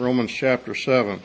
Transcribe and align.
Romans 0.00 0.32
chapter 0.32 0.74
7. 0.74 1.20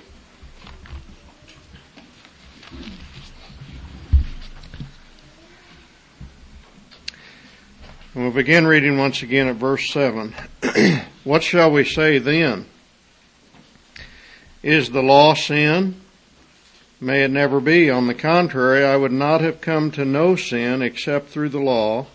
And 8.14 8.24
we'll 8.24 8.32
begin 8.32 8.68
reading 8.68 8.98
once 8.98 9.24
again 9.24 9.48
at 9.48 9.56
verse 9.56 9.90
7. 9.92 10.36
what 11.24 11.42
shall 11.42 11.72
we 11.72 11.86
say 11.86 12.18
then? 12.18 12.66
Is 14.62 14.90
the 14.90 15.02
law 15.02 15.36
sin? 15.36 16.02
May 17.00 17.24
it 17.24 17.32
never 17.32 17.62
be. 17.62 17.90
On 17.90 18.08
the 18.08 18.14
contrary, 18.14 18.84
I 18.84 18.98
would 18.98 19.14
not 19.14 19.40
have 19.40 19.62
come 19.62 19.90
to 19.92 20.04
know 20.04 20.36
sin 20.36 20.82
except 20.82 21.30
through 21.30 21.50
the 21.50 21.60
law. 21.60 22.08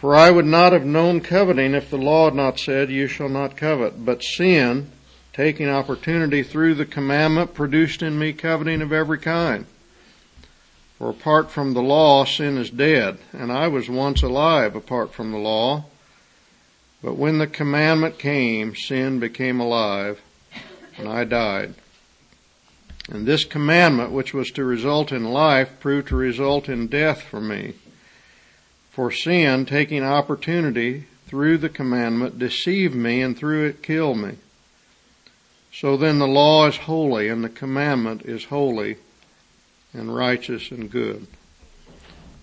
For 0.00 0.16
I 0.16 0.32
would 0.32 0.46
not 0.46 0.72
have 0.72 0.84
known 0.84 1.20
coveting 1.20 1.74
if 1.74 1.90
the 1.90 1.96
law 1.96 2.24
had 2.24 2.34
not 2.34 2.58
said, 2.58 2.90
You 2.90 3.06
shall 3.06 3.28
not 3.28 3.56
covet. 3.56 4.04
But 4.04 4.24
sin, 4.24 4.90
taking 5.34 5.68
opportunity 5.68 6.44
through 6.44 6.74
the 6.74 6.86
commandment, 6.86 7.54
produced 7.54 8.02
in 8.02 8.18
me 8.18 8.32
coveting 8.32 8.80
of 8.80 8.92
every 8.92 9.18
kind. 9.18 9.66
For 10.96 11.10
apart 11.10 11.50
from 11.50 11.74
the 11.74 11.82
law, 11.82 12.24
sin 12.24 12.56
is 12.56 12.70
dead, 12.70 13.18
and 13.32 13.50
I 13.50 13.66
was 13.66 13.90
once 13.90 14.22
alive 14.22 14.76
apart 14.76 15.12
from 15.12 15.32
the 15.32 15.38
law. 15.38 15.86
But 17.02 17.16
when 17.16 17.38
the 17.38 17.48
commandment 17.48 18.18
came, 18.18 18.76
sin 18.76 19.18
became 19.18 19.58
alive, 19.58 20.22
and 20.96 21.08
I 21.08 21.24
died. 21.24 21.74
And 23.10 23.26
this 23.26 23.44
commandment, 23.44 24.12
which 24.12 24.32
was 24.32 24.52
to 24.52 24.64
result 24.64 25.10
in 25.10 25.24
life, 25.24 25.78
proved 25.80 26.08
to 26.08 26.16
result 26.16 26.68
in 26.68 26.86
death 26.86 27.22
for 27.22 27.40
me. 27.40 27.74
For 28.92 29.10
sin, 29.10 29.66
taking 29.66 30.04
opportunity 30.04 31.06
through 31.26 31.58
the 31.58 31.68
commandment, 31.68 32.38
deceived 32.38 32.94
me 32.94 33.20
and 33.20 33.36
through 33.36 33.66
it 33.66 33.82
killed 33.82 34.18
me. 34.18 34.36
So 35.74 35.96
then 35.96 36.20
the 36.20 36.28
law 36.28 36.68
is 36.68 36.76
holy 36.76 37.28
and 37.28 37.42
the 37.42 37.48
commandment 37.48 38.22
is 38.22 38.44
holy 38.44 38.96
and 39.92 40.14
righteous 40.14 40.70
and 40.70 40.88
good. 40.88 41.26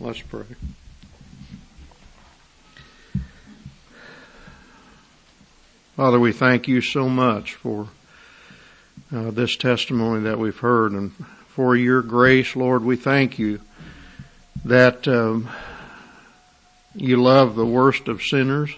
Let's 0.01 0.21
pray. 0.21 0.43
Father, 5.95 6.19
we 6.19 6.33
thank 6.33 6.67
you 6.67 6.81
so 6.81 7.07
much 7.07 7.53
for 7.53 7.87
uh, 9.15 9.31
this 9.31 9.55
testimony 9.55 10.23
that 10.23 10.37
we've 10.37 10.59
heard 10.59 10.91
and 10.91 11.13
for 11.47 11.73
your 11.73 12.01
grace, 12.01 12.53
Lord. 12.57 12.83
We 12.83 12.97
thank 12.97 13.39
you 13.39 13.61
that 14.65 15.07
um, 15.07 15.49
you 16.93 17.15
love 17.15 17.55
the 17.55 17.65
worst 17.65 18.09
of 18.09 18.21
sinners 18.21 18.71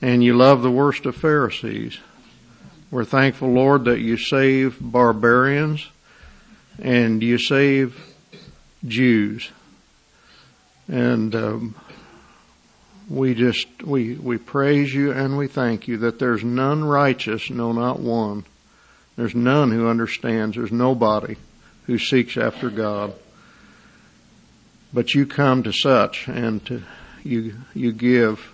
and 0.00 0.24
you 0.24 0.34
love 0.34 0.62
the 0.62 0.70
worst 0.70 1.04
of 1.04 1.14
Pharisees. 1.14 1.98
We're 2.90 3.04
thankful, 3.04 3.52
Lord, 3.52 3.84
that 3.84 4.00
you 4.00 4.16
save 4.16 4.78
barbarians 4.80 5.86
and 6.78 7.22
you 7.22 7.36
save 7.36 8.00
Jews. 8.86 9.50
And 10.88 11.34
um, 11.34 11.74
we 13.10 13.34
just 13.34 13.82
we 13.82 14.14
we 14.14 14.38
praise 14.38 14.94
you 14.94 15.12
and 15.12 15.36
we 15.36 15.48
thank 15.48 15.86
you 15.86 15.98
that 15.98 16.18
there's 16.18 16.42
none 16.42 16.82
righteous, 16.82 17.50
no, 17.50 17.72
not 17.72 18.00
one. 18.00 18.46
There's 19.16 19.34
none 19.34 19.70
who 19.70 19.88
understands. 19.88 20.56
There's 20.56 20.72
nobody 20.72 21.36
who 21.86 21.98
seeks 21.98 22.38
after 22.38 22.70
God. 22.70 23.14
But 24.94 25.14
you 25.14 25.26
come 25.26 25.62
to 25.64 25.72
such 25.72 26.26
and 26.26 26.64
to, 26.66 26.82
you 27.22 27.56
you 27.74 27.92
give 27.92 28.50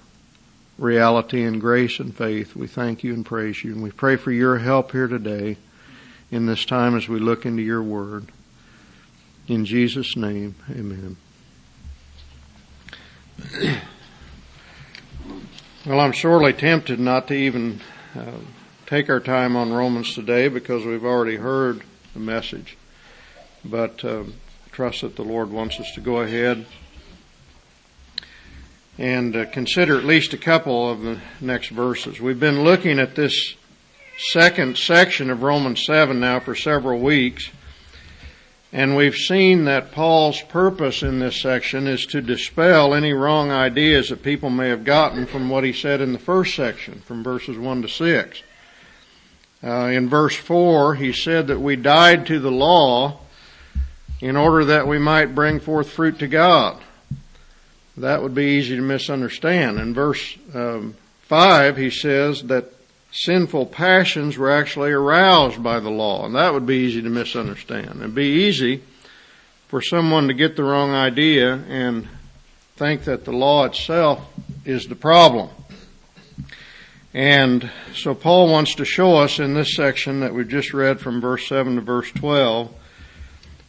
reality 0.78 1.42
and 1.42 1.60
grace 1.60 1.98
and 2.00 2.14
faith. 2.14 2.56
We 2.56 2.66
thank 2.66 3.04
you 3.04 3.14
and 3.14 3.24
praise 3.24 3.62
you, 3.62 3.72
and 3.72 3.82
we 3.82 3.90
pray 3.90 4.16
for 4.16 4.32
your 4.32 4.58
help 4.58 4.92
here 4.92 5.08
today 5.08 5.56
in 6.30 6.46
this 6.46 6.64
time 6.64 6.96
as 6.96 7.08
we 7.08 7.18
look 7.20 7.46
into 7.46 7.62
your 7.62 7.82
word. 7.82 8.32
In 9.46 9.64
Jesus' 9.64 10.16
name, 10.16 10.54
amen. 10.70 11.16
Well, 15.86 16.00
I'm 16.00 16.14
sorely 16.14 16.54
tempted 16.54 16.98
not 16.98 17.28
to 17.28 17.34
even 17.34 17.78
uh, 18.16 18.38
take 18.86 19.10
our 19.10 19.20
time 19.20 19.54
on 19.54 19.70
Romans 19.70 20.14
today 20.14 20.48
because 20.48 20.86
we've 20.86 21.04
already 21.04 21.36
heard 21.36 21.82
the 22.14 22.20
message. 22.20 22.78
But 23.62 24.02
uh, 24.02 24.24
trust 24.72 25.02
that 25.02 25.14
the 25.16 25.24
Lord 25.24 25.50
wants 25.50 25.78
us 25.78 25.92
to 25.92 26.00
go 26.00 26.20
ahead 26.20 26.64
and 28.98 29.34
uh, 29.34 29.46
consider 29.46 29.98
at 29.98 30.04
least 30.04 30.34
a 30.34 30.38
couple 30.38 30.90
of 30.90 31.00
the 31.00 31.20
next 31.40 31.68
verses. 31.68 32.20
We've 32.20 32.38
been 32.38 32.62
looking 32.62 32.98
at 32.98 33.16
this 33.16 33.54
second 34.30 34.78
section 34.78 35.30
of 35.30 35.42
Romans 35.42 35.84
7 35.84 36.20
now 36.20 36.40
for 36.40 36.54
several 36.54 37.00
weeks. 37.00 37.50
And 38.72 38.96
we've 38.96 39.14
seen 39.14 39.64
that 39.66 39.92
Paul's 39.92 40.42
purpose 40.42 41.02
in 41.02 41.20
this 41.20 41.40
section 41.40 41.86
is 41.86 42.06
to 42.06 42.20
dispel 42.20 42.92
any 42.92 43.12
wrong 43.12 43.52
ideas 43.52 44.08
that 44.08 44.22
people 44.22 44.50
may 44.50 44.68
have 44.68 44.84
gotten 44.84 45.26
from 45.26 45.48
what 45.48 45.62
he 45.62 45.72
said 45.72 46.00
in 46.00 46.12
the 46.12 46.18
first 46.18 46.56
section, 46.56 47.00
from 47.00 47.22
verses 47.22 47.56
1 47.56 47.82
to 47.82 47.88
6. 47.88 48.42
Uh, 49.62 49.68
in 49.86 50.08
verse 50.08 50.34
4, 50.34 50.96
he 50.96 51.12
said 51.12 51.46
that 51.46 51.60
we 51.60 51.76
died 51.76 52.26
to 52.26 52.40
the 52.40 52.50
law 52.50 53.20
in 54.20 54.36
order 54.36 54.64
that 54.64 54.88
we 54.88 54.98
might 54.98 55.34
bring 55.34 55.60
forth 55.60 55.90
fruit 55.90 56.18
to 56.18 56.26
God. 56.26 56.82
That 57.96 58.22
would 58.22 58.34
be 58.34 58.56
easy 58.58 58.76
to 58.76 58.82
misunderstand. 58.82 59.78
In 59.78 59.94
verse 59.94 60.36
um, 60.52 60.96
5, 61.22 61.76
he 61.76 61.90
says 61.90 62.42
that 62.44 62.72
sinful 63.12 63.66
passions 63.66 64.36
were 64.36 64.50
actually 64.50 64.90
aroused 64.90 65.62
by 65.62 65.78
the 65.78 65.90
law, 65.90 66.26
and 66.26 66.34
that 66.34 66.52
would 66.52 66.66
be 66.66 66.78
easy 66.78 67.02
to 67.02 67.08
misunderstand. 67.08 68.00
It'd 68.00 68.14
be 68.14 68.46
easy 68.46 68.82
for 69.68 69.80
someone 69.80 70.28
to 70.28 70.34
get 70.34 70.56
the 70.56 70.64
wrong 70.64 70.90
idea 70.90 71.54
and 71.68 72.08
think 72.76 73.04
that 73.04 73.24
the 73.24 73.32
law 73.32 73.64
itself 73.64 74.26
is 74.64 74.88
the 74.88 74.96
problem. 74.96 75.50
And 77.12 77.70
so 77.94 78.12
Paul 78.12 78.50
wants 78.50 78.74
to 78.74 78.84
show 78.84 79.16
us 79.16 79.38
in 79.38 79.54
this 79.54 79.76
section 79.76 80.20
that 80.20 80.34
we've 80.34 80.48
just 80.48 80.74
read 80.74 80.98
from 80.98 81.20
verse 81.20 81.46
7 81.46 81.76
to 81.76 81.80
verse 81.80 82.10
12 82.10 82.74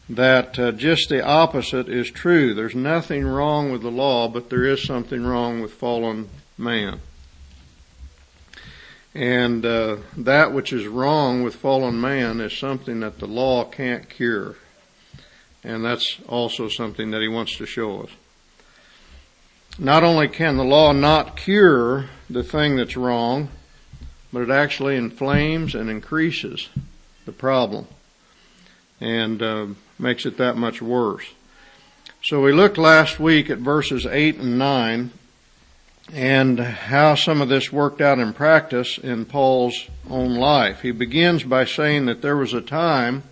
that 0.10 0.60
uh, 0.60 0.72
just 0.72 1.10
the 1.10 1.24
opposite 1.24 1.90
is 1.90 2.12
true. 2.12 2.54
There's 2.54 2.76
nothing 2.76 3.26
wrong 3.26 3.72
with 3.72 3.82
the 3.82 3.92
law, 3.92 4.28
but 4.28 4.50
there 4.50 4.66
is 4.66 4.84
something 4.84 5.26
wrong 5.26 5.62
with 5.62 5.74
fallen 5.74 6.30
man. 6.58 7.00
And 9.14 9.66
uh, 9.66 9.98
that 10.18 10.54
which 10.54 10.74
is 10.74 10.88
wrong 10.88 11.44
with 11.44 11.56
fallen 11.56 12.00
man 12.00 12.42
is 12.42 12.58
something 12.58 13.00
that 13.00 13.20
the 13.20 13.28
law 13.28 13.64
can't 13.64 14.10
cure. 14.10 14.56
And 15.64 15.84
that's 15.84 16.20
also 16.28 16.68
something 16.68 17.12
that 17.12 17.22
he 17.22 17.28
wants 17.28 17.58
to 17.58 17.66
show 17.66 18.02
us. 18.02 18.10
Not 19.80 20.04
only 20.04 20.28
can 20.28 20.58
the 20.58 20.64
law 20.64 20.92
not 20.92 21.36
cure 21.36 22.06
the 22.30 22.44
thing 22.44 22.76
that's 22.76 22.96
wrong, 22.96 23.50
but 24.32 24.42
it 24.42 24.50
actually 24.50 24.96
inflames 24.96 25.74
and 25.74 25.90
increases 25.90 26.70
the 27.26 27.32
problem 27.32 27.88
and 29.00 29.42
uh, 29.42 29.68
makes 29.98 30.26
it 30.26 30.38
that 30.38 30.58
much 30.58 30.82
worse. 30.82 31.26
So 32.24 32.42
we 32.42 32.52
looked 32.52 32.78
last 32.78 33.20
week 33.20 33.50
at 33.50 33.60
verses 33.60 34.06
8 34.06 34.38
and 34.38 34.58
9 34.58 35.12
and 36.14 36.60
how 36.60 37.16
some 37.16 37.42
of 37.42 37.50
this 37.50 37.72
worked 37.72 38.02
out 38.02 38.20
in 38.20 38.34
practice 38.34 38.98
in 38.98 39.26
Paul's 39.26 39.88
own 40.10 40.36
life. 40.36 40.82
He 40.82 40.92
begins 40.92 41.44
by 41.44 41.66
saying 41.66 42.06
that 42.06 42.22
there 42.22 42.38
was 42.38 42.54
a 42.54 42.62
time 42.62 43.24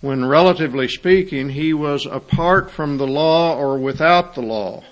when, 0.00 0.24
relatively 0.24 0.88
speaking, 0.88 1.50
he 1.50 1.72
was 1.72 2.06
apart 2.06 2.70
from 2.70 2.96
the 2.96 3.06
law 3.06 3.56
or 3.56 3.78
without 3.78 4.34
the 4.34 4.42
law. 4.42 4.82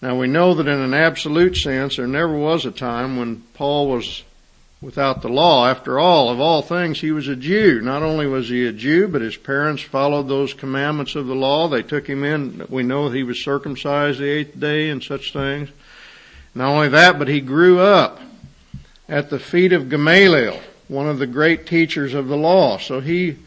Now 0.00 0.18
we 0.18 0.26
know 0.26 0.54
that 0.54 0.68
in 0.68 0.80
an 0.80 0.94
absolute 0.94 1.56
sense, 1.56 1.96
there 1.96 2.06
never 2.06 2.36
was 2.36 2.66
a 2.66 2.70
time 2.70 3.16
when 3.16 3.42
Paul 3.54 3.88
was 3.88 4.22
without 4.84 5.22
the 5.22 5.28
law. 5.28 5.66
After 5.66 5.98
all, 5.98 6.28
of 6.28 6.40
all 6.40 6.60
things, 6.60 7.00
he 7.00 7.10
was 7.10 7.26
a 7.26 7.34
Jew. 7.34 7.80
Not 7.80 8.02
only 8.02 8.26
was 8.26 8.50
he 8.50 8.66
a 8.66 8.72
Jew, 8.72 9.08
but 9.08 9.22
his 9.22 9.36
parents 9.36 9.82
followed 9.82 10.28
those 10.28 10.52
commandments 10.52 11.14
of 11.14 11.26
the 11.26 11.34
law. 11.34 11.68
They 11.68 11.82
took 11.82 12.06
him 12.06 12.22
in. 12.22 12.66
We 12.68 12.82
know 12.82 13.08
he 13.08 13.22
was 13.22 13.42
circumcised 13.42 14.20
the 14.20 14.28
eighth 14.28 14.60
day 14.60 14.90
and 14.90 15.02
such 15.02 15.32
things. 15.32 15.70
Not 16.54 16.68
only 16.68 16.88
that, 16.90 17.18
but 17.18 17.28
he 17.28 17.40
grew 17.40 17.80
up 17.80 18.20
at 19.08 19.30
the 19.30 19.38
feet 19.38 19.72
of 19.72 19.88
Gamaliel, 19.88 20.60
one 20.88 21.08
of 21.08 21.18
the 21.18 21.26
great 21.26 21.66
teachers 21.66 22.12
of 22.12 22.28
the 22.28 22.36
law. 22.36 22.76
So 22.76 23.00
he, 23.00 23.38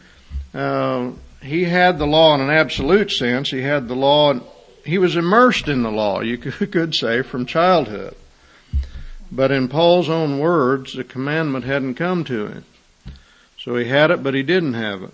uh, 0.55 1.11
he 1.43 1.65
had 1.65 1.99
the 1.99 2.07
law 2.07 2.33
in 2.33 2.41
an 2.41 2.49
absolute 2.49 3.11
sense. 3.11 3.51
He 3.51 3.61
had 3.61 3.87
the 3.87 3.95
law, 3.95 4.33
he 4.83 4.97
was 4.97 5.15
immersed 5.15 5.67
in 5.67 5.83
the 5.83 5.91
law, 5.91 6.21
you 6.21 6.37
could 6.39 6.95
say, 6.95 7.21
from 7.21 7.45
childhood. 7.45 8.15
But 9.31 9.51
in 9.51 9.67
Paul's 9.67 10.09
own 10.09 10.39
words, 10.39 10.93
the 10.93 11.03
commandment 11.03 11.65
hadn't 11.65 11.95
come 11.95 12.23
to 12.25 12.47
him. 12.47 12.65
So 13.59 13.75
he 13.75 13.85
had 13.85 14.11
it, 14.11 14.23
but 14.23 14.33
he 14.33 14.43
didn't 14.43 14.75
have 14.75 15.03
it. 15.03 15.13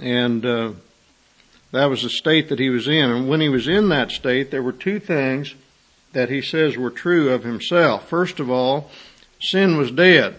And 0.00 0.46
uh, 0.46 0.72
that 1.72 1.86
was 1.86 2.02
the 2.02 2.10
state 2.10 2.48
that 2.48 2.58
he 2.58 2.70
was 2.70 2.86
in. 2.86 3.10
And 3.10 3.28
when 3.28 3.40
he 3.40 3.48
was 3.48 3.66
in 3.66 3.88
that 3.88 4.12
state, 4.12 4.50
there 4.50 4.62
were 4.62 4.72
two 4.72 5.00
things 5.00 5.54
that 6.12 6.28
he 6.28 6.42
says 6.42 6.76
were 6.76 6.90
true 6.90 7.30
of 7.30 7.44
himself. 7.44 8.08
First 8.08 8.40
of 8.40 8.50
all, 8.50 8.90
sin 9.40 9.76
was 9.76 9.90
dead. 9.90 10.36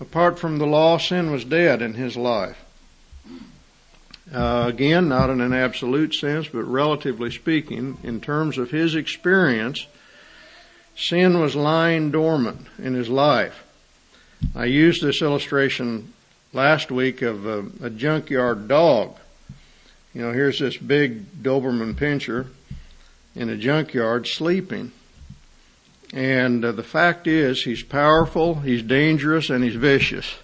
Apart 0.00 0.38
from 0.38 0.58
the 0.58 0.66
law, 0.66 0.98
sin 0.98 1.30
was 1.30 1.44
dead 1.44 1.80
in 1.80 1.94
his 1.94 2.16
life. 2.16 2.62
Uh, 4.32 4.64
again, 4.66 5.08
not 5.08 5.30
in 5.30 5.40
an 5.40 5.52
absolute 5.52 6.12
sense, 6.12 6.48
but 6.48 6.64
relatively 6.64 7.30
speaking, 7.30 7.96
in 8.02 8.20
terms 8.20 8.58
of 8.58 8.70
his 8.70 8.94
experience, 8.94 9.86
sin 10.96 11.40
was 11.40 11.54
lying 11.54 12.10
dormant 12.10 12.66
in 12.78 12.94
his 12.94 13.08
life. 13.08 13.64
I 14.54 14.64
used 14.64 15.02
this 15.02 15.22
illustration 15.22 16.12
last 16.52 16.90
week 16.90 17.22
of 17.22 17.46
a, 17.46 17.66
a 17.82 17.90
junkyard 17.90 18.68
dog. 18.68 19.16
You 20.14 20.22
know, 20.22 20.32
here's 20.32 20.58
this 20.58 20.76
big 20.76 21.42
Doberman 21.42 21.94
pinscher 21.94 22.46
in 23.34 23.50
a 23.50 23.56
junkyard 23.56 24.26
sleeping. 24.26 24.92
And 26.12 26.64
uh, 26.64 26.72
the 26.72 26.82
fact 26.82 27.26
is, 27.26 27.62
he's 27.64 27.82
powerful, 27.82 28.56
he's 28.56 28.82
dangerous, 28.82 29.50
and 29.50 29.62
he's 29.62 29.74
vicious. 29.74 30.36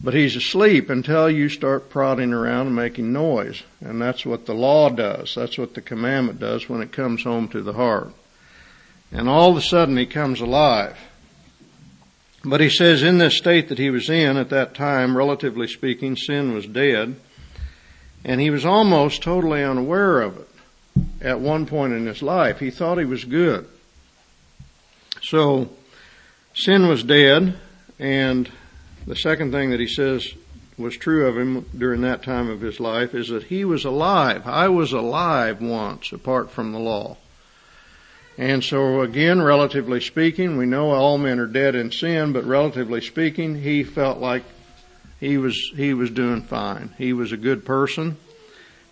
But 0.00 0.14
he's 0.14 0.36
asleep 0.36 0.90
until 0.90 1.28
you 1.28 1.48
start 1.48 1.90
prodding 1.90 2.32
around 2.32 2.68
and 2.68 2.76
making 2.76 3.12
noise. 3.12 3.64
And 3.80 4.00
that's 4.00 4.24
what 4.24 4.46
the 4.46 4.54
law 4.54 4.90
does. 4.90 5.34
That's 5.34 5.58
what 5.58 5.74
the 5.74 5.80
commandment 5.80 6.38
does 6.38 6.68
when 6.68 6.82
it 6.82 6.92
comes 6.92 7.24
home 7.24 7.48
to 7.48 7.62
the 7.62 7.72
heart. 7.72 8.12
And 9.10 9.28
all 9.28 9.50
of 9.50 9.56
a 9.56 9.62
sudden 9.62 9.96
he 9.96 10.06
comes 10.06 10.40
alive. 10.40 10.96
But 12.44 12.60
he 12.60 12.70
says 12.70 13.02
in 13.02 13.18
this 13.18 13.36
state 13.36 13.68
that 13.68 13.78
he 13.78 13.90
was 13.90 14.08
in 14.08 14.36
at 14.36 14.50
that 14.50 14.74
time, 14.74 15.16
relatively 15.16 15.66
speaking, 15.66 16.16
sin 16.16 16.54
was 16.54 16.66
dead. 16.66 17.16
And 18.24 18.40
he 18.40 18.50
was 18.50 18.64
almost 18.64 19.22
totally 19.22 19.64
unaware 19.64 20.20
of 20.20 20.38
it 20.38 20.48
at 21.20 21.40
one 21.40 21.66
point 21.66 21.92
in 21.92 22.06
his 22.06 22.22
life. 22.22 22.58
He 22.58 22.70
thought 22.70 22.98
he 22.98 23.04
was 23.04 23.24
good. 23.24 23.68
So, 25.22 25.70
sin 26.54 26.88
was 26.88 27.02
dead, 27.02 27.58
and 27.98 28.50
the 29.06 29.16
second 29.16 29.52
thing 29.52 29.70
that 29.70 29.80
he 29.80 29.88
says 29.88 30.32
was 30.76 30.96
true 30.96 31.26
of 31.26 31.36
him 31.36 31.66
during 31.76 32.02
that 32.02 32.22
time 32.22 32.48
of 32.48 32.60
his 32.60 32.78
life 32.78 33.14
is 33.14 33.28
that 33.28 33.44
he 33.44 33.64
was 33.64 33.84
alive. 33.84 34.46
I 34.46 34.68
was 34.68 34.92
alive 34.92 35.60
once 35.60 36.12
apart 36.12 36.50
from 36.50 36.72
the 36.72 36.78
law. 36.78 37.16
And 38.38 38.62
so 38.62 39.00
again, 39.00 39.42
relatively 39.42 40.00
speaking, 40.00 40.56
we 40.56 40.64
know 40.64 40.92
all 40.92 41.18
men 41.18 41.40
are 41.40 41.46
dead 41.46 41.74
in 41.74 41.90
sin, 41.90 42.32
but 42.32 42.44
relatively 42.44 43.00
speaking, 43.00 43.60
he 43.60 43.82
felt 43.82 44.18
like 44.18 44.44
he 45.18 45.36
was, 45.38 45.72
he 45.74 45.92
was 45.92 46.10
doing 46.10 46.42
fine. 46.42 46.94
He 46.96 47.12
was 47.12 47.32
a 47.32 47.36
good 47.36 47.66
person 47.66 48.16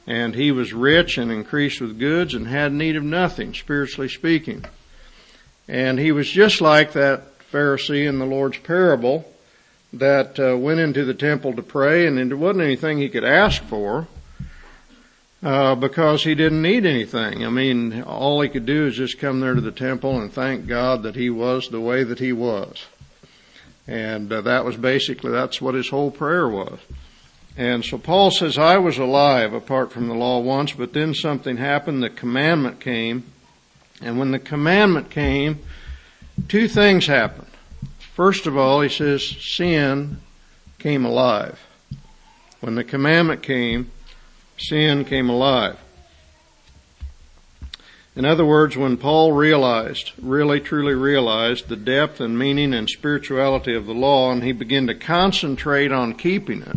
and 0.04 0.34
he 0.34 0.50
was 0.50 0.72
rich 0.72 1.16
and 1.16 1.30
increased 1.30 1.80
with 1.80 1.98
goods 1.98 2.34
and 2.34 2.48
had 2.48 2.72
need 2.72 2.96
of 2.96 3.04
nothing, 3.04 3.54
spiritually 3.54 4.08
speaking. 4.08 4.64
And 5.68 5.98
he 5.98 6.10
was 6.10 6.28
just 6.28 6.60
like 6.60 6.92
that 6.92 7.38
Pharisee 7.52 8.06
in 8.06 8.18
the 8.18 8.26
Lord's 8.26 8.58
parable 8.58 9.32
that 9.92 10.38
uh, 10.38 10.56
went 10.56 10.80
into 10.80 11.04
the 11.04 11.14
temple 11.14 11.54
to 11.54 11.62
pray, 11.62 12.06
and 12.06 12.18
there 12.18 12.36
wasn't 12.36 12.64
anything 12.64 12.98
he 12.98 13.08
could 13.08 13.24
ask 13.24 13.62
for 13.64 14.06
uh, 15.42 15.74
because 15.74 16.24
he 16.24 16.34
didn't 16.34 16.62
need 16.62 16.86
anything. 16.86 17.44
I 17.44 17.50
mean, 17.50 18.02
all 18.02 18.40
he 18.40 18.48
could 18.48 18.66
do 18.66 18.86
is 18.86 18.96
just 18.96 19.18
come 19.18 19.40
there 19.40 19.54
to 19.54 19.60
the 19.60 19.72
temple 19.72 20.18
and 20.18 20.32
thank 20.32 20.66
God 20.66 21.02
that 21.02 21.16
he 21.16 21.30
was 21.30 21.68
the 21.68 21.80
way 21.80 22.04
that 22.04 22.18
he 22.18 22.32
was, 22.32 22.86
and 23.86 24.32
uh, 24.32 24.40
that 24.42 24.64
was 24.64 24.76
basically 24.76 25.30
that's 25.30 25.60
what 25.60 25.74
his 25.74 25.88
whole 25.88 26.10
prayer 26.10 26.48
was. 26.48 26.78
And 27.56 27.84
so 27.84 27.96
Paul 27.96 28.30
says, 28.30 28.58
I 28.58 28.76
was 28.76 28.98
alive 28.98 29.54
apart 29.54 29.90
from 29.90 30.08
the 30.08 30.14
law 30.14 30.40
once, 30.40 30.72
but 30.72 30.92
then 30.92 31.14
something 31.14 31.56
happened. 31.56 32.02
The 32.02 32.10
commandment 32.10 32.80
came. 32.80 33.24
And 34.02 34.18
when 34.18 34.30
the 34.30 34.38
commandment 34.38 35.08
came, 35.08 35.60
two 36.48 36.68
things 36.68 37.06
happened. 37.06 37.46
First 38.14 38.46
of 38.46 38.58
all, 38.58 38.82
he 38.82 38.90
says 38.90 39.26
sin 39.26 40.20
came 40.78 41.06
alive. 41.06 41.58
When 42.60 42.74
the 42.74 42.84
commandment 42.84 43.42
came, 43.42 43.90
sin 44.58 45.04
came 45.04 45.28
alive. 45.28 45.78
In 48.14 48.24
other 48.24 48.46
words, 48.46 48.76
when 48.76 48.96
Paul 48.96 49.32
realized, 49.32 50.12
really 50.20 50.58
truly 50.58 50.94
realized 50.94 51.68
the 51.68 51.76
depth 51.76 52.18
and 52.20 52.38
meaning 52.38 52.72
and 52.72 52.88
spirituality 52.88 53.74
of 53.74 53.84
the 53.84 53.92
law 53.92 54.32
and 54.32 54.42
he 54.42 54.52
began 54.52 54.86
to 54.86 54.94
concentrate 54.94 55.92
on 55.92 56.14
keeping 56.14 56.62
it, 56.62 56.76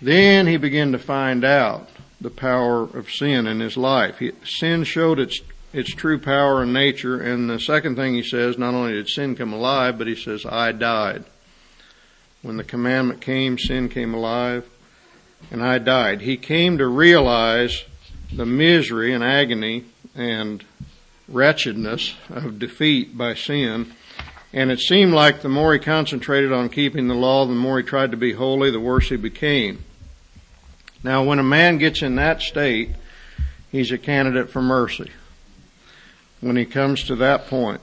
then 0.00 0.46
he 0.46 0.56
began 0.56 0.92
to 0.92 0.98
find 0.98 1.44
out 1.44 1.88
the 2.20 2.30
power 2.30 2.82
of 2.82 3.10
sin 3.10 3.46
in 3.48 3.58
his 3.58 3.76
life. 3.76 4.18
He, 4.18 4.32
sin 4.44 4.84
showed 4.84 5.18
its 5.18 5.40
its 5.72 5.90
true 5.90 6.18
power 6.18 6.62
and 6.62 6.72
nature. 6.72 7.20
And 7.20 7.50
the 7.50 7.60
second 7.60 7.96
thing 7.96 8.14
he 8.14 8.22
says, 8.22 8.56
not 8.56 8.74
only 8.74 8.92
did 8.92 9.08
sin 9.08 9.36
come 9.36 9.52
alive, 9.52 9.98
but 9.98 10.06
he 10.06 10.16
says, 10.16 10.46
I 10.46 10.72
died. 10.72 11.24
When 12.40 12.56
the 12.56 12.64
commandment 12.64 13.20
came, 13.20 13.58
sin 13.58 13.88
came 13.88 14.14
alive, 14.14 14.66
and 15.50 15.62
I 15.62 15.78
died. 15.78 16.22
He 16.22 16.36
came 16.36 16.78
to 16.78 16.86
realize 16.86 17.84
the 18.32 18.46
misery 18.46 19.12
and 19.12 19.22
agony 19.22 19.84
and 20.14 20.64
wretchedness 21.28 22.14
of 22.30 22.58
defeat 22.58 23.16
by 23.16 23.34
sin. 23.34 23.92
And 24.52 24.70
it 24.70 24.80
seemed 24.80 25.12
like 25.12 25.42
the 25.42 25.48
more 25.48 25.72
he 25.72 25.78
concentrated 25.78 26.52
on 26.52 26.68
keeping 26.68 27.08
the 27.08 27.14
law, 27.14 27.46
the 27.46 27.54
more 27.54 27.78
he 27.78 27.84
tried 27.84 28.10
to 28.12 28.16
be 28.16 28.32
holy, 28.32 28.70
the 28.70 28.80
worse 28.80 29.08
he 29.08 29.16
became. 29.16 29.84
Now, 31.02 31.22
when 31.22 31.38
a 31.38 31.44
man 31.44 31.78
gets 31.78 32.02
in 32.02 32.16
that 32.16 32.40
state, 32.40 32.90
he's 33.70 33.92
a 33.92 33.98
candidate 33.98 34.50
for 34.50 34.62
mercy 34.62 35.10
when 36.40 36.56
he 36.56 36.64
comes 36.64 37.04
to 37.04 37.16
that 37.16 37.46
point. 37.48 37.80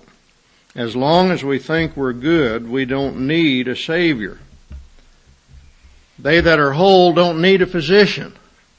As 0.76 0.96
long 0.96 1.30
as 1.30 1.44
we 1.44 1.60
think 1.60 1.96
we're 1.96 2.14
good, 2.14 2.68
we 2.68 2.86
don't 2.86 3.28
need 3.28 3.68
a 3.68 3.76
Savior. 3.76 4.40
They 6.20 6.42
that 6.42 6.60
are 6.60 6.74
whole 6.74 7.14
don't 7.14 7.42
need 7.42 7.62
a 7.62 7.68
physician. 7.68 8.34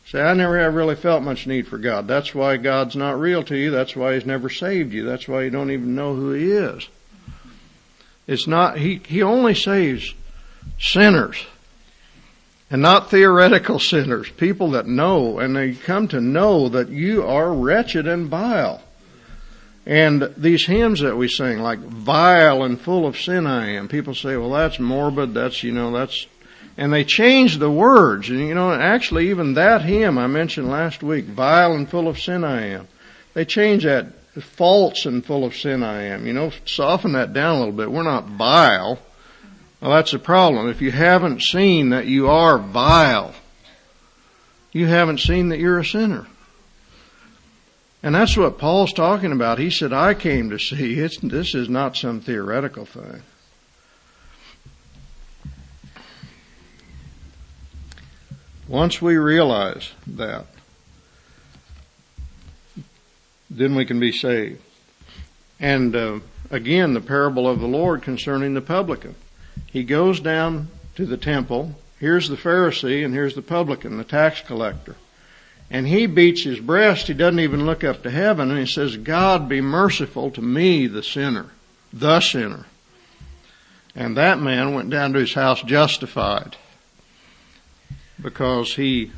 Say, 0.07 0.21
I 0.21 0.35
never 0.35 0.59
have 0.59 0.75
really 0.75 0.97
felt 0.97 1.23
much 1.23 1.47
need 1.47 1.67
for 1.67 1.79
God. 1.79 2.07
That's 2.07 2.35
why 2.35 2.57
God's 2.59 2.95
not 2.95 3.19
real 3.19 3.43
to 3.45 3.57
you. 3.57 3.71
That's 3.71 3.97
why 3.97 4.15
He's 4.15 4.27
never 4.27 4.51
saved 4.51 4.93
you. 4.93 5.05
That's 5.05 5.27
why 5.27 5.43
you 5.43 5.51
don't 5.51 5.71
even 5.71 5.95
know 5.95 6.15
who 6.15 6.33
He 6.33 6.51
is. 6.53 6.89
It's 8.27 8.47
not, 8.47 8.79
He, 8.79 9.01
He 9.07 9.23
only 9.23 9.55
saves 9.55 10.15
sinners. 10.79 11.45
And 12.71 12.83
not 12.83 13.11
theoretical 13.11 13.79
sinners. 13.79 14.29
People 14.31 14.73
that 14.73 14.87
know 14.87 15.39
and 15.39 15.55
they 15.55 15.75
come 15.75 16.09
to 16.09 16.21
know 16.21 16.69
that 16.71 16.89
you 16.89 17.25
are 17.25 17.53
wretched 17.53 18.07
and 18.07 18.29
vile. 18.29 18.83
And 19.87 20.33
these 20.37 20.67
hymns 20.67 21.01
that 21.01 21.17
we 21.17 21.29
sing, 21.29 21.59
like 21.59 21.79
vile 21.79 22.63
and 22.63 22.81
full 22.81 23.07
of 23.07 23.19
sin 23.19 23.47
I 23.47 23.73
am, 23.73 23.87
people 23.87 24.15
say, 24.15 24.37
well 24.37 24.51
that's 24.51 24.81
morbid, 24.81 25.35
that's, 25.35 25.63
you 25.63 25.73
know, 25.73 25.93
that's, 25.93 26.27
and 26.77 26.93
they 26.93 27.05
change 27.05 27.59
the 27.59 27.71
words. 27.71 28.29
And 28.29 28.41
you 28.41 28.55
know, 28.55 28.73
actually 28.73 29.31
even 29.31 29.55
that 29.55 29.83
hymn 29.83 30.19
I 30.19 30.27
mentioned 30.27 30.69
last 30.69 31.03
week, 31.03 31.27
vile 31.27 31.73
and 31.75 31.89
full 31.89 32.09
of 32.09 32.19
sin 32.19 32.45
I 32.45 32.67
am, 32.69 32.89
they 33.35 33.45
change 33.45 33.85
that 33.85 34.07
false 34.41 35.07
and 35.07 35.25
full 35.25 35.45
of 35.45 35.57
sin 35.57 35.83
I 35.83 36.05
am. 36.05 36.27
You 36.27 36.33
know, 36.33 36.53
soften 36.65 37.13
that 37.13 37.33
down 37.33 37.57
a 37.57 37.59
little 37.61 37.75
bit. 37.75 37.91
We're 37.91 38.03
not 38.03 38.27
vile. 38.27 38.99
Well, 39.81 39.91
that's 39.91 40.13
the 40.13 40.19
problem. 40.19 40.69
If 40.69 40.81
you 40.81 40.91
haven't 40.91 41.43
seen 41.43 41.91
that 41.91 42.07
you 42.07 42.29
are 42.29 42.59
vile, 42.59 43.35
you 44.73 44.87
haven't 44.87 45.21
seen 45.21 45.51
that 45.51 45.59
you're 45.59 45.79
a 45.79 45.85
sinner. 45.85 46.27
And 48.03 48.15
that's 48.15 48.37
what 48.37 48.59
Paul's 48.59 48.93
talking 48.93 49.33
about. 49.33 49.59
He 49.59 49.71
said, 49.71 49.93
I 49.93 50.13
came 50.13 50.51
to 50.51 50.59
see. 50.59 51.01
It's, 51.01 51.19
this 51.21 51.55
is 51.55 51.71
not 51.71 51.97
some 51.97 52.21
theoretical 52.21 52.85
thing. 52.85 53.23
Once 58.67 59.01
we 59.01 59.17
realize 59.17 59.93
that, 60.07 60.47
then 63.51 63.75
we 63.75 63.85
can 63.85 64.01
be 64.01 64.13
saved. 64.13 64.61
And 65.61 65.95
uh, 65.95 66.21
again, 66.51 66.95
the 66.95 67.01
parable 67.01 67.49
of 67.49 67.61
the 67.61 67.67
Lord 67.67 68.03
concerning 68.03 68.55
the 68.55 68.61
publican. 68.61 69.15
He 69.67 69.85
goes 69.85 70.21
down 70.21 70.69
to 70.97 71.07
the 71.07 71.17
temple. 71.17 71.75
Here's 72.01 72.29
the 72.29 72.37
Pharisee 72.37 73.05
and 73.05 73.15
here's 73.15 73.35
the 73.35 73.43
publican, 73.43 73.99
the 73.99 74.05
tax 74.05 74.41
collector 74.41 74.97
and 75.71 75.89
he 75.89 76.07
beats 76.07 76.43
his 76.43 76.61
breast. 76.61 77.07
He 77.07 77.15
doesn't 77.15 77.41
even 77.41 77.67
look 77.67 77.85
up 77.85 78.03
to 78.03 78.11
heaven 78.11 78.51
and 78.51 78.59
he 78.59 78.67
says, 78.67 78.97
God 78.97 79.49
be 79.49 79.61
merciful 79.61 80.31
to 80.33 80.43
me, 80.43 80.87
the 80.87 81.03
sinner, 81.03 81.47
the 81.93 82.21
sinner. 82.21 82.67
And 83.95 84.17
that 84.17 84.39
man 84.41 84.75
went 84.75 84.91
down 84.91 85.13
to 85.13 85.21
his 85.21 85.35
house 85.35 85.63
justified 85.63 86.57
because 88.25 88.75
he 88.77 89.13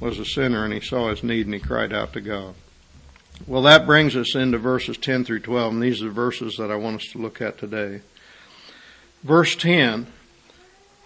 was 0.00 0.18
a 0.18 0.24
sinner 0.24 0.64
and 0.64 0.74
he 0.74 0.80
saw 0.80 1.08
his 1.08 1.22
need 1.22 1.46
and 1.46 1.54
he 1.54 1.60
cried 1.60 1.92
out 1.92 2.12
to 2.12 2.20
God. 2.20 2.54
Well, 3.46 3.62
that 3.62 3.86
brings 3.86 4.16
us 4.16 4.34
into 4.34 4.58
verses 4.58 4.98
10 4.98 5.24
through 5.24 5.40
12, 5.40 5.72
and 5.72 5.82
these 5.82 6.02
are 6.02 6.06
the 6.06 6.10
verses 6.10 6.56
that 6.56 6.70
I 6.70 6.74
want 6.74 6.96
us 6.96 7.08
to 7.12 7.18
look 7.18 7.40
at 7.40 7.58
today. 7.58 8.00
Verse 9.22 9.54
10, 9.54 10.08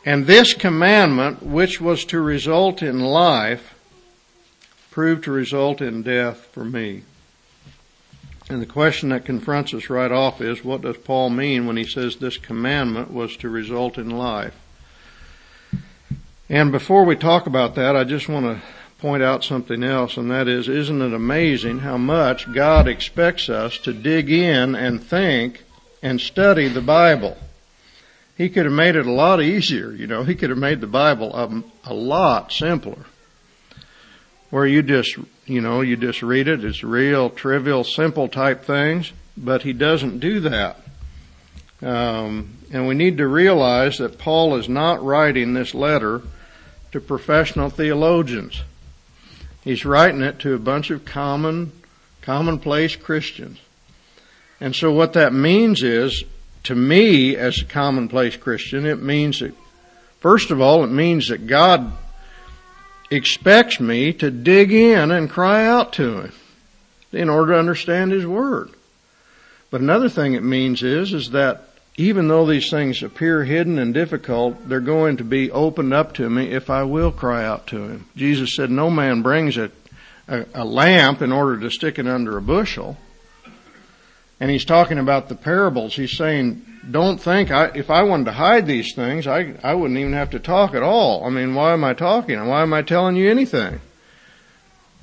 and 0.07 0.27
this 0.27 0.55
commandment, 0.55 1.43
which 1.43 1.81
was 1.81 2.05
to 2.07 2.21
result 2.21 2.83
in 2.83 3.01
life, 3.01 3.75
proved 4.91 5.25
to 5.25 5.33
result 5.33 5.83
in 5.83 6.03
death 6.03 6.47
for 6.47 6.65
me. 6.65 7.03
And 8.49 8.61
the 8.61 8.67
question 8.67 9.11
that 9.11 9.25
confronts 9.27 9.75
us 9.75 9.91
right 9.91 10.13
off 10.13 10.41
is, 10.41 10.65
what 10.65 10.83
does 10.83 10.97
Paul 10.97 11.31
mean 11.31 11.67
when 11.67 11.77
he 11.77 11.85
says 11.85 12.17
this 12.17 12.39
commandment 12.39 13.13
was 13.13 13.37
to 13.39 13.49
result 13.51 13.99
in 13.99 14.11
life? 14.11 14.55
And 16.49 16.71
before 16.73 17.05
we 17.05 17.17
talk 17.17 17.47
about 17.47 17.75
that, 17.77 17.97
I 17.97 18.05
just 18.05 18.29
want 18.29 18.45
to 18.45 18.63
point 18.99 19.23
out 19.23 19.45
something 19.45 19.83
else, 19.83 20.17
and 20.17 20.31
that 20.31 20.47
is, 20.47 20.69
isn't 20.69 21.03
it 21.03 21.13
amazing 21.13 21.81
how 21.81 21.97
much 21.97 22.53
God 22.53 22.87
expects 22.87 23.49
us 23.49 23.79
to 23.79 23.93
dig 23.93 24.31
in 24.31 24.75
and 24.75 25.03
think 25.03 25.65
and 26.03 26.21
study 26.21 26.69
the 26.69 26.83
Bible? 26.83 27.37
He 28.37 28.49
could 28.49 28.65
have 28.65 28.75
made 28.75 28.97
it 28.97 29.07
a 29.07 29.13
lot 29.13 29.43
easier, 29.43 29.93
you 29.93 30.07
know, 30.07 30.23
he 30.23 30.35
could 30.35 30.51
have 30.51 30.59
made 30.59 30.81
the 30.81 30.87
Bible 30.87 31.35
a, 31.35 31.63
a 31.85 31.95
lot 31.95 32.53
simpler. 32.53 33.07
Where 34.51 34.67
you 34.67 34.83
just, 34.83 35.17
you 35.47 35.61
know, 35.61 35.81
you 35.81 35.97
just 35.97 36.23
read 36.23 36.47
it, 36.47 36.65
it's 36.65 36.85
real, 36.85 37.31
trivial, 37.31 37.85
simple 37.85 38.29
type 38.29 38.65
things, 38.65 39.13
but 39.37 39.63
he 39.63 39.73
doesn't 39.73 40.21
do 40.21 40.41
that. 40.41 40.81
Um, 41.83 42.59
and 42.71 42.87
we 42.87 42.95
need 42.95 43.19
to 43.19 43.27
realize 43.27 43.99
that 43.99 44.19
Paul 44.19 44.57
is 44.57 44.69
not 44.69 45.03
writing 45.05 45.55
this 45.55 45.75
letter 45.75 46.23
to 46.95 47.01
professional 47.01 47.71
theologians. 47.71 48.63
He's 49.65 49.85
writing 49.85 50.23
it 50.23 50.39
to 50.39 50.55
a 50.55 50.61
bunch 50.61 50.93
of 50.93 51.05
common, 51.05 51.73
commonplace 52.23 52.95
Christians. 52.95 53.59
And 54.61 54.77
so 54.77 54.93
what 54.93 55.15
that 55.15 55.33
means 55.33 55.83
is, 55.83 56.23
to 56.63 56.77
me 56.77 57.35
as 57.35 57.61
a 57.61 57.65
commonplace 57.65 58.37
Christian, 58.37 58.87
it 58.87 59.03
means 59.03 59.41
that, 59.41 59.57
first 60.21 60.53
of 60.53 60.61
all, 60.61 60.85
it 60.85 60.93
means 60.93 61.31
that 61.31 61.49
God 61.49 61.93
expects 63.11 63.81
me 63.81 64.13
to 64.13 64.31
dig 64.31 64.71
in 64.71 65.11
and 65.11 65.29
cry 65.29 65.67
out 65.67 65.95
to 65.95 66.21
Him 66.21 66.33
in 67.11 67.29
order 67.29 67.55
to 67.55 67.59
understand 67.59 68.13
His 68.13 68.25
Word. 68.25 68.71
But 69.73 69.81
another 69.81 70.09
thing 70.09 70.35
it 70.35 70.45
means 70.45 70.85
is, 70.85 71.13
is 71.13 71.33
that 71.33 71.71
even 71.97 72.27
though 72.27 72.47
these 72.47 72.71
things 72.71 73.03
appear 73.03 73.45
hidden 73.45 73.79
and 73.79 73.95
difficult, 73.95 74.69
they're 74.69 74.81
going 74.81 75.17
to 75.19 75.25
be 75.25 75.51
opened 75.51 75.95
up 75.95 76.15
to 76.15 76.29
me 76.29 76.51
if 76.51 76.69
I 76.69 76.83
will 76.83 77.13
cry 77.13 77.45
out 77.45 77.69
to 77.69 77.85
Him. 77.85 78.09
Jesus 78.17 78.57
said, 78.57 78.71
no 78.71 78.91
man 78.91 79.23
brings 79.23 79.57
a, 79.57 79.71
a, 80.27 80.45
a 80.55 80.65
lamp 80.65 81.23
in 81.23 81.31
order 81.31 81.61
to 81.61 81.71
stick 81.71 81.99
it 81.99 82.09
under 82.09 82.37
a 82.37 82.43
bushel. 82.43 82.97
And 84.41 84.51
he's 84.51 84.65
talking 84.65 84.99
about 84.99 85.29
the 85.29 85.37
parables. 85.37 85.95
He's 85.95 86.17
saying, 86.17 86.67
don't 86.91 87.19
think 87.19 87.53
I, 87.53 87.67
if 87.67 87.89
I 87.89 88.03
wanted 88.03 88.25
to 88.25 88.33
hide 88.33 88.67
these 88.67 88.93
things, 88.95 89.29
I, 89.29 89.55
I 89.63 89.75
wouldn't 89.75 89.99
even 89.99 90.13
have 90.15 90.31
to 90.31 90.41
talk 90.41 90.75
at 90.75 90.83
all. 90.83 91.25
I 91.25 91.31
mean, 91.31 91.55
why 91.55 91.73
am 91.73 91.85
I 91.85 91.95
talking? 91.95 92.45
Why 92.45 92.63
am 92.63 92.73
I 92.73 92.83
telling 92.83 93.15
you 93.15 93.31
anything? 93.31 93.81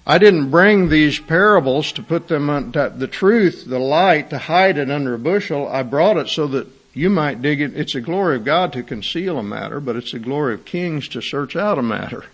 I 0.05 0.17
didn't 0.17 0.51
bring 0.51 0.89
these 0.89 1.19
parables 1.19 1.93
to 1.93 2.03
put 2.03 2.27
them 2.27 2.49
on 2.49 2.71
the 2.71 3.07
truth, 3.07 3.63
the 3.65 3.79
light, 3.79 4.31
to 4.31 4.37
hide 4.37 4.77
it 4.77 4.91
under 4.91 5.13
a 5.13 5.19
bushel. 5.19 5.67
I 5.67 5.83
brought 5.83 6.17
it 6.17 6.27
so 6.27 6.47
that 6.47 6.67
you 6.93 7.09
might 7.09 7.41
dig 7.41 7.61
it. 7.61 7.75
It's 7.75 7.93
the 7.93 8.01
glory 8.01 8.35
of 8.35 8.45
God 8.45 8.73
to 8.73 8.83
conceal 8.83 9.37
a 9.37 9.43
matter, 9.43 9.79
but 9.79 9.95
it's 9.95 10.11
the 10.11 10.19
glory 10.19 10.53
of 10.53 10.65
kings 10.65 11.07
to 11.09 11.21
search 11.21 11.55
out 11.55 11.79
a 11.79 11.83
matter. 11.83 12.25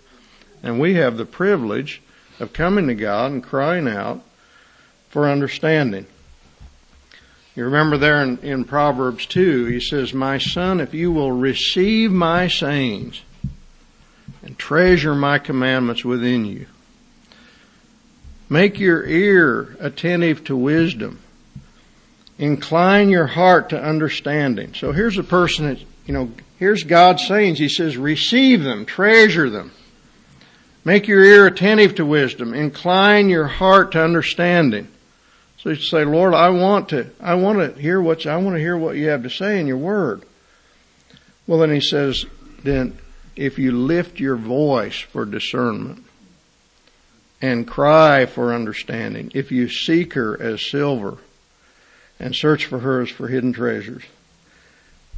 And 0.62 0.80
we 0.80 0.94
have 0.94 1.16
the 1.16 1.24
privilege 1.24 2.02
of 2.40 2.52
coming 2.52 2.88
to 2.88 2.94
God 2.94 3.30
and 3.30 3.42
crying 3.42 3.86
out 3.86 4.22
for 5.10 5.28
understanding. 5.28 6.06
You 7.54 7.64
remember 7.64 7.96
there 7.96 8.22
in, 8.22 8.38
in, 8.38 8.64
Proverbs 8.64 9.26
2, 9.26 9.66
he 9.66 9.80
says, 9.80 10.12
My 10.12 10.38
son, 10.38 10.80
if 10.80 10.94
you 10.94 11.10
will 11.10 11.32
receive 11.32 12.12
my 12.12 12.46
sayings 12.48 13.22
and 14.42 14.58
treasure 14.58 15.14
my 15.14 15.38
commandments 15.38 16.04
within 16.04 16.44
you, 16.44 16.66
make 18.48 18.78
your 18.78 19.04
ear 19.04 19.76
attentive 19.80 20.44
to 20.44 20.56
wisdom 20.56 21.20
Incline 22.38 23.08
your 23.08 23.26
heart 23.26 23.70
to 23.70 23.82
understanding. 23.82 24.74
So 24.74 24.92
here's 24.92 25.18
a 25.18 25.24
person 25.24 25.66
that, 25.66 25.78
you 26.06 26.14
know, 26.14 26.30
here's 26.58 26.84
God's 26.84 27.26
sayings. 27.26 27.58
He 27.58 27.68
says, 27.68 27.96
receive 27.96 28.62
them, 28.62 28.86
treasure 28.86 29.50
them. 29.50 29.72
Make 30.84 31.08
your 31.08 31.22
ear 31.24 31.46
attentive 31.46 31.96
to 31.96 32.06
wisdom. 32.06 32.54
Incline 32.54 33.28
your 33.28 33.46
heart 33.46 33.92
to 33.92 34.02
understanding. 34.02 34.88
So 35.58 35.70
you 35.70 35.76
say, 35.76 36.04
Lord, 36.04 36.32
I 36.32 36.50
want 36.50 36.90
to, 36.90 37.10
I 37.20 37.34
want 37.34 37.58
to 37.58 37.80
hear 37.80 38.00
what, 38.00 38.24
I 38.24 38.36
want 38.36 38.54
to 38.54 38.60
hear 38.60 38.76
what 38.76 38.96
you 38.96 39.08
have 39.08 39.24
to 39.24 39.30
say 39.30 39.58
in 39.58 39.66
your 39.66 39.76
word. 39.76 40.22
Well, 41.48 41.58
then 41.58 41.72
he 41.72 41.80
says, 41.80 42.24
then 42.62 42.96
if 43.34 43.58
you 43.58 43.72
lift 43.72 44.20
your 44.20 44.36
voice 44.36 45.00
for 45.00 45.24
discernment 45.24 46.04
and 47.42 47.66
cry 47.66 48.26
for 48.26 48.54
understanding, 48.54 49.32
if 49.34 49.50
you 49.50 49.68
seek 49.68 50.14
her 50.14 50.40
as 50.40 50.64
silver 50.64 51.18
and 52.18 52.34
search 52.34 52.66
for 52.66 52.80
her 52.80 53.02
as 53.02 53.10
for 53.10 53.28
hidden 53.28 53.52
treasures. 53.52 54.04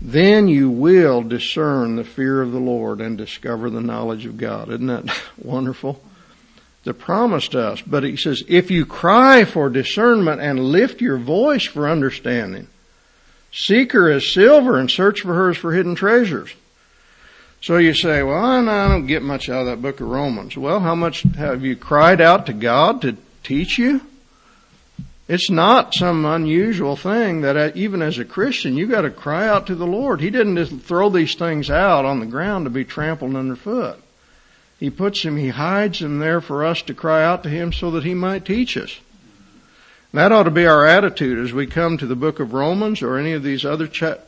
Then 0.00 0.49
you 0.49 0.71
will 0.71 1.23
discern 1.23 1.97
the 1.97 2.04
fear 2.04 2.40
of 2.40 2.52
the 2.52 2.59
Lord 2.59 3.00
and 3.00 3.19
discover 3.19 3.69
the 3.69 3.83
knowledge 3.83 4.25
of 4.25 4.38
God. 4.38 4.69
Isn't 4.71 4.87
that 4.87 5.14
wonderful? 5.38 6.02
The 6.85 6.95
promise 6.95 7.49
to 7.49 7.61
us. 7.61 7.83
But 7.83 8.04
he 8.04 8.16
says, 8.16 8.42
if 8.49 8.71
you 8.71 8.87
cry 8.87 9.45
for 9.45 9.69
discernment 9.69 10.40
and 10.40 10.59
lift 10.59 11.02
your 11.02 11.19
voice 11.19 11.64
for 11.64 11.88
understanding, 11.88 12.69
seek 13.52 13.92
her 13.92 14.11
as 14.11 14.33
silver 14.33 14.78
and 14.78 14.90
search 14.90 15.21
for 15.21 15.35
her 15.35 15.50
as 15.50 15.59
for 15.59 15.73
hidden 15.73 15.95
treasures. 15.95 16.54
So 17.61 17.76
you 17.76 17.92
say, 17.92 18.23
well, 18.23 18.42
I 18.42 18.88
don't 18.88 19.07
get 19.07 19.23
much 19.23 19.50
out 19.50 19.61
of 19.61 19.66
that 19.66 19.83
book 19.83 20.00
of 20.00 20.09
Romans. 20.09 20.57
Well, 20.57 20.80
how 20.80 20.95
much 20.95 21.25
have 21.37 21.62
you 21.62 21.76
cried 21.76 22.23
out 22.23 22.47
to 22.47 22.54
God 22.54 23.02
to 23.02 23.19
teach 23.42 23.76
you? 23.76 24.00
It's 25.30 25.49
not 25.49 25.94
some 25.94 26.25
unusual 26.25 26.96
thing 26.96 27.42
that 27.42 27.56
uh, 27.56 27.70
even 27.76 28.02
as 28.02 28.18
a 28.18 28.25
Christian, 28.25 28.76
you've 28.76 28.90
got 28.90 29.02
to 29.02 29.10
cry 29.10 29.46
out 29.46 29.68
to 29.68 29.76
the 29.76 29.87
Lord. 29.87 30.20
He 30.20 30.28
didn't 30.28 30.56
just 30.56 30.76
throw 30.80 31.08
these 31.08 31.37
things 31.37 31.70
out 31.70 32.04
on 32.04 32.18
the 32.18 32.26
ground 32.26 32.66
to 32.66 32.70
be 32.70 32.84
trampled 32.84 33.37
underfoot. 33.37 34.02
He 34.80 34.90
puts 34.90 35.22
them, 35.22 35.37
He 35.37 35.50
hides 35.50 36.00
them 36.00 36.18
there 36.18 36.40
for 36.40 36.64
us 36.64 36.82
to 36.82 36.94
cry 36.94 37.22
out 37.22 37.44
to 37.44 37.49
Him 37.49 37.72
so 37.72 37.92
that 37.92 38.02
He 38.02 38.12
might 38.12 38.44
teach 38.44 38.76
us. 38.76 38.99
That 40.12 40.32
ought 40.32 40.42
to 40.42 40.50
be 40.50 40.66
our 40.66 40.84
attitude 40.84 41.38
as 41.38 41.52
we 41.52 41.68
come 41.68 41.96
to 41.99 42.06
the 42.08 42.16
book 42.16 42.40
of 42.40 42.52
Romans 42.52 43.00
or 43.00 43.16
any 43.16 43.30
of 43.30 43.44
these 43.44 43.64
other 43.64 43.87
cha- 43.87 44.18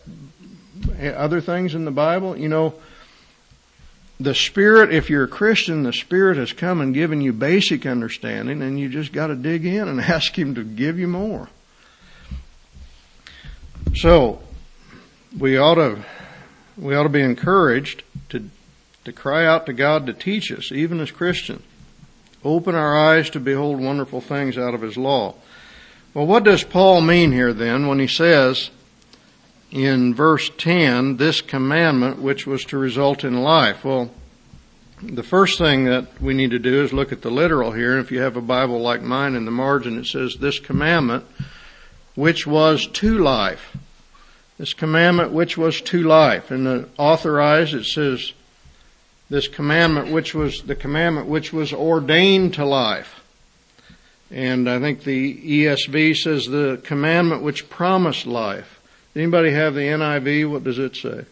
other 1.02 1.40
things 1.40 1.74
in 1.74 1.84
the 1.84 1.90
Bible. 1.90 2.38
You 2.38 2.48
know, 2.48 2.74
the 4.22 4.34
Spirit, 4.34 4.92
if 4.92 5.10
you're 5.10 5.24
a 5.24 5.28
Christian, 5.28 5.82
the 5.82 5.92
Spirit 5.92 6.36
has 6.36 6.52
come 6.52 6.80
and 6.80 6.94
given 6.94 7.20
you 7.20 7.32
basic 7.32 7.86
understanding 7.86 8.62
and 8.62 8.78
you 8.78 8.88
just 8.88 9.12
got 9.12 9.28
to 9.28 9.34
dig 9.34 9.64
in 9.64 9.88
and 9.88 10.00
ask 10.00 10.36
Him 10.38 10.54
to 10.54 10.64
give 10.64 10.98
you 10.98 11.08
more. 11.08 11.48
So, 13.94 14.40
we 15.38 15.58
ought 15.58 15.74
to, 15.74 16.04
we 16.76 16.94
ought 16.94 17.02
to 17.02 17.08
be 17.08 17.20
encouraged 17.20 18.02
to, 18.30 18.48
to 19.04 19.12
cry 19.12 19.44
out 19.44 19.66
to 19.66 19.72
God 19.72 20.06
to 20.06 20.12
teach 20.12 20.50
us, 20.52 20.72
even 20.72 21.00
as 21.00 21.10
Christians. 21.10 21.62
Open 22.44 22.74
our 22.74 22.98
eyes 22.98 23.30
to 23.30 23.40
behold 23.40 23.80
wonderful 23.80 24.20
things 24.20 24.58
out 24.58 24.74
of 24.74 24.82
His 24.82 24.96
law. 24.96 25.34
Well, 26.14 26.26
what 26.26 26.44
does 26.44 26.62
Paul 26.62 27.00
mean 27.00 27.32
here 27.32 27.52
then 27.54 27.86
when 27.86 27.98
he 27.98 28.06
says, 28.06 28.70
in 29.72 30.14
verse 30.14 30.50
10 30.58 31.16
this 31.16 31.40
commandment 31.40 32.20
which 32.20 32.46
was 32.46 32.64
to 32.66 32.78
result 32.78 33.24
in 33.24 33.42
life. 33.42 33.84
Well, 33.84 34.10
the 35.02 35.22
first 35.22 35.58
thing 35.58 35.86
that 35.86 36.20
we 36.20 36.34
need 36.34 36.50
to 36.50 36.58
do 36.58 36.84
is 36.84 36.92
look 36.92 37.10
at 37.10 37.22
the 37.22 37.30
literal 37.30 37.72
here. 37.72 37.98
If 37.98 38.12
you 38.12 38.20
have 38.20 38.36
a 38.36 38.42
Bible 38.42 38.80
like 38.80 39.02
mine 39.02 39.34
in 39.34 39.46
the 39.46 39.50
margin, 39.50 39.98
it 39.98 40.06
says 40.06 40.36
this 40.36 40.60
commandment 40.60 41.24
which 42.14 42.46
was 42.46 42.86
to 42.86 43.18
life. 43.18 43.76
This 44.58 44.74
commandment 44.74 45.32
which 45.32 45.56
was 45.56 45.80
to 45.80 46.02
life. 46.02 46.52
In 46.52 46.64
the 46.64 46.88
authorized 46.98 47.74
it 47.74 47.86
says 47.86 48.32
this 49.30 49.48
commandment 49.48 50.12
which 50.12 50.34
was 50.34 50.62
the 50.62 50.76
commandment 50.76 51.26
which 51.26 51.52
was 51.52 51.72
ordained 51.72 52.54
to 52.54 52.66
life. 52.66 53.20
And 54.30 54.68
I 54.68 54.78
think 54.78 55.04
the 55.04 55.64
ESV 55.64 56.16
says 56.16 56.46
the 56.46 56.80
commandment 56.84 57.42
which 57.42 57.68
promised 57.70 58.26
life. 58.26 58.81
Anybody 59.14 59.50
have 59.50 59.74
the 59.74 59.80
NIV? 59.80 60.50
What 60.50 60.64
does 60.64 60.78
it 60.78 60.96
say? 60.96 61.24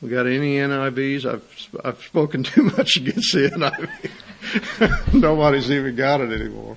We 0.00 0.08
got 0.08 0.26
any 0.26 0.56
NIVs? 0.56 1.24
I've 1.24 1.68
I've 1.84 2.02
spoken 2.02 2.42
too 2.44 2.64
much 2.64 2.96
against 2.96 3.32
the 3.32 3.50
NIV. 3.50 5.14
Nobody's 5.14 5.70
even 5.70 5.94
got 5.94 6.20
it 6.20 6.32
anymore. 6.32 6.76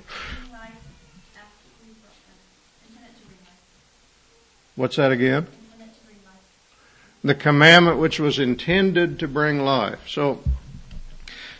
What's 4.75 4.97
that 4.97 5.11
again? 5.11 5.47
The 7.23 7.33
commandment 7.33 7.97
which 7.97 8.19
was 8.19 8.37
intended 8.37 9.19
to 9.19 9.27
bring 9.27 9.61
life. 9.61 10.07
So, 10.07 10.43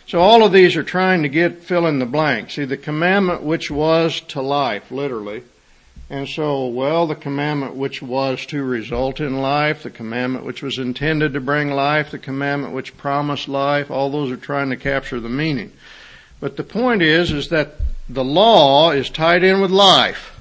so 0.06 0.20
all 0.20 0.44
of 0.44 0.52
these 0.52 0.76
are 0.76 0.84
trying 0.84 1.22
to 1.22 1.28
get 1.28 1.62
fill 1.62 1.86
in 1.86 1.98
the 1.98 2.06
blank. 2.06 2.50
See, 2.50 2.66
the 2.66 2.76
commandment 2.76 3.42
which 3.42 3.70
was 3.70 4.20
to 4.28 4.42
life, 4.42 4.90
literally, 4.92 5.42
and 6.08 6.28
so, 6.28 6.66
well, 6.68 7.08
the 7.08 7.16
commandment 7.16 7.74
which 7.74 8.00
was 8.00 8.46
to 8.46 8.62
result 8.62 9.18
in 9.18 9.40
life, 9.40 9.82
the 9.82 9.90
commandment 9.90 10.44
which 10.44 10.62
was 10.62 10.78
intended 10.78 11.32
to 11.32 11.40
bring 11.40 11.70
life, 11.70 12.12
the 12.12 12.18
commandment 12.18 12.74
which 12.74 12.96
promised 12.96 13.48
life, 13.48 13.90
all 13.90 14.10
those 14.10 14.30
are 14.30 14.36
trying 14.36 14.70
to 14.70 14.76
capture 14.76 15.18
the 15.18 15.28
meaning. 15.28 15.72
But 16.38 16.56
the 16.56 16.62
point 16.62 17.02
is, 17.02 17.32
is 17.32 17.48
that 17.48 17.74
the 18.08 18.24
law 18.24 18.92
is 18.92 19.10
tied 19.10 19.42
in 19.42 19.60
with 19.60 19.72
life. 19.72 20.38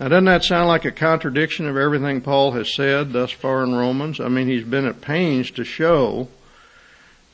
Now 0.00 0.08
doesn't 0.08 0.24
that 0.24 0.44
sound 0.44 0.68
like 0.68 0.86
a 0.86 0.90
contradiction 0.90 1.68
of 1.68 1.76
everything 1.76 2.22
Paul 2.22 2.52
has 2.52 2.74
said 2.74 3.12
thus 3.12 3.30
far 3.30 3.62
in 3.62 3.74
Romans? 3.74 4.20
I 4.20 4.28
mean, 4.28 4.48
he's 4.48 4.64
been 4.64 4.86
at 4.86 5.02
pains 5.02 5.50
to 5.52 5.64
show 5.64 6.28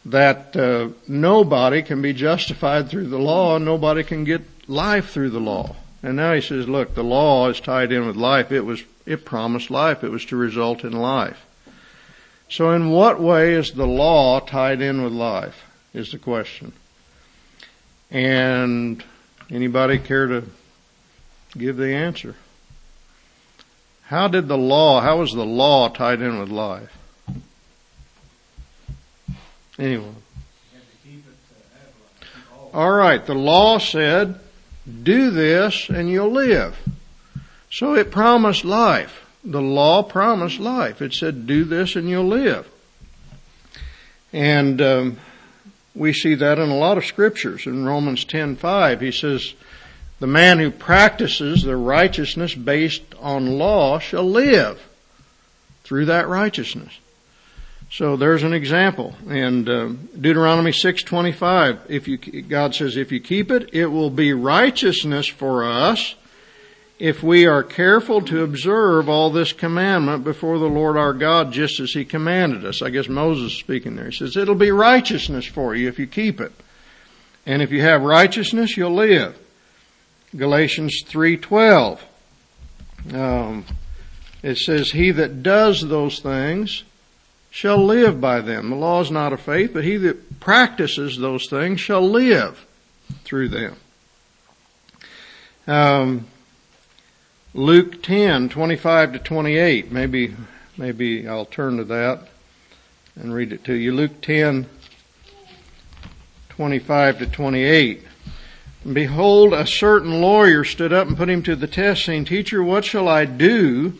that 0.05 0.57
uh, 0.57 0.89
nobody 1.07 1.83
can 1.83 2.03
be 2.03 2.13
justified 2.13 2.89
through 2.89 3.09
the 3.09 3.19
law 3.19 3.59
nobody 3.59 4.03
can 4.03 4.25
get 4.25 4.43
life 4.69 5.11
through 5.11 5.31
the 5.31 5.41
law. 5.41 5.77
And 6.03 6.17
now 6.17 6.33
he 6.33 6.41
says, 6.41 6.69
look, 6.69 6.95
the 6.95 7.03
law 7.03 7.49
is 7.49 7.61
tied 7.61 7.91
in 7.91 8.07
with 8.07 8.17
life. 8.17 8.53
It 8.53 8.61
was, 8.61 8.83
it 9.05 9.25
promised 9.25 9.71
life. 9.71 10.05
It 10.05 10.11
was 10.11 10.25
to 10.27 10.37
result 10.37 10.85
in 10.85 10.93
life. 10.93 11.45
So 12.49 12.71
in 12.71 12.91
what 12.91 13.21
way 13.21 13.55
is 13.55 13.73
the 13.73 13.87
law 13.87 14.41
tied 14.41 14.81
in 14.81 15.03
with 15.03 15.13
life 15.13 15.65
is 15.93 16.13
the 16.13 16.19
question. 16.19 16.73
And 18.11 19.05
anybody 19.51 19.99
care 19.99 20.27
to 20.29 20.45
give 21.57 21.77
the 21.77 21.95
answer? 21.95 22.37
How 24.05 24.29
did 24.29 24.49
the 24.49 24.57
law, 24.57 25.01
how 25.01 25.19
was 25.19 25.33
the 25.35 25.45
law 25.45 25.89
tied 25.91 26.23
in 26.23 26.39
with 26.39 26.49
life? 26.49 26.97
Anyone? 29.79 30.17
All 32.73 32.91
right, 32.91 33.25
the 33.25 33.35
law 33.35 33.79
said, 33.79 34.41
do 34.89 35.31
this 35.31 35.89
and 35.89 36.09
you'll 36.09 36.33
live. 36.33 36.77
So 37.71 37.95
it 37.95 38.11
promised 38.11 38.65
life. 38.65 39.25
The 39.45 39.61
law 39.61 40.03
promised 40.03 40.59
life. 40.59 41.01
It 41.01 41.15
said, 41.15 41.47
do 41.47 41.65
this 41.65 41.97
and 41.97 42.09
you'll 42.09 42.27
live. 42.27 42.69
And 44.33 44.81
um, 44.81 45.19
we 45.95 46.13
see 46.13 46.35
that 46.35 46.59
in 46.59 46.69
a 46.69 46.77
lot 46.77 46.99
of 46.99 47.05
scriptures. 47.05 47.67
In 47.67 47.85
Romans 47.85 48.25
10:5, 48.25 49.01
he 49.01 49.11
says, 49.11 49.55
"The 50.21 50.27
man 50.27 50.59
who 50.59 50.71
practices 50.71 51.63
the 51.63 51.77
righteousness 51.77 52.55
based 52.55 53.03
on 53.21 53.59
law 53.59 53.99
shall 53.99 54.29
live 54.29 54.81
through 55.85 56.07
that 56.07 56.29
righteousness." 56.29 56.93
So 57.91 58.17
there's 58.17 58.43
an 58.43 58.53
example. 58.53 59.15
And 59.29 59.69
uh, 59.69 59.89
Deuteronomy 60.21 60.73
6:25, 60.73 61.81
if 61.89 62.07
you 62.07 62.19
God 62.19 62.75
says 62.75 62.97
if 62.97 63.11
you 63.11 63.21
keep 63.21 63.51
it, 63.51 63.71
it 63.73 63.87
will 63.87 64.11
be 64.11 64.33
righteousness 64.33 65.27
for 65.27 65.65
us 65.65 66.15
if 66.99 67.23
we 67.23 67.47
are 67.47 67.63
careful 67.63 68.21
to 68.23 68.43
observe 68.43 69.09
all 69.09 69.31
this 69.31 69.53
commandment 69.53 70.25
before 70.25 70.59
the 70.59 70.67
Lord 70.67 70.97
our 70.97 71.13
God 71.13 71.53
just 71.53 71.79
as 71.81 71.93
he 71.93 72.05
commanded 72.05 72.65
us. 72.65 72.83
I 72.83 72.91
guess 72.91 73.09
Moses 73.09 73.53
is 73.53 73.59
speaking 73.59 73.97
there. 73.97 74.11
He 74.11 74.17
says 74.17 74.37
it'll 74.37 74.55
be 74.55 74.73
righteousness 74.73 75.47
for 75.47 75.75
you 75.75 75.89
if 75.89 75.99
you 75.99 76.07
keep 76.07 76.41
it. 76.41 76.53
And 77.47 77.63
if 77.63 77.71
you 77.71 77.81
have 77.83 78.03
righteousness, 78.03 78.77
you'll 78.77 78.95
live. 78.95 79.39
Galatians 80.37 81.03
3:12. 81.07 82.01
Um, 83.15 83.65
it 84.43 84.59
says, 84.59 84.91
"He 84.91 85.11
that 85.13 85.43
does 85.43 85.89
those 85.89 86.19
things 86.19 86.83
shall 87.51 87.85
live 87.85 88.21
by 88.21 88.41
them. 88.41 88.71
The 88.71 88.77
law 88.77 89.01
is 89.01 89.11
not 89.11 89.33
of 89.33 89.41
faith, 89.41 89.73
but 89.73 89.85
he 89.85 89.97
that 89.99 90.41
practices 90.41 91.19
those 91.19 91.47
things 91.49 91.81
shall 91.81 92.09
live 92.09 92.67
through 93.25 93.49
them. 93.49 93.77
Um, 95.67 96.27
Luke 97.55 98.03
10, 98.03 98.49
25 98.49 99.15
to 99.15 99.19
28. 99.19 99.91
Maybe, 99.91 100.35
maybe 100.77 101.27
I'll 101.27 101.47
turn 101.47 101.79
to 101.79 101.85
that 101.85 102.29
and 103.17 103.35
read 103.35 103.53
it 103.53 103.65
to 103.65 103.75
you. 103.75 103.93
Luke 103.93 104.21
10, 104.21 104.67
25 106.51 107.19
to 107.19 107.27
28. 107.27 108.03
Behold, 108.93 109.53
a 109.53 109.67
certain 109.67 110.21
lawyer 110.21 110.65
stood 110.65 110.93
up 110.93 111.09
and 111.09 111.17
put 111.17 111.29
him 111.29 111.43
to 111.43 111.57
the 111.57 111.67
test, 111.67 112.05
saying, 112.05 112.27
Teacher, 112.27 112.63
what 112.63 112.85
shall 112.85 113.09
I 113.09 113.25
do 113.25 113.95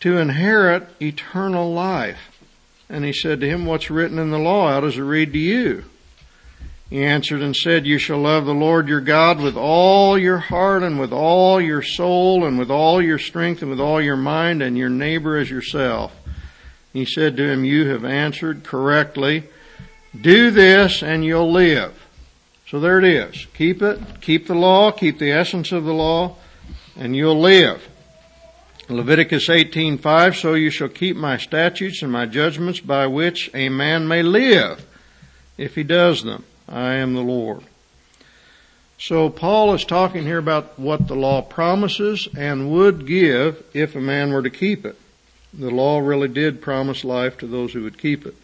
to 0.00 0.18
inherit 0.18 0.88
eternal 1.00 1.72
life? 1.72 2.37
And 2.88 3.04
he 3.04 3.12
said 3.12 3.40
to 3.40 3.48
him, 3.48 3.66
What's 3.66 3.90
written 3.90 4.18
in 4.18 4.30
the 4.30 4.38
law? 4.38 4.70
How 4.70 4.80
does 4.80 4.96
it 4.96 5.02
read 5.02 5.32
to 5.32 5.38
you? 5.38 5.84
He 6.90 7.04
answered 7.04 7.42
and 7.42 7.54
said, 7.54 7.86
You 7.86 7.98
shall 7.98 8.18
love 8.18 8.46
the 8.46 8.54
Lord 8.54 8.88
your 8.88 9.02
God 9.02 9.40
with 9.40 9.56
all 9.56 10.16
your 10.16 10.38
heart 10.38 10.82
and 10.82 10.98
with 10.98 11.12
all 11.12 11.60
your 11.60 11.82
soul 11.82 12.46
and 12.46 12.58
with 12.58 12.70
all 12.70 13.02
your 13.02 13.18
strength 13.18 13.60
and 13.60 13.70
with 13.70 13.80
all 13.80 14.00
your 14.00 14.16
mind 14.16 14.62
and 14.62 14.78
your 14.78 14.88
neighbor 14.88 15.36
as 15.36 15.50
yourself. 15.50 16.14
He 16.94 17.04
said 17.04 17.36
to 17.36 17.46
him, 17.46 17.64
You 17.64 17.88
have 17.88 18.04
answered 18.04 18.64
correctly. 18.64 19.44
Do 20.18 20.50
this 20.50 21.02
and 21.02 21.24
you'll 21.24 21.52
live. 21.52 22.06
So 22.66 22.80
there 22.80 22.98
it 22.98 23.04
is. 23.04 23.46
Keep 23.54 23.82
it. 23.82 24.20
Keep 24.22 24.46
the 24.46 24.54
law. 24.54 24.90
Keep 24.90 25.18
the 25.18 25.30
essence 25.30 25.72
of 25.72 25.84
the 25.84 25.92
law 25.92 26.36
and 26.96 27.14
you'll 27.14 27.38
live. 27.38 27.86
Leviticus 28.88 29.48
18:5 29.48 30.34
so 30.34 30.54
you 30.54 30.70
shall 30.70 30.88
keep 30.88 31.14
my 31.14 31.36
statutes 31.36 32.00
and 32.02 32.10
my 32.10 32.24
judgments 32.24 32.80
by 32.80 33.06
which 33.06 33.50
a 33.52 33.68
man 33.68 34.08
may 34.08 34.22
live 34.22 34.86
if 35.58 35.74
he 35.74 35.82
does 35.82 36.24
them. 36.24 36.44
I 36.66 36.94
am 36.94 37.14
the 37.14 37.20
Lord. 37.20 37.64
So 38.98 39.28
Paul 39.28 39.74
is 39.74 39.84
talking 39.84 40.24
here 40.24 40.38
about 40.38 40.78
what 40.78 41.06
the 41.06 41.14
law 41.14 41.42
promises 41.42 42.28
and 42.36 42.70
would 42.70 43.06
give 43.06 43.62
if 43.74 43.94
a 43.94 44.00
man 44.00 44.32
were 44.32 44.42
to 44.42 44.50
keep 44.50 44.86
it. 44.86 44.98
The 45.52 45.70
law 45.70 45.98
really 46.00 46.28
did 46.28 46.62
promise 46.62 47.04
life 47.04 47.36
to 47.38 47.46
those 47.46 47.74
who 47.74 47.82
would 47.84 47.98
keep 47.98 48.26
it. 48.26 48.34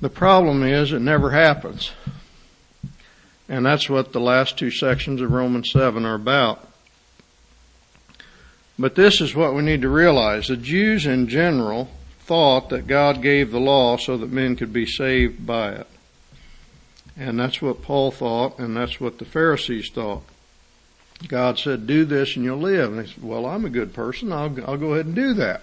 The 0.00 0.10
problem 0.10 0.62
is 0.62 0.92
it 0.92 1.00
never 1.00 1.30
happens. 1.30 1.92
And 3.48 3.64
that's 3.64 3.88
what 3.88 4.12
the 4.12 4.20
last 4.20 4.58
two 4.58 4.70
sections 4.70 5.20
of 5.20 5.30
Romans 5.30 5.70
7 5.70 6.04
are 6.04 6.14
about 6.14 6.65
but 8.78 8.94
this 8.94 9.20
is 9.20 9.34
what 9.34 9.54
we 9.54 9.62
need 9.62 9.82
to 9.82 9.88
realize. 9.88 10.48
The 10.48 10.56
Jews 10.56 11.06
in 11.06 11.28
general 11.28 11.88
thought 12.20 12.68
that 12.70 12.86
God 12.86 13.22
gave 13.22 13.50
the 13.50 13.60
law 13.60 13.96
so 13.96 14.16
that 14.18 14.30
men 14.30 14.56
could 14.56 14.72
be 14.72 14.86
saved 14.86 15.46
by 15.46 15.72
it. 15.72 15.86
And 17.16 17.38
that's 17.38 17.62
what 17.62 17.82
Paul 17.82 18.10
thought, 18.10 18.58
and 18.58 18.76
that's 18.76 19.00
what 19.00 19.18
the 19.18 19.24
Pharisees 19.24 19.90
thought. 19.90 20.22
God 21.28 21.58
said, 21.58 21.86
do 21.86 22.04
this 22.04 22.36
and 22.36 22.44
you'll 22.44 22.58
live. 22.58 22.90
And 22.90 22.98
they 22.98 23.06
said, 23.06 23.22
well, 23.22 23.46
I'm 23.46 23.64
a 23.64 23.70
good 23.70 23.94
person. 23.94 24.32
I'll, 24.32 24.54
I'll 24.66 24.76
go 24.76 24.92
ahead 24.92 25.06
and 25.06 25.14
do 25.14 25.32
that. 25.34 25.62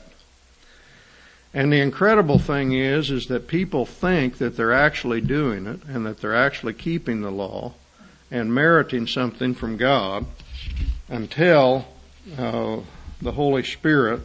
And 1.54 1.71
the 1.71 1.82
incredible 1.82 2.39
thing 2.39 2.73
is, 2.73 3.12
is 3.12 3.28
that 3.28 3.47
people 3.47 3.86
think 3.86 4.39
that 4.39 4.58
they're 4.58 4.73
actually 4.73 5.21
doing 5.21 5.67
it 5.67 5.82
and 5.88 6.04
that 6.08 6.19
they're 6.19 6.36
actually 6.36 6.73
keeping 6.73 7.21
the 7.21 7.30
law 7.30 7.73
and 8.32 8.52
meriting 8.52 9.06
something 9.06 9.54
from 9.54 9.78
God 9.78 10.26
until 11.08 11.86
uh, 12.36 12.80
the 13.23 13.31
Holy 13.31 13.63
Spirit 13.63 14.21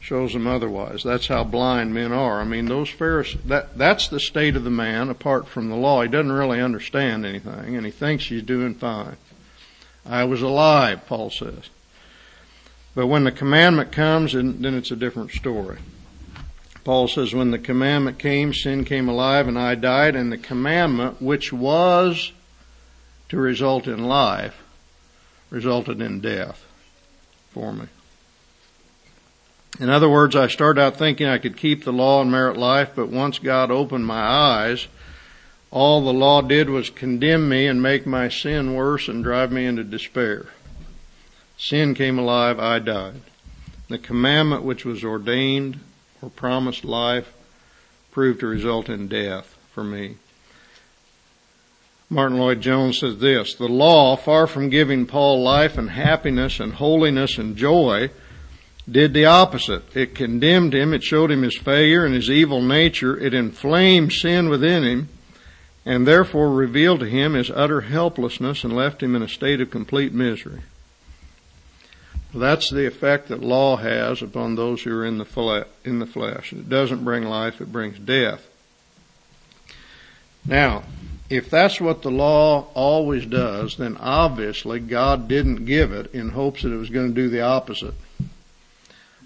shows 0.00 0.34
them 0.34 0.46
otherwise. 0.46 1.02
That's 1.02 1.28
how 1.28 1.44
blind 1.44 1.94
men 1.94 2.12
are. 2.12 2.40
I 2.40 2.44
mean, 2.44 2.66
those 2.66 2.90
Pharisees, 2.90 3.40
that, 3.46 3.78
that's 3.78 4.08
the 4.08 4.20
state 4.20 4.54
of 4.54 4.64
the 4.64 4.70
man 4.70 5.08
apart 5.08 5.48
from 5.48 5.70
the 5.70 5.76
law. 5.76 6.02
He 6.02 6.08
doesn't 6.08 6.30
really 6.30 6.60
understand 6.60 7.24
anything 7.24 7.76
and 7.76 7.86
he 7.86 7.92
thinks 7.92 8.26
he's 8.26 8.42
doing 8.42 8.74
fine. 8.74 9.16
I 10.04 10.24
was 10.24 10.42
alive, 10.42 11.06
Paul 11.06 11.30
says. 11.30 11.70
But 12.94 13.06
when 13.06 13.24
the 13.24 13.32
commandment 13.32 13.92
comes, 13.92 14.34
then 14.34 14.62
it's 14.62 14.90
a 14.90 14.96
different 14.96 15.30
story. 15.30 15.78
Paul 16.84 17.08
says, 17.08 17.34
when 17.34 17.50
the 17.50 17.58
commandment 17.58 18.18
came, 18.18 18.52
sin 18.52 18.84
came 18.84 19.08
alive 19.08 19.48
and 19.48 19.58
I 19.58 19.74
died, 19.74 20.14
and 20.14 20.30
the 20.30 20.36
commandment, 20.36 21.22
which 21.22 21.50
was 21.50 22.32
to 23.30 23.38
result 23.38 23.86
in 23.86 24.04
life, 24.04 24.62
resulted 25.48 26.02
in 26.02 26.20
death 26.20 26.62
for 27.52 27.72
me. 27.72 27.86
In 29.80 29.90
other 29.90 30.08
words, 30.08 30.36
I 30.36 30.46
started 30.46 30.80
out 30.80 30.96
thinking 30.96 31.26
I 31.26 31.38
could 31.38 31.56
keep 31.56 31.84
the 31.84 31.92
law 31.92 32.22
and 32.22 32.30
merit 32.30 32.56
life, 32.56 32.90
but 32.94 33.08
once 33.08 33.40
God 33.40 33.70
opened 33.70 34.06
my 34.06 34.22
eyes, 34.22 34.86
all 35.72 36.04
the 36.04 36.12
law 36.12 36.42
did 36.42 36.70
was 36.70 36.90
condemn 36.90 37.48
me 37.48 37.66
and 37.66 37.82
make 37.82 38.06
my 38.06 38.28
sin 38.28 38.74
worse 38.74 39.08
and 39.08 39.24
drive 39.24 39.50
me 39.50 39.66
into 39.66 39.82
despair. 39.82 40.46
Sin 41.58 41.94
came 41.94 42.18
alive, 42.18 42.60
I 42.60 42.78
died. 42.78 43.22
The 43.88 43.98
commandment 43.98 44.62
which 44.62 44.84
was 44.84 45.02
ordained 45.02 45.80
or 46.22 46.30
promised 46.30 46.84
life 46.84 47.32
proved 48.12 48.40
to 48.40 48.46
result 48.46 48.88
in 48.88 49.08
death 49.08 49.56
for 49.72 49.82
me. 49.82 50.16
Martyn 52.08 52.38
Lloyd-Jones 52.38 53.00
says 53.00 53.18
this, 53.18 53.54
the 53.54 53.66
law, 53.66 54.14
far 54.14 54.46
from 54.46 54.70
giving 54.70 55.04
Paul 55.04 55.42
life 55.42 55.76
and 55.76 55.90
happiness 55.90 56.60
and 56.60 56.74
holiness 56.74 57.38
and 57.38 57.56
joy, 57.56 58.10
did 58.90 59.14
the 59.14 59.26
opposite. 59.26 59.96
It 59.96 60.14
condemned 60.14 60.74
him, 60.74 60.92
it 60.92 61.02
showed 61.02 61.30
him 61.30 61.42
his 61.42 61.56
failure 61.56 62.04
and 62.04 62.14
his 62.14 62.30
evil 62.30 62.60
nature, 62.60 63.18
it 63.18 63.34
inflamed 63.34 64.12
sin 64.12 64.48
within 64.48 64.84
him, 64.84 65.08
and 65.86 66.06
therefore 66.06 66.52
revealed 66.52 67.00
to 67.00 67.08
him 67.08 67.34
his 67.34 67.50
utter 67.50 67.82
helplessness 67.82 68.64
and 68.64 68.74
left 68.74 69.02
him 69.02 69.14
in 69.14 69.22
a 69.22 69.28
state 69.28 69.60
of 69.60 69.70
complete 69.70 70.12
misery. 70.12 70.60
That's 72.34 72.68
the 72.68 72.86
effect 72.86 73.28
that 73.28 73.42
law 73.42 73.76
has 73.76 74.20
upon 74.20 74.56
those 74.56 74.82
who 74.82 74.98
are 74.98 75.04
in 75.04 75.18
the, 75.18 75.24
flesh. 75.24 76.52
It 76.52 76.68
doesn't 76.68 77.04
bring 77.04 77.24
life, 77.24 77.60
it 77.60 77.70
brings 77.70 77.98
death. 77.98 78.44
Now, 80.44 80.82
if 81.30 81.48
that's 81.48 81.80
what 81.80 82.02
the 82.02 82.10
law 82.10 82.66
always 82.74 83.24
does, 83.24 83.76
then 83.76 83.96
obviously 83.98 84.80
God 84.80 85.28
didn't 85.28 85.64
give 85.64 85.92
it 85.92 86.12
in 86.12 86.30
hopes 86.30 86.62
that 86.62 86.72
it 86.72 86.76
was 86.76 86.90
going 86.90 87.08
to 87.08 87.14
do 87.14 87.28
the 87.28 87.42
opposite. 87.42 87.94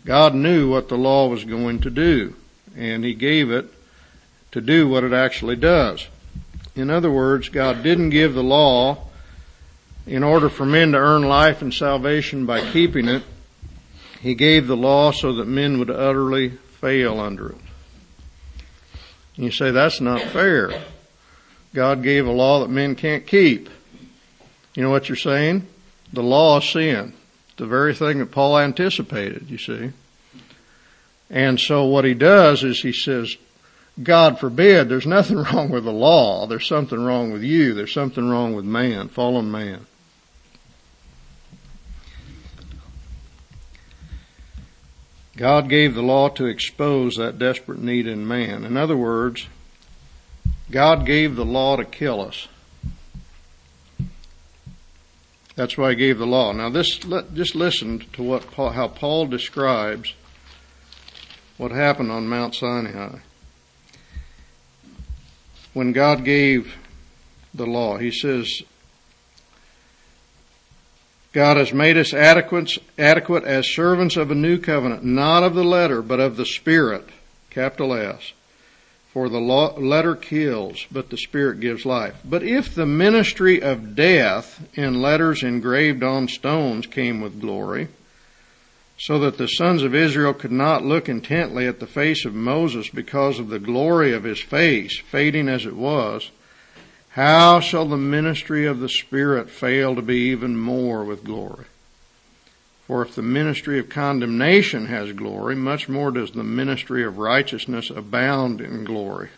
God 0.05 0.35
knew 0.35 0.71
what 0.71 0.89
the 0.89 0.97
law 0.97 1.29
was 1.29 1.45
going 1.45 1.81
to 1.81 1.91
do, 1.91 2.35
and 2.77 3.05
He 3.05 3.15
gave 3.15 3.51
it 3.51 3.67
to 4.53 4.61
do 4.61 4.89
what 4.89 5.05
it 5.05 5.13
actually 5.13 5.57
does. 5.57 6.09
In 6.75 6.91
other 6.91 7.11
words, 7.11 7.49
God 7.49 7.83
didn't 7.83 8.11
give 8.11 8.35
the 8.35 8.43
law 8.43 9.09
in 10.07 10.23
order 10.23 10.49
for 10.49 10.65
men 10.65 10.93
to 10.93 10.99
earn 10.99 11.23
life 11.23 11.61
and 11.61 11.73
salvation 11.75 12.47
by 12.47 12.71
keeping 12.73 13.09
it. 13.09 13.23
He 14.21 14.35
gave 14.35 14.67
the 14.67 14.77
law 14.77 15.13
so 15.13 15.35
that 15.35 15.47
men 15.47 15.79
would 15.79 15.91
utterly 15.91 16.51
fail 16.81 17.21
under 17.21 17.51
it. 17.51 17.59
You 19.37 19.51
say, 19.51 19.71
that's 19.71 20.01
not 20.01 20.21
fair. 20.23 20.83
God 21.75 22.03
gave 22.03 22.27
a 22.27 22.33
law 22.33 22.61
that 22.61 22.71
men 22.71 22.97
can't 22.97 23.27
keep. 23.27 23.69
You 24.75 24.83
know 24.83 24.91
what 24.91 25.09
you're 25.09 25.17
saying? 25.17 25.67
The 26.13 26.23
law 26.23 26.59
is 26.59 26.69
sin. 26.69 27.13
The 27.59 27.67
very 27.67 27.95
thing 27.95 28.19
that 28.21 28.31
Paul 28.31 28.59
anticipated, 28.59 29.51
you 29.51 29.59
see. 29.59 29.91
And 31.29 31.61
so 31.61 31.85
what 31.85 32.05
he 32.05 32.15
does 32.15 32.63
is 32.65 32.81
he 32.81 32.93
says, 32.93 33.37
God 34.03 34.39
forbid, 34.39 34.89
there's 34.89 35.07
nothing 35.07 35.37
wrong 35.53 35.69
with 35.71 35.85
the 35.85 35.93
law. 35.93 36.47
There's 36.47 36.67
something 36.67 37.05
wrong 37.05 37.33
with 37.33 37.43
you. 37.43 37.75
There's 37.75 37.93
something 37.93 38.29
wrong 38.29 38.55
with 38.55 38.65
man, 38.65 39.09
fallen 39.09 39.51
man. 39.51 39.87
God 45.37 45.69
gave 45.69 45.95
the 45.95 46.03
law 46.03 46.29
to 46.31 46.47
expose 46.47 47.17
that 47.17 47.39
desperate 47.39 47.81
need 47.81 48.07
in 48.07 48.27
man. 48.27 48.65
In 48.65 48.77
other 48.77 48.97
words, 48.97 49.47
God 50.71 51.07
gave 51.07 51.37
the 51.37 51.45
law 51.45 51.77
to 51.77 51.85
kill 51.85 52.21
us. 52.21 52.49
That's 55.59 55.77
why 55.77 55.91
he 55.91 55.97
gave 55.97 56.19
the 56.19 56.27
law. 56.27 56.53
Now 56.53 56.71
this, 56.71 56.99
just 57.35 57.57
listen 57.57 58.05
to 58.13 58.23
what 58.23 58.49
Paul, 58.53 58.71
how 58.71 58.87
Paul 58.87 59.27
describes 59.27 60.15
what 61.57 61.73
happened 61.73 62.13
on 62.13 62.29
Mount 62.29 62.55
Sinai. 62.55 63.19
When 65.75 65.93
God 65.93 66.25
gave 66.25 66.77
the 67.53 67.67
law, 67.67 67.97
he 67.97 68.13
says, 68.13 68.63
God 71.33 71.57
has 71.57 71.73
made 71.73 71.97
us 71.97 72.15
adequate, 72.15 72.79
adequate 72.97 73.43
as 73.43 73.67
servants 73.67 74.17
of 74.17 74.31
a 74.31 74.37
new 74.37 74.59
covenant, 74.59 75.03
not 75.03 75.43
of 75.43 75.57
the 75.57 75.65
letter, 75.65 76.03
but 76.03 76.21
of 76.21 76.37
the 76.37 76.47
Spirit, 76.47 77.09
capital 77.51 77.93
S. 77.95 78.33
For 79.19 79.29
the 79.29 79.41
letter 79.41 80.15
kills, 80.15 80.87
but 80.93 81.11
the 81.11 81.17
Spirit 81.17 81.59
gives 81.59 81.85
life. 81.85 82.21
But 82.25 82.45
if 82.45 82.73
the 82.73 82.87
ministry 82.87 83.61
of 83.61 83.97
death 83.97 84.65
in 84.75 85.03
letters 85.03 85.43
engraved 85.43 86.05
on 86.05 86.29
stones 86.29 86.87
came 86.87 87.21
with 87.21 87.41
glory, 87.41 87.89
so 88.97 89.19
that 89.19 89.37
the 89.37 89.49
sons 89.49 89.83
of 89.83 89.93
Israel 89.93 90.35
could 90.35 90.53
not 90.53 90.85
look 90.85 91.09
intently 91.09 91.67
at 91.67 91.81
the 91.81 91.87
face 91.89 92.25
of 92.25 92.33
Moses 92.33 92.91
because 92.91 93.41
of 93.41 93.49
the 93.49 93.59
glory 93.59 94.13
of 94.13 94.23
his 94.23 94.39
face, 94.39 94.97
fading 94.97 95.49
as 95.49 95.67
it 95.67 95.75
was, 95.75 96.31
how 97.09 97.59
shall 97.59 97.87
the 97.87 97.97
ministry 97.97 98.67
of 98.67 98.79
the 98.79 98.89
Spirit 98.89 99.51
fail 99.51 99.97
to 99.97 100.03
be 100.03 100.31
even 100.31 100.57
more 100.57 101.03
with 101.03 101.25
glory? 101.25 101.65
For 102.89 103.03
if 103.03 103.15
the 103.15 103.23
ministry 103.23 103.79
of 103.79 103.91
condemnation 103.91 104.87
has 104.87 105.13
glory, 105.13 105.55
much 105.55 105.91
more 105.91 106.11
does 106.11 106.31
the 106.31 106.43
ministry 106.43 107.05
of 107.05 107.19
righteousness 107.19 107.91
abound 107.91 108.63
in 108.63 108.85
glory. 108.85 109.29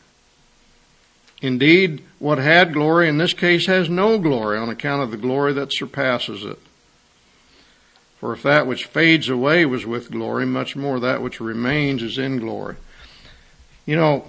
Indeed, 1.42 2.04
what 2.20 2.38
had 2.38 2.72
glory 2.72 3.08
in 3.08 3.18
this 3.18 3.32
case 3.32 3.66
has 3.66 3.90
no 3.90 4.18
glory 4.18 4.56
on 4.56 4.68
account 4.68 5.02
of 5.02 5.10
the 5.10 5.16
glory 5.16 5.52
that 5.54 5.72
surpasses 5.72 6.44
it. 6.44 6.60
For 8.20 8.32
if 8.32 8.44
that 8.44 8.68
which 8.68 8.84
fades 8.84 9.28
away 9.28 9.66
was 9.66 9.84
with 9.84 10.12
glory, 10.12 10.46
much 10.46 10.76
more 10.76 11.00
that 11.00 11.20
which 11.20 11.40
remains 11.40 12.04
is 12.04 12.18
in 12.18 12.38
glory. 12.38 12.76
You 13.84 13.96
know, 13.96 14.28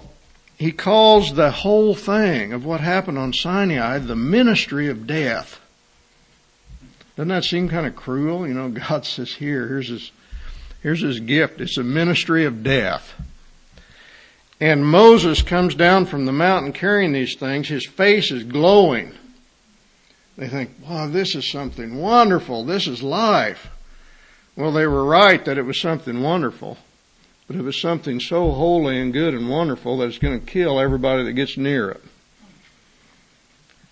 he 0.56 0.72
calls 0.72 1.34
the 1.34 1.52
whole 1.52 1.94
thing 1.94 2.52
of 2.52 2.64
what 2.64 2.80
happened 2.80 3.18
on 3.18 3.32
Sinai 3.32 3.98
the 3.98 4.16
ministry 4.16 4.88
of 4.88 5.06
death. 5.06 5.60
Doesn't 7.16 7.28
that 7.28 7.44
seem 7.44 7.68
kind 7.68 7.86
of 7.86 7.94
cruel? 7.94 8.46
You 8.46 8.54
know, 8.54 8.68
God 8.88 9.04
says 9.04 9.34
here, 9.34 9.68
here's 9.68 9.88
his, 9.88 10.10
here's 10.82 11.02
his 11.02 11.20
gift. 11.20 11.60
It's 11.60 11.78
a 11.78 11.82
ministry 11.82 12.44
of 12.44 12.62
death. 12.62 13.14
And 14.60 14.86
Moses 14.86 15.42
comes 15.42 15.74
down 15.74 16.06
from 16.06 16.24
the 16.24 16.32
mountain 16.32 16.72
carrying 16.72 17.12
these 17.12 17.34
things. 17.34 17.68
His 17.68 17.84
face 17.84 18.30
is 18.30 18.44
glowing. 18.44 19.12
They 20.38 20.48
think, 20.48 20.70
wow, 20.88 21.08
this 21.08 21.34
is 21.34 21.50
something 21.50 21.96
wonderful. 21.98 22.64
This 22.64 22.86
is 22.86 23.02
life. 23.02 23.68
Well, 24.56 24.72
they 24.72 24.86
were 24.86 25.04
right 25.04 25.44
that 25.44 25.58
it 25.58 25.62
was 25.62 25.80
something 25.80 26.22
wonderful. 26.22 26.78
But 27.46 27.56
it 27.56 27.62
was 27.62 27.80
something 27.80 28.20
so 28.20 28.52
holy 28.52 29.00
and 29.00 29.12
good 29.12 29.34
and 29.34 29.50
wonderful 29.50 29.98
that 29.98 30.08
it's 30.08 30.18
going 30.18 30.38
to 30.38 30.46
kill 30.46 30.78
everybody 30.78 31.24
that 31.24 31.32
gets 31.32 31.56
near 31.56 31.90
it. 31.90 32.02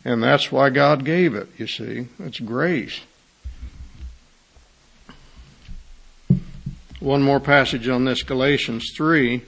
And 0.04 0.22
that's 0.22 0.50
why 0.50 0.70
God 0.70 1.04
gave 1.04 1.34
it, 1.34 1.48
you 1.58 1.66
see. 1.66 2.06
It's 2.20 2.40
grace. 2.40 3.00
One 7.00 7.22
more 7.22 7.40
passage 7.40 7.88
on 7.88 8.04
this, 8.04 8.22
Galatians 8.22 8.92
3. 8.94 9.42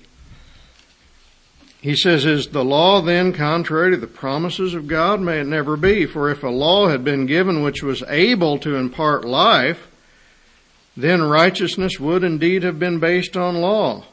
He 1.82 1.94
says, 1.94 2.24
Is 2.24 2.48
the 2.48 2.64
law 2.64 3.02
then 3.02 3.34
contrary 3.34 3.90
to 3.90 3.98
the 3.98 4.06
promises 4.06 4.72
of 4.72 4.86
God? 4.86 5.20
May 5.20 5.40
it 5.40 5.46
never 5.46 5.76
be. 5.76 6.06
For 6.06 6.30
if 6.30 6.42
a 6.42 6.48
law 6.48 6.88
had 6.88 7.04
been 7.04 7.26
given 7.26 7.62
which 7.62 7.82
was 7.82 8.02
able 8.08 8.58
to 8.60 8.76
impart 8.76 9.26
life, 9.26 9.88
then 10.96 11.22
righteousness 11.22 12.00
would 12.00 12.24
indeed 12.24 12.62
have 12.62 12.78
been 12.78 12.98
based 12.98 13.36
on 13.36 13.56
law. 13.56 14.04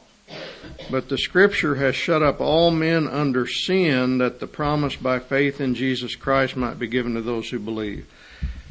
But 0.90 1.08
the 1.08 1.16
scripture 1.16 1.76
has 1.76 1.94
shut 1.94 2.22
up 2.22 2.40
all 2.40 2.70
men 2.70 3.08
under 3.08 3.46
sin 3.46 4.18
that 4.18 4.40
the 4.40 4.46
promise 4.46 4.96
by 4.96 5.18
faith 5.18 5.60
in 5.60 5.74
Jesus 5.74 6.14
Christ 6.14 6.56
might 6.56 6.78
be 6.78 6.88
given 6.88 7.14
to 7.14 7.22
those 7.22 7.48
who 7.48 7.58
believe. 7.58 8.06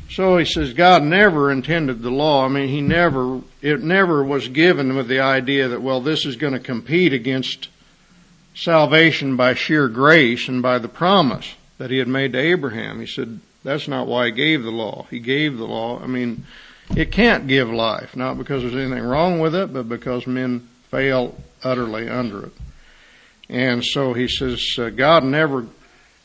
So 0.09 0.37
he 0.37 0.45
says 0.45 0.73
God 0.73 1.03
never 1.03 1.51
intended 1.51 2.01
the 2.01 2.09
law. 2.09 2.45
I 2.45 2.47
mean, 2.47 2.67
he 2.67 2.81
never, 2.81 3.41
it 3.61 3.81
never 3.81 4.23
was 4.23 4.47
given 4.47 4.95
with 4.95 5.07
the 5.07 5.19
idea 5.19 5.67
that, 5.69 5.81
well, 5.81 6.01
this 6.01 6.25
is 6.25 6.35
going 6.35 6.53
to 6.53 6.59
compete 6.59 7.13
against 7.13 7.69
salvation 8.55 9.35
by 9.35 9.53
sheer 9.53 9.87
grace 9.87 10.47
and 10.47 10.61
by 10.61 10.79
the 10.79 10.87
promise 10.87 11.55
that 11.77 11.91
he 11.91 11.99
had 11.99 12.07
made 12.07 12.33
to 12.33 12.39
Abraham. 12.39 12.99
He 12.99 13.05
said, 13.05 13.39
that's 13.63 13.87
not 13.87 14.07
why 14.07 14.27
he 14.27 14.31
gave 14.31 14.63
the 14.63 14.71
law. 14.71 15.05
He 15.09 15.19
gave 15.19 15.57
the 15.57 15.65
law. 15.65 16.01
I 16.01 16.07
mean, 16.07 16.45
it 16.95 17.11
can't 17.11 17.47
give 17.47 17.69
life, 17.69 18.15
not 18.15 18.37
because 18.37 18.63
there's 18.63 18.75
anything 18.75 19.03
wrong 19.03 19.39
with 19.39 19.53
it, 19.53 19.71
but 19.71 19.87
because 19.87 20.25
men 20.25 20.67
fail 20.89 21.35
utterly 21.63 22.09
under 22.09 22.45
it. 22.47 22.53
And 23.47 23.83
so 23.83 24.13
he 24.13 24.27
says, 24.27 24.65
uh, 24.77 24.89
God 24.89 25.23
never, 25.23 25.67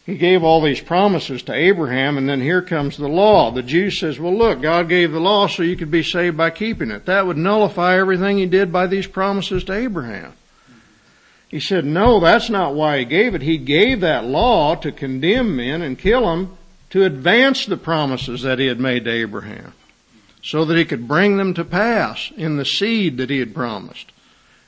he 0.05 0.17
gave 0.19 0.45
all 0.45 0.61
these 0.61 0.81
promises 0.81 1.43
to 1.45 1.55
Abraham 1.55 2.19
and 2.19 2.29
then 2.29 2.40
here 2.40 2.61
comes 2.61 2.97
the 2.97 3.09
law. 3.09 3.51
The 3.51 3.62
Jew 3.62 3.90
says, 3.90 4.21
well 4.21 4.37
look, 4.37 4.61
God 4.61 4.88
gave 4.88 5.12
the 5.12 5.21
law 5.21 5.47
so 5.47 5.62
you 5.62 5.77
could 5.77 5.90
be 5.90 6.03
saved 6.03 6.37
by 6.37 6.51
keeping 6.51 6.90
it. 6.90 7.07
That 7.07 7.27
would 7.27 7.38
nullify 7.38 7.99
everything 7.99 8.37
he 8.37 8.47
did 8.47 8.71
by 8.71 8.87
these 8.87 9.07
promises 9.07 9.64
to 9.64 9.73
Abraham. 9.73 10.35
He 11.49 11.61
said, 11.61 11.85
no, 11.87 12.21
that's 12.21 12.51
not 12.51 12.75
why 12.75 12.99
he 12.99 13.05
gave 13.05 13.35
it. 13.35 13.40
He 13.40 13.57
gave 13.57 14.01
that 14.01 14.25
law 14.25 14.75
to 14.77 14.93
condemn 14.93 15.57
men 15.57 15.81
and 15.81 15.99
kill 15.99 16.27
them 16.27 16.59
to 16.90 17.05
advance 17.05 17.64
the 17.64 17.77
promises 17.77 18.43
that 18.43 18.59
he 18.59 18.67
had 18.67 18.81
made 18.81 19.05
to 19.05 19.11
Abraham 19.11 19.73
so 20.43 20.67
that 20.67 20.77
he 20.77 20.85
could 20.85 21.09
bring 21.09 21.38
them 21.38 21.55
to 21.55 21.64
pass 21.64 22.31
in 22.37 22.59
the 22.59 22.64
seed 22.67 23.17
that 23.17 23.31
he 23.31 23.38
had 23.38 23.55
promised. 23.55 24.12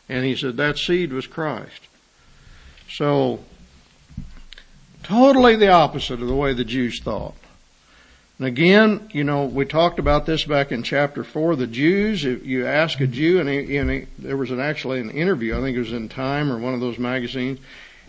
And 0.08 0.24
he 0.24 0.34
said 0.34 0.56
that 0.56 0.78
seed 0.78 1.12
was 1.12 1.26
Christ. 1.26 1.82
So, 2.88 3.40
totally 5.06 5.56
the 5.56 5.70
opposite 5.70 6.20
of 6.20 6.26
the 6.26 6.34
way 6.34 6.52
the 6.52 6.64
Jews 6.64 7.00
thought. 7.00 7.34
And 8.38 8.46
again, 8.46 9.08
you 9.12 9.24
know, 9.24 9.44
we 9.44 9.64
talked 9.64 9.98
about 9.98 10.26
this 10.26 10.44
back 10.44 10.72
in 10.72 10.82
chapter 10.82 11.24
four. 11.24 11.56
The 11.56 11.66
Jews, 11.66 12.24
if 12.24 12.44
you 12.44 12.66
ask 12.66 13.00
a 13.00 13.06
Jew, 13.06 13.40
and, 13.40 13.48
he, 13.48 13.76
and 13.76 13.90
he, 13.90 14.06
there 14.18 14.36
was 14.36 14.50
an, 14.50 14.60
actually 14.60 15.00
an 15.00 15.10
interview, 15.10 15.56
I 15.56 15.60
think 15.60 15.76
it 15.76 15.80
was 15.80 15.92
in 15.92 16.08
Time 16.08 16.50
or 16.50 16.58
one 16.58 16.74
of 16.74 16.80
those 16.80 16.98
magazines, 16.98 17.60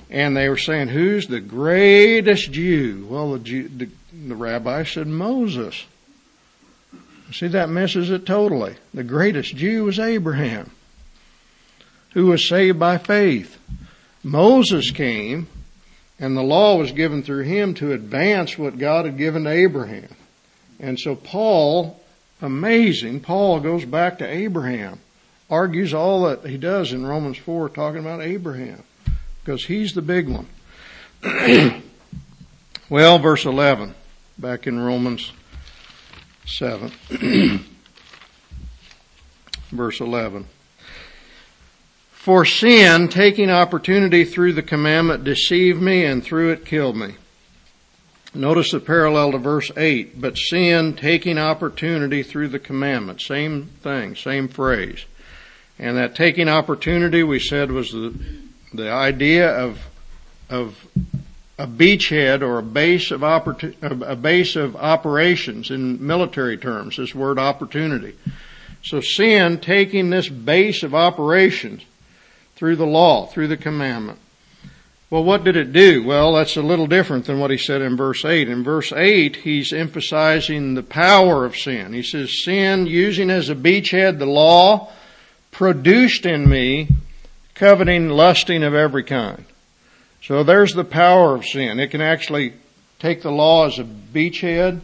and 0.10 0.36
they 0.36 0.50
were 0.50 0.58
saying, 0.58 0.90
"Who's 0.90 1.28
the 1.28 1.40
greatest 1.40 2.52
Jew?" 2.52 3.08
Well, 3.10 3.34
the, 3.34 3.40
Jew, 3.40 3.70
the, 3.70 3.90
the 4.28 4.36
rabbi 4.36 4.84
said 4.84 5.08
Moses. 5.08 5.86
See, 7.32 7.48
that 7.48 7.70
misses 7.70 8.10
it 8.10 8.26
totally. 8.26 8.76
The 8.94 9.04
greatest 9.04 9.56
Jew 9.56 9.86
was 9.86 10.00
Abraham, 10.00 10.72
who 12.14 12.28
was 12.28 12.50
saved 12.50 12.80
by 12.80 12.98
faith. 12.98 13.58
Moses 14.24 14.92
came, 14.92 15.48
and 16.20 16.36
the 16.36 16.44
law 16.44 16.78
was 16.78 16.92
given 16.92 17.24
through 17.24 17.44
him 17.44 17.74
to 17.76 17.94
advance 17.94 18.58
what 18.58 18.78
God 18.78 19.06
had 19.06 19.18
given 19.18 19.44
to 19.44 19.50
Abraham. 19.50 20.10
And 20.80 21.00
so 21.00 21.16
Paul, 21.16 22.00
amazing, 22.42 23.22
Paul 23.22 23.60
goes 23.60 23.86
back 23.86 24.20
to 24.20 24.28
Abraham, 24.28 25.00
argues 25.50 25.94
all 25.94 26.24
that 26.24 26.46
he 26.46 26.58
does 26.58 26.94
in 26.94 27.06
Romans 27.06 27.38
4 27.38 27.70
talking 27.70 28.00
about 28.00 28.22
Abraham, 28.22 28.84
because 29.44 29.66
he's 29.66 29.94
the 29.94 30.02
big 30.02 30.28
one. 30.28 30.48
Well, 32.90 33.20
verse 33.20 33.44
11, 33.44 33.96
back 34.38 34.66
in 34.66 34.80
Romans 34.80 35.34
7. 36.46 36.90
verse 39.72 40.00
11. 40.00 40.48
For 42.28 42.44
sin, 42.44 43.08
taking 43.08 43.50
opportunity 43.50 44.26
through 44.26 44.52
the 44.52 44.62
commandment, 44.62 45.24
deceived 45.24 45.82
me 45.82 46.04
and 46.04 46.22
through 46.22 46.52
it 46.52 46.66
killed 46.66 46.98
me. 46.98 47.16
Notice 48.34 48.72
the 48.72 48.82
parallel 48.82 49.32
to 49.32 49.38
verse 49.38 49.72
8. 49.78 50.20
But 50.20 50.38
sin, 50.38 50.98
taking 50.98 51.38
opportunity 51.38 52.24
through 52.24 52.50
the 52.50 52.60
commandment. 52.60 53.22
Same 53.22 53.68
thing, 53.82 54.18
same 54.18 54.50
phrase. 54.50 55.06
And 55.80 55.96
that 55.96 56.16
taking 56.16 56.50
opportunity, 56.50 57.24
we 57.24 57.40
said, 57.40 57.72
was 57.72 57.94
the, 57.94 58.14
the 58.74 58.92
idea 58.92 59.50
of, 59.50 59.88
of 60.50 60.86
a 61.58 61.66
beachhead 61.66 62.42
or 62.42 62.58
a 62.58 62.62
base 62.62 63.10
of 63.10 63.24
a 63.24 64.18
base 64.18 64.58
of 64.58 64.76
operations 64.76 65.72
in 65.72 66.06
military 66.06 66.58
terms, 66.58 66.98
this 66.98 67.16
word 67.16 67.40
opportunity. 67.40 68.18
So 68.84 69.00
sin 69.00 69.62
taking 69.62 70.10
this 70.10 70.28
base 70.28 70.84
of 70.84 70.94
operations 70.94 71.86
through 72.58 72.76
the 72.76 72.86
law, 72.86 73.28
through 73.28 73.48
the 73.48 73.56
commandment. 73.56 74.20
Well, 75.10 75.24
what 75.24 75.46
did 75.46 75.56
it 75.56 75.72
do? 75.72 76.04
Well, 76.04 76.34
that's 76.34 76.58
a 76.58 76.62
little 76.62 76.88
different 76.88 77.26
than 77.26 77.40
what 77.40 77.52
he 77.52 77.58
said 77.58 77.82
in 77.82 77.96
verse 77.96 78.26
8. 78.26 78.50
In 78.50 78.64
verse 78.64 78.92
8, 78.92 79.38
he's 79.38 79.72
emphasizing 79.72 80.74
the 80.74 80.84
power 80.84 81.46
of 81.46 81.56
sin. 81.56 81.94
He 81.94 82.04
says, 82.04 82.44
sin, 82.44 82.88
using 82.88 83.30
as 83.30 83.50
a 83.50 83.56
beachhead 83.56 84.20
the 84.20 84.26
law, 84.26 84.92
produced 85.52 86.26
in 86.26 86.50
me 86.50 86.90
coveting, 87.54 88.10
lusting 88.10 88.64
of 88.64 88.74
every 88.74 89.04
kind. 89.04 89.46
So 90.22 90.44
there's 90.44 90.74
the 90.74 90.84
power 90.84 91.36
of 91.36 91.46
sin. 91.46 91.80
It 91.80 91.92
can 91.92 92.02
actually 92.02 92.54
take 93.00 93.22
the 93.22 93.32
law 93.32 93.68
as 93.68 93.80
a 93.80 93.84
beachhead 93.84 94.82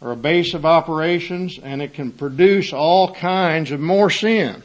or 0.00 0.12
a 0.12 0.16
base 0.16 0.54
of 0.54 0.64
operations 0.64 1.58
and 1.58 1.82
it 1.82 1.94
can 1.94 2.12
produce 2.12 2.72
all 2.72 3.14
kinds 3.14 3.70
of 3.72 3.80
more 3.80 4.10
sin. 4.10 4.62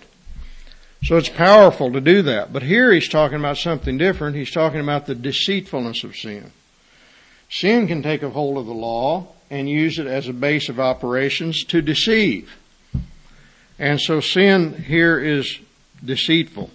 So 1.04 1.18
it's 1.18 1.30
powerful 1.30 1.92
to 1.94 2.02
do 2.02 2.22
that. 2.24 2.52
But 2.52 2.64
here 2.64 2.92
he's 2.92 3.08
talking 3.08 3.40
about 3.40 3.58
something 3.58 3.98
different. 3.98 4.36
He's 4.36 4.52
talking 4.52 4.82
about 4.82 5.06
the 5.06 5.16
deceitfulness 5.16 6.04
of 6.04 6.16
sin. 6.16 6.52
Sin 7.50 7.88
can 7.88 8.04
take 8.04 8.22
a 8.22 8.30
hold 8.30 8.58
of 8.58 8.66
the 8.66 8.74
law 8.74 9.28
and 9.50 9.70
use 9.70 9.98
it 9.98 10.08
as 10.08 10.28
a 10.28 10.34
base 10.34 10.70
of 10.70 10.80
operations 10.80 11.64
to 11.66 11.82
deceive. 11.82 12.52
And 13.80 14.00
so 14.00 14.20
sin 14.20 14.84
here 14.84 15.18
is 15.18 15.60
deceitful. 16.04 16.70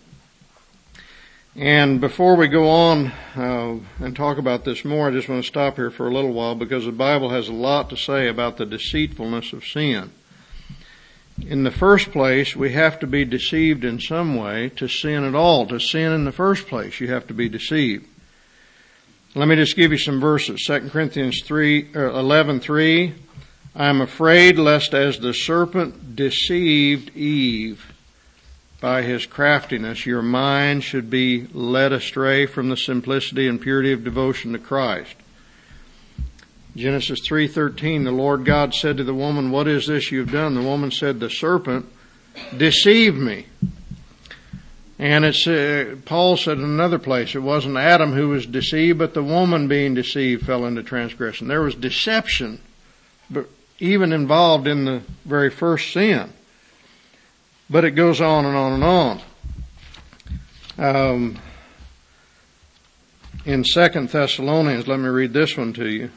And 1.56 2.00
before 2.00 2.34
we 2.34 2.48
go 2.48 2.68
on 2.68 3.12
uh, 3.37 3.76
and 4.00 4.16
talk 4.16 4.38
about 4.38 4.64
this 4.64 4.84
more, 4.84 5.08
I 5.08 5.12
just 5.12 5.28
want 5.28 5.44
to 5.44 5.46
stop 5.46 5.76
here 5.76 5.90
for 5.90 6.08
a 6.08 6.12
little 6.12 6.32
while 6.32 6.56
because 6.56 6.84
the 6.84 6.92
Bible 6.92 7.30
has 7.30 7.46
a 7.46 7.52
lot 7.52 7.90
to 7.90 7.96
say 7.96 8.26
about 8.26 8.56
the 8.56 8.66
deceitfulness 8.66 9.52
of 9.52 9.64
sin. 9.64 10.10
In 11.42 11.64
the 11.64 11.70
first 11.70 12.12
place, 12.12 12.55
we 12.55 12.73
have 12.73 13.01
to 13.01 13.07
be 13.07 13.25
deceived 13.25 13.85
in 13.85 14.01
some 14.01 14.37
way 14.37 14.70
to 14.77 14.88
sin 14.88 15.25
at 15.25 15.35
all. 15.35 15.66
To 15.66 15.81
sin 15.81 16.12
in 16.12 16.25
the 16.25 16.33
first 16.33 16.68
place, 16.68 17.01
you 17.01 17.09
have 17.09 17.27
to 17.27 17.35
be 17.35 17.49
deceived. 17.49 18.07
Let 19.35 19.49
me 19.49 19.57
just 19.57 19.75
give 19.77 19.90
you 19.90 19.99
some 19.99 20.20
verses. 20.20 20.64
2 20.66 20.90
Corinthians 20.90 21.42
3, 21.44 21.88
uh, 21.97 22.14
11, 22.14 22.61
3. 22.61 23.14
I 23.75 23.87
am 23.87 24.01
afraid 24.01 24.59
lest 24.59 24.94
as 24.94 25.18
the 25.18 25.35
serpent 25.35 26.14
deceived 26.14 27.16
Eve 27.16 27.92
by 28.85 29.01
his 29.01 29.25
craftiness, 29.25 30.05
your 30.05 30.20
mind 30.20 30.85
should 30.85 31.09
be 31.09 31.47
led 31.55 31.90
astray 31.90 32.44
from 32.44 32.68
the 32.68 32.77
simplicity 32.77 33.49
and 33.49 33.59
purity 33.59 33.92
of 33.92 34.05
devotion 34.05 34.53
to 34.53 34.59
Christ. 34.59 35.16
Genesis 36.76 37.20
3:13 37.28 38.04
the 38.04 38.10
Lord 38.10 38.44
God 38.44 38.74
said 38.74 38.96
to 38.96 39.04
the 39.04 39.14
woman 39.14 39.50
what 39.50 39.68
is 39.68 39.87
this 39.87 40.10
you've 40.10 40.32
done 40.32 40.54
the 40.54 40.62
woman 40.62 40.90
said 40.90 41.20
the 41.20 41.30
serpent 41.30 41.87
deceived 42.56 43.16
me 43.16 43.46
and 44.98 45.24
it's 45.24 45.46
uh, 45.46 45.96
Paul 46.04 46.37
said 46.37 46.58
in 46.58 46.64
another 46.64 46.98
place 46.98 47.34
it 47.34 47.40
wasn't 47.40 47.76
Adam 47.76 48.12
who 48.12 48.30
was 48.30 48.46
deceived 48.46 48.98
but 48.98 49.14
the 49.14 49.22
woman 49.22 49.68
being 49.68 49.94
deceived 49.94 50.46
fell 50.46 50.64
into 50.66 50.82
transgression 50.82 51.48
there 51.48 51.62
was 51.62 51.74
deception 51.74 52.60
but 53.30 53.48
even 53.78 54.12
involved 54.12 54.66
in 54.66 54.84
the 54.84 55.02
very 55.24 55.50
first 55.50 55.92
sin 55.92 56.32
but 57.68 57.84
it 57.84 57.92
goes 57.92 58.20
on 58.20 58.44
and 58.44 58.56
on 58.56 58.72
and 58.72 58.84
on. 58.84 59.20
Um, 60.76 61.38
in 63.44 63.64
Second 63.64 64.08
Thessalonians, 64.08 64.87
let 64.87 64.98
me 64.98 65.08
read 65.08 65.32
this 65.32 65.56
one 65.56 65.72
to 65.74 65.88
you. 65.88 66.10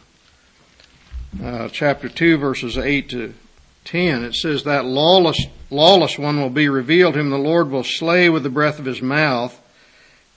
Uh, 1.43 1.69
chapter 1.69 2.09
2 2.09 2.37
verses 2.37 2.77
8 2.77 3.09
to 3.09 3.33
10, 3.85 4.23
it 4.23 4.35
says 4.35 4.63
that 4.63 4.85
lawless, 4.85 5.45
lawless 5.69 6.17
one 6.17 6.41
will 6.41 6.49
be 6.49 6.67
revealed 6.67 7.15
whom 7.15 7.29
the 7.29 7.37
Lord 7.37 7.69
will 7.69 7.83
slay 7.83 8.29
with 8.29 8.43
the 8.43 8.49
breath 8.49 8.79
of 8.79 8.85
his 8.85 9.01
mouth 9.01 9.59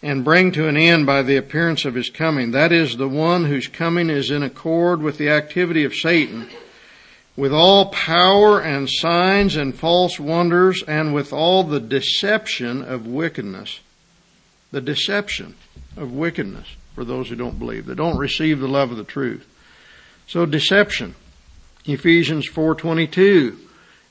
and 0.03 0.25
bring 0.25 0.53
to 0.53 0.69
an 0.69 0.77
end 0.77 1.07
by 1.07 1.23
the 1.23 1.37
appearance 1.37 1.85
of 1.85 1.95
his 1.95 2.11
coming. 2.11 2.53
That 2.53 2.73
is 2.73 2.97
the 2.97 3.09
one 3.09 3.47
whose 3.47 3.67
coming 3.67 4.11
is 4.11 4.31
in 4.31 4.43
accord 4.43 5.03
with 5.03 5.19
the 5.19 5.31
activity 5.31 5.85
of 5.85 5.95
Satan 5.95 6.49
with 7.37 7.53
all 7.55 7.87
power 7.87 8.61
and 8.61 8.89
signs 8.91 9.57
and 9.57 9.75
false 9.75 10.21
wonders 10.21 10.83
and 10.87 11.15
with 11.15 11.33
all 11.33 11.65
the 11.65 11.81
deception 11.81 12.83
of 12.83 13.07
wickedness. 13.07 13.81
The 14.73 14.81
deception 14.83 15.55
of 15.97 16.13
wickedness 16.13 16.77
for 16.95 17.05
those 17.05 17.29
who 17.29 17.37
don't 17.37 17.59
believe, 17.59 17.87
that 17.87 17.95
don't 17.95 18.19
receive 18.19 18.61
the 18.61 18.69
love 18.69 18.91
of 18.91 18.97
the 18.97 19.05
truth. 19.05 19.47
So 20.31 20.47
deception. 20.47 21.17
Ephesians 21.87 22.49
4:22 22.49 23.57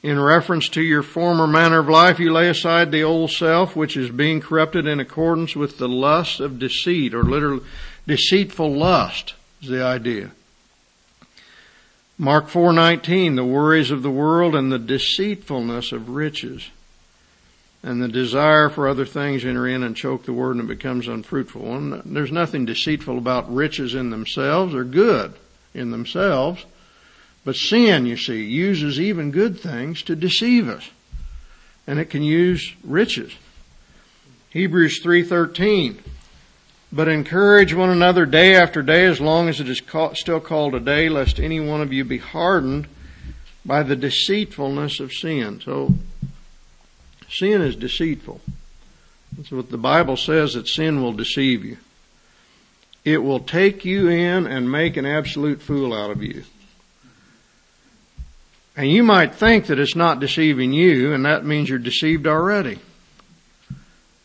in 0.04 0.20
reference 0.20 0.68
to 0.68 0.82
your 0.82 1.02
former 1.02 1.48
manner 1.48 1.80
of 1.80 1.88
life 1.88 2.20
you 2.20 2.34
lay 2.34 2.50
aside 2.50 2.92
the 2.92 3.04
old 3.04 3.32
self 3.32 3.74
which 3.74 3.96
is 3.96 4.10
being 4.10 4.42
corrupted 4.42 4.86
in 4.86 5.00
accordance 5.00 5.56
with 5.56 5.78
the 5.78 5.88
lust 5.88 6.42
of 6.42 6.60
deceit 6.60 7.14
or 7.14 7.24
literally 7.24 7.64
deceitful 8.06 8.76
lust 8.76 9.34
is 9.62 9.70
the 9.70 9.82
idea 9.82 10.32
Mark 12.18 12.50
4:19 12.50 13.38
the 13.38 13.46
worries 13.46 13.90
of 13.90 14.04
the 14.04 14.12
world 14.12 14.56
and 14.56 14.70
the 14.70 14.78
deceitfulness 14.78 15.94
of 15.94 16.10
riches 16.10 16.68
and 17.82 18.02
the 18.02 18.10
desire 18.10 18.68
for 18.68 18.90
other 18.90 19.06
things 19.06 19.46
enter 19.46 19.66
in 19.66 19.84
and 19.84 19.96
choke 19.96 20.26
the 20.26 20.34
word 20.34 20.58
and 20.58 20.70
it 20.70 20.78
becomes 20.78 21.08
unfruitful. 21.08 21.78
And 21.78 22.02
there's 22.04 22.30
nothing 22.30 22.66
deceitful 22.66 23.18
about 23.18 23.54
riches 23.54 23.96
in 23.96 24.10
themselves 24.10 24.76
or 24.76 24.84
good 24.84 25.34
in 25.74 25.92
themselves, 25.92 26.66
but 27.46 27.56
sin, 27.56 28.06
you 28.06 28.18
see, 28.18 28.44
uses 28.44 29.00
even 29.00 29.32
good 29.32 29.60
things 29.60 30.04
to 30.04 30.16
deceive 30.16 30.68
us. 30.68 30.90
And 31.88 32.00
it 32.00 32.10
can 32.10 32.24
use 32.24 32.76
riches. 32.84 33.34
Hebrews 34.52 35.02
3:13 35.04 36.00
but 36.92 37.08
encourage 37.08 37.74
one 37.74 37.90
another 37.90 38.26
day 38.26 38.56
after 38.56 38.82
day 38.82 39.06
as 39.06 39.22
long 39.22 39.48
as 39.48 39.60
it 39.60 39.70
is 39.70 39.82
still 40.14 40.40
called 40.40 40.74
a 40.74 40.80
day, 40.80 41.08
lest 41.08 41.40
any 41.40 41.60
one 41.60 41.82
of 41.82 41.94
you 41.94 42.04
be 42.04 42.18
hardened 42.18 42.88
by 43.66 43.84
the 43.84 43.96
deceitfulness 43.96 45.00
of 45.00 45.14
sin. 45.14 45.62
So, 45.64 45.94
sin 47.30 47.62
is 47.62 47.76
deceitful. 47.76 48.42
That's 49.38 49.52
what 49.52 49.70
the 49.70 49.78
Bible 49.78 50.18
says 50.18 50.56
that 50.56 50.68
sin 50.68 51.04
will 51.04 51.14
deceive 51.14 51.64
you. 51.64 51.78
It 53.06 53.20
will 53.20 53.40
take 53.40 53.86
you 53.86 54.10
in 54.10 54.46
and 54.46 54.72
make 54.72 54.98
an 54.98 55.06
absolute 55.06 55.62
fool 55.62 55.94
out 55.94 56.12
of 56.12 56.22
you. 56.22 56.44
And 58.76 58.90
you 58.90 59.04
might 59.04 59.36
think 59.36 59.66
that 59.66 59.80
it's 59.80 59.96
not 59.96 60.20
deceiving 60.20 60.72
you, 60.72 61.14
and 61.14 61.26
that 61.26 61.46
means 61.46 61.70
you're 61.70 61.80
deceived 61.80 62.28
already. 62.28 62.80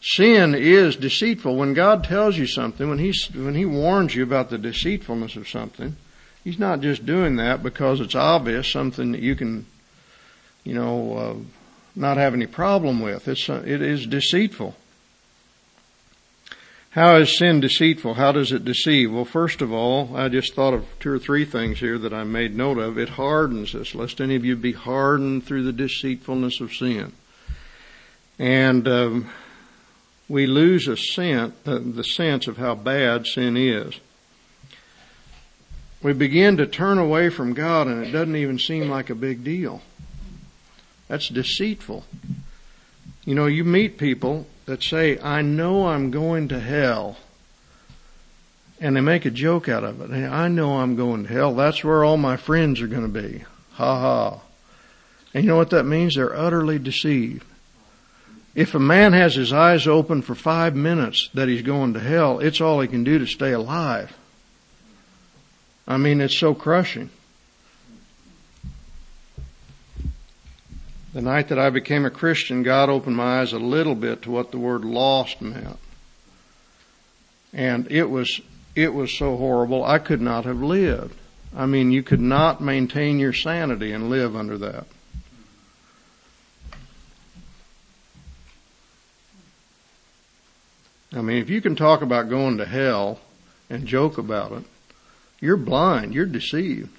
Sin 0.01 0.55
is 0.55 0.97
deceitful. 0.97 1.57
When 1.57 1.73
God 1.75 2.05
tells 2.05 2.37
you 2.37 2.47
something, 2.47 2.89
when 2.89 2.99
He, 2.99 3.13
when 3.35 3.55
He 3.55 3.65
warns 3.65 4.15
you 4.15 4.23
about 4.23 4.51
the 4.51 4.59
deceitfulness 4.59 5.35
of 5.37 5.49
something, 5.49 5.97
He's 6.45 6.59
not 6.59 6.81
just 6.81 7.07
doing 7.07 7.37
that 7.37 7.63
because 7.63 8.01
it's 8.01 8.15
obvious, 8.15 8.71
something 8.71 9.13
that 9.13 9.23
you 9.23 9.35
can, 9.35 9.67
you 10.63 10.75
know, 10.75 11.17
uh, 11.17 11.35
not 11.97 12.19
have 12.19 12.35
any 12.35 12.47
problem 12.47 13.01
with. 13.01 13.27
It's, 13.27 13.49
uh, 13.49 13.63
it 13.65 13.81
is 13.81 14.07
deceitful. 14.07 14.77
How 16.95 17.17
is 17.17 17.37
sin 17.37 17.59
deceitful? 17.59 18.15
How 18.15 18.31
does 18.31 18.53
it 18.53 18.65
deceive? 18.65 19.13
Well, 19.13 19.25
first 19.25 19.61
of 19.61 19.73
all, 19.73 20.17
I 20.17 20.29
just 20.29 20.55
thought 20.55 20.75
of 20.75 20.87
two 21.01 21.11
or 21.11 21.19
three 21.19 21.45
things 21.45 21.81
here 21.81 21.99
that 21.99 22.15
I 22.15 22.23
made 22.23 22.55
note 22.55 22.79
of. 22.79 22.99
It 22.99 23.09
hardens 23.09 23.75
us, 23.75 23.97
lest 23.97 24.21
any 24.21 24.37
of 24.37 24.45
you 24.45 24.55
be 24.55 24.75
hardened 24.75 25.43
through 25.43 25.65
the 25.65 25.73
deceitfulness 25.73 26.61
of 26.61 26.73
sin. 26.73 27.13
And 28.39 28.87
um, 28.87 29.31
we 30.29 30.47
lose 30.47 30.87
a 30.87 30.97
sense, 30.97 31.55
uh, 31.67 31.81
the 31.83 32.05
sense 32.05 32.47
of 32.47 32.59
how 32.59 32.77
bad 32.77 33.27
sin 33.27 33.57
is. 33.57 33.99
We 36.01 36.13
begin 36.13 36.59
to 36.59 36.67
turn 36.67 36.99
away 36.99 37.29
from 37.29 37.55
God 37.55 37.89
and 37.89 38.07
it 38.07 38.13
doesn't 38.13 38.37
even 38.37 38.61
seem 38.61 38.89
like 38.89 39.11
a 39.11 39.17
big 39.17 39.43
deal. 39.43 39.83
That's 41.09 41.29
deceitful. 41.29 42.05
You 43.25 43.35
know, 43.35 43.47
you 43.47 43.65
meet 43.65 43.99
people 43.99 44.47
that 44.67 44.83
say, 44.83 45.19
I 45.21 45.43
know 45.43 45.87
I'm 45.87 46.11
going 46.11 46.49
to 46.49 46.61
hell. 46.61 47.19
And 48.81 48.97
they 48.97 49.01
make 49.01 49.25
a 49.25 49.31
joke 49.31 49.69
out 49.69 49.85
of 49.85 50.01
it. 50.01 50.13
I 50.13 50.49
know 50.49 50.79
I'm 50.79 50.97
going 50.97 51.25
to 51.25 51.33
hell. 51.33 51.55
That's 51.55 51.85
where 51.85 52.05
all 52.05 52.17
my 52.17 52.37
friends 52.37 52.81
are 52.81 52.87
going 52.87 53.11
to 53.13 53.23
be. 53.23 53.45
Ha 53.73 54.01
ha. 54.01 54.41
And 55.33 55.45
you 55.45 55.51
know 55.51 55.57
what 55.57 55.71
that 55.71 55.85
means? 55.85 56.15
They're 56.15 56.37
utterly 56.37 56.79
deceived. 56.79 57.45
If 58.55 58.75
a 58.75 58.81
man 58.81 59.13
has 59.13 59.35
his 59.35 59.53
eyes 59.53 59.87
open 59.87 60.23
for 60.23 60.35
five 60.35 60.77
minutes 60.77 61.29
that 61.35 61.49
he's 61.49 61.63
going 61.63 61.95
to 61.95 62.01
hell, 62.01 62.39
it's 62.39 62.61
all 62.61 62.81
he 62.81 62.89
can 62.89 63.03
do 63.03 63.19
to 63.19 63.27
stay 63.27 63.53
alive. 63.53 64.17
I 65.89 65.97
mean, 65.97 66.21
it's 66.21 66.37
so 66.37 66.55
crushing. 66.55 67.11
The 71.15 71.23
night 71.23 71.49
that 71.49 71.61
I 71.61 71.71
became 71.71 72.05
a 72.05 72.11
Christian, 72.11 72.65
God 72.65 72.91
opened 72.91 73.17
my 73.17 73.41
eyes 73.41 73.53
a 73.53 73.59
little 73.59 73.95
bit 73.95 74.23
to 74.23 74.33
what 74.33 74.51
the 74.51 74.59
word 74.59 74.85
lost 74.85 75.41
meant. 75.41 75.79
And 77.53 77.91
it 77.91 78.11
was, 78.11 78.41
it 78.75 78.93
was 78.93 79.17
so 79.17 79.37
horrible, 79.37 79.85
I 79.85 80.01
could 80.01 80.21
not 80.21 80.45
have 80.45 80.61
lived. 80.61 81.17
I 81.55 81.67
mean, 81.67 81.93
you 81.93 82.03
could 82.03 82.21
not 82.21 82.61
maintain 82.61 83.21
your 83.21 83.33
sanity 83.33 83.93
and 83.93 84.11
live 84.11 84.35
under 84.35 84.59
that. 84.59 84.87
I 91.13 91.21
mean, 91.21 91.41
if 91.41 91.49
you 91.49 91.61
can 91.61 91.77
talk 91.77 92.03
about 92.03 92.29
going 92.29 92.59
to 92.59 92.67
hell 92.67 93.21
and 93.71 93.87
joke 93.87 94.19
about 94.19 94.51
it, 94.51 94.65
you're 95.41 95.57
blind, 95.57 96.13
you're 96.13 96.27
deceived. 96.27 96.91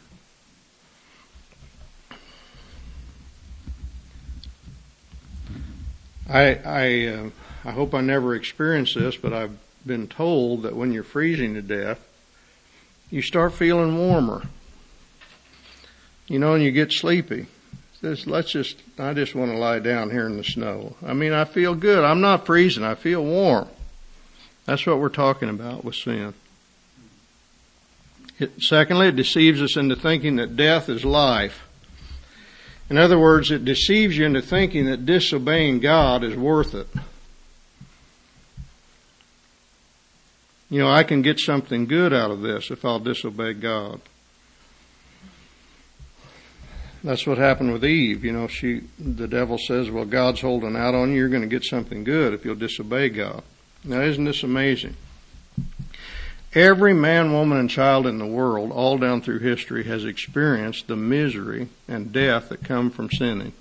I 6.30 6.56
I 6.56 7.06
uh, 7.08 7.30
I 7.64 7.72
hope 7.72 7.94
I 7.94 8.02
never 8.02 8.36
experience 8.36 8.94
this, 8.94 9.16
but 9.18 9.34
I've 9.34 9.58
been 9.86 10.08
told 10.08 10.64
that 10.64 10.76
when 10.76 10.92
you're 10.92 11.04
freezing 11.04 11.54
to 11.56 11.62
death, 11.62 12.00
you 13.10 13.22
start 13.22 13.54
feeling 13.54 13.98
warmer. 13.98 14.44
You 16.28 16.40
know, 16.40 16.54
and 16.54 16.64
you 16.64 16.72
get 16.72 16.92
sleepy. 16.92 17.46
Let's 18.02 18.52
just, 18.52 18.82
I 19.00 19.14
just 19.14 19.34
want 19.34 19.52
to 19.52 19.58
lie 19.58 19.80
down 19.80 20.12
here 20.12 20.28
in 20.28 20.38
the 20.38 20.44
snow. 20.44 20.96
I 21.04 21.14
mean, 21.14 21.34
I 21.34 21.46
feel 21.46 21.74
good. 21.74 22.04
I'm 22.04 22.22
not 22.22 22.46
freezing. 22.46 22.84
I 22.84 22.94
feel 22.94 23.24
warm. 23.24 23.68
That's 24.66 24.86
what 24.86 25.00
we're 25.00 25.10
talking 25.10 25.50
about 25.50 25.84
with 25.84 25.96
sin. 25.96 26.34
It, 28.38 28.62
secondly, 28.62 29.08
it 29.08 29.16
deceives 29.16 29.62
us 29.62 29.76
into 29.78 29.96
thinking 29.96 30.36
that 30.36 30.56
death 30.56 30.90
is 30.90 31.06
life. 31.06 31.65
In 32.90 32.98
other 32.98 33.18
words, 33.18 33.50
it 33.50 33.66
deceives 33.66 34.18
you 34.18 34.26
into 34.26 34.42
thinking 34.42 34.86
that 34.86 35.06
disobeying 35.06 35.80
God 35.80 36.24
is 36.24 36.36
worth 36.36 36.76
it. 36.76 36.88
You 40.70 40.80
know, 40.80 40.92
I 40.92 41.04
can 41.04 41.22
get 41.22 41.40
something 41.40 41.86
good 41.86 42.14
out 42.14 42.32
of 42.32 42.42
this 42.42 42.70
if 42.70 42.84
I'll 42.86 43.00
disobey 43.00 43.54
God. 43.54 44.02
That's 47.04 47.28
what 47.28 47.38
happened 47.38 47.72
with 47.72 47.86
Eve. 47.86 48.26
You 48.26 48.32
know, 48.32 48.48
she, 48.48 48.82
the 48.98 49.28
devil 49.28 49.60
says, 49.60 49.92
well, 49.92 50.06
God's 50.06 50.42
holding 50.42 50.76
out 50.76 50.96
on 50.96 51.12
you. 51.12 51.20
You're 51.20 51.30
going 51.30 51.44
to 51.44 51.48
get 51.48 51.64
something 51.64 52.04
good 52.04 52.34
if 52.34 52.44
you'll 52.44 52.56
disobey 52.56 53.10
God. 53.10 53.44
Now, 53.84 54.02
isn't 54.02 54.26
this 54.26 54.42
amazing? 54.42 54.96
Every 56.56 56.94
man, 56.94 57.34
woman, 57.34 57.58
and 57.58 57.70
child 57.70 58.08
in 58.08 58.18
the 58.18 58.26
world, 58.26 58.72
all 58.72 58.98
down 58.98 59.22
through 59.22 59.40
history, 59.40 59.84
has 59.84 60.06
experienced 60.06 60.88
the 60.88 60.96
misery 60.96 61.68
and 61.86 62.14
death 62.14 62.48
that 62.48 62.64
come 62.64 62.90
from 62.90 63.10
sinning. 63.12 63.52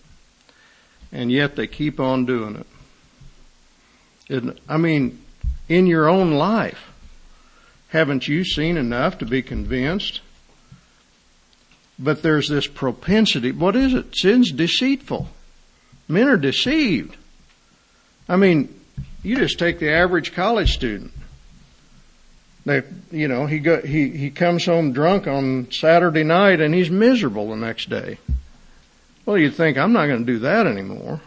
And 1.10 1.30
yet 1.32 1.56
they 1.56 1.66
keep 1.66 1.98
on 1.98 2.24
doing 2.24 2.54
it. 2.54 2.66
it 4.28 4.60
I 4.68 4.76
mean, 4.76 5.20
in 5.68 5.88
your 5.88 6.08
own 6.08 6.32
life, 6.32 6.92
haven't 7.88 8.28
you 8.28 8.44
seen 8.44 8.76
enough 8.76 9.18
to 9.18 9.26
be 9.26 9.42
convinced? 9.42 10.20
But 11.98 12.22
there's 12.22 12.48
this 12.48 12.68
propensity. 12.68 13.50
What 13.50 13.74
is 13.74 13.92
it? 13.92 14.16
Sin's 14.16 14.52
deceitful. 14.52 15.28
Men 16.06 16.28
are 16.28 16.36
deceived. 16.36 17.16
I 18.28 18.36
mean, 18.36 18.80
you 19.24 19.36
just 19.36 19.58
take 19.58 19.80
the 19.80 19.92
average 19.92 20.32
college 20.32 20.72
student. 20.74 21.12
They, 22.64 22.82
you 23.10 23.28
know, 23.28 23.46
he 23.46 23.58
go, 23.58 23.82
he 23.82 24.08
he 24.10 24.30
comes 24.30 24.64
home 24.64 24.92
drunk 24.92 25.26
on 25.26 25.70
Saturday 25.70 26.24
night 26.24 26.60
and 26.60 26.74
he's 26.74 26.90
miserable 26.90 27.50
the 27.50 27.56
next 27.56 27.90
day. 27.90 28.18
Well, 29.26 29.38
you'd 29.38 29.54
think 29.54 29.76
I'm 29.76 29.92
not 29.92 30.06
going 30.06 30.24
to 30.24 30.32
do 30.32 30.38
that 30.40 30.66
anymore. 30.66 31.20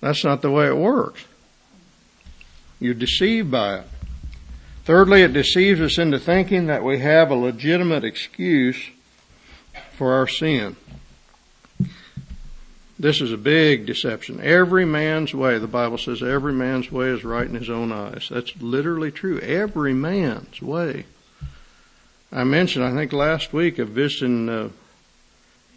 That's 0.00 0.24
not 0.24 0.42
the 0.42 0.50
way 0.50 0.66
it 0.66 0.76
works. 0.76 1.24
You're 2.78 2.94
deceived 2.94 3.50
by 3.50 3.78
it. 3.78 3.86
Thirdly, 4.84 5.22
it 5.22 5.32
deceives 5.32 5.80
us 5.80 5.98
into 5.98 6.18
thinking 6.18 6.66
that 6.66 6.84
we 6.84 6.98
have 7.00 7.30
a 7.30 7.34
legitimate 7.34 8.04
excuse 8.04 8.90
for 9.96 10.12
our 10.12 10.28
sin. 10.28 10.76
This 12.98 13.20
is 13.20 13.32
a 13.32 13.36
big 13.36 13.84
deception. 13.86 14.40
Every 14.42 14.84
man's 14.86 15.34
way, 15.34 15.58
the 15.58 15.66
Bible 15.66 15.98
says 15.98 16.22
every 16.22 16.52
man's 16.52 16.90
way 16.90 17.08
is 17.08 17.24
right 17.24 17.46
in 17.46 17.54
his 17.54 17.68
own 17.68 17.92
eyes. 17.92 18.28
That's 18.30 18.56
literally 18.60 19.10
true. 19.10 19.38
Every 19.40 19.92
man's 19.92 20.62
way. 20.62 21.04
I 22.32 22.44
mentioned, 22.44 22.84
I 22.84 22.92
think 22.92 23.12
last 23.12 23.52
week, 23.52 23.78
of 23.78 23.90
visiting 23.90 24.48
uh, 24.48 24.70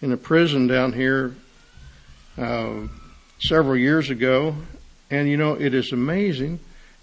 in 0.01 0.11
a 0.11 0.17
prison 0.17 0.67
down 0.67 0.93
here 0.93 1.35
uh, 2.37 2.87
several 3.39 3.75
years 3.75 4.09
ago, 4.09 4.55
and 5.11 5.27
you 5.27 5.35
know, 5.35 5.53
it 5.53 5.73
is 5.73 5.91
amazing 5.91 6.59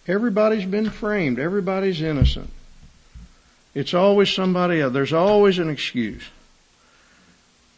Everybody's 0.09 0.64
been 0.64 0.90
framed. 0.90 1.38
Everybody's 1.38 2.00
innocent. 2.00 2.50
It's 3.74 3.92
always 3.92 4.33
somebody 4.33 4.81
else. 4.81 4.92
There's 4.92 5.12
always 5.12 5.59
an 5.59 5.68
excuse. 5.68 6.22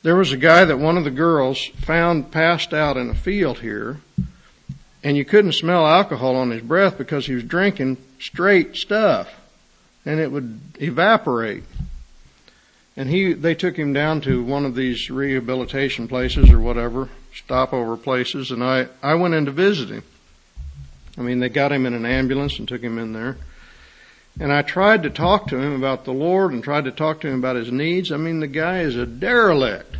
There 0.02 0.16
was 0.16 0.30
a 0.30 0.37
guy 0.37 0.64
that 0.64 0.78
one 0.78 0.96
of 0.96 1.04
the 1.04 1.11
girls 1.11 1.66
found 1.66 2.30
passed 2.30 2.72
out 2.72 2.96
in 2.96 3.11
a 3.11 3.14
field 3.14 3.58
here, 3.58 3.98
and 5.02 5.16
you 5.16 5.24
couldn't 5.24 5.52
smell 5.52 5.87
alcohol 5.87 6.37
on 6.37 6.50
his 6.50 6.62
breath 6.62 6.96
because 6.96 7.26
he 7.26 7.34
was 7.34 7.44
drinking 7.44 7.96
straight 8.20 8.76
stuff, 8.76 9.28
and 10.04 10.20
it 10.20 10.30
would 10.30 10.61
evaporate. 10.80 11.64
And 12.96 13.08
he, 13.08 13.32
they 13.32 13.54
took 13.54 13.76
him 13.76 13.92
down 13.92 14.20
to 14.22 14.42
one 14.42 14.64
of 14.64 14.74
these 14.74 15.11
rehabilitation 15.11 16.08
places 16.08 16.50
or 16.50 16.61
whatever, 16.61 17.08
stopover 17.34 17.96
places, 17.96 18.50
and 18.50 18.62
I, 18.62 18.87
I 19.02 19.14
went 19.14 19.34
in 19.34 19.46
to 19.46 19.52
visit 19.52 19.88
him. 19.88 20.04
I 21.16 21.22
mean, 21.22 21.40
they 21.40 21.48
got 21.48 21.72
him 21.72 21.87
in 21.87 21.94
an 21.94 22.06
ambulance 22.06 22.58
and 22.61 22.68
took 22.68 22.82
him 22.82 22.98
in 22.98 23.12
there. 23.12 23.37
And 24.40 24.53
I 24.53 24.62
tried 24.62 25.03
to 25.03 25.11
talk 25.11 25.48
to 25.48 25.59
him 25.59 25.72
about 25.72 26.05
the 26.05 26.12
Lord 26.12 26.53
and 26.53 26.62
tried 26.62 26.85
to 26.85 26.92
talk 26.92 27.20
to 27.20 27.29
him 27.29 27.38
about 27.38 27.57
his 27.57 27.72
needs. 27.72 28.12
I 28.12 28.16
mean, 28.16 28.40
the 28.40 28.46
guy 28.46 28.81
is 28.81 28.96
a 28.96 29.07
derelict. 29.07 29.96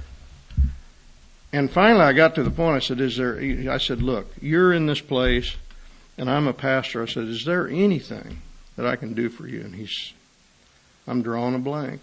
And 1.53 1.70
finally 1.70 2.05
I 2.05 2.12
got 2.12 2.35
to 2.37 2.42
the 2.42 2.51
point, 2.51 2.77
I 2.77 2.87
said, 2.87 3.01
is 3.01 3.16
there, 3.16 3.38
I 3.70 3.79
said, 3.79 4.03
look, 4.03 4.27
you're 4.40 4.72
in 4.72 4.87
this 4.87 5.01
place 5.01 5.57
and 6.16 6.31
I'm 6.31 6.46
a 6.46 6.53
pastor. 6.53 7.03
I 7.03 7.07
said, 7.07 7.24
is 7.24 7.44
there 7.44 7.68
anything 7.68 8.38
that 8.77 8.87
I 8.87 8.96
can 8.96 9.14
do 9.14 9.29
for 9.29 9.48
you? 9.48 9.61
And 9.61 9.74
he's, 9.74 10.12
I'm 11.07 11.22
drawing 11.22 11.55
a 11.55 11.59
blank. 11.59 12.03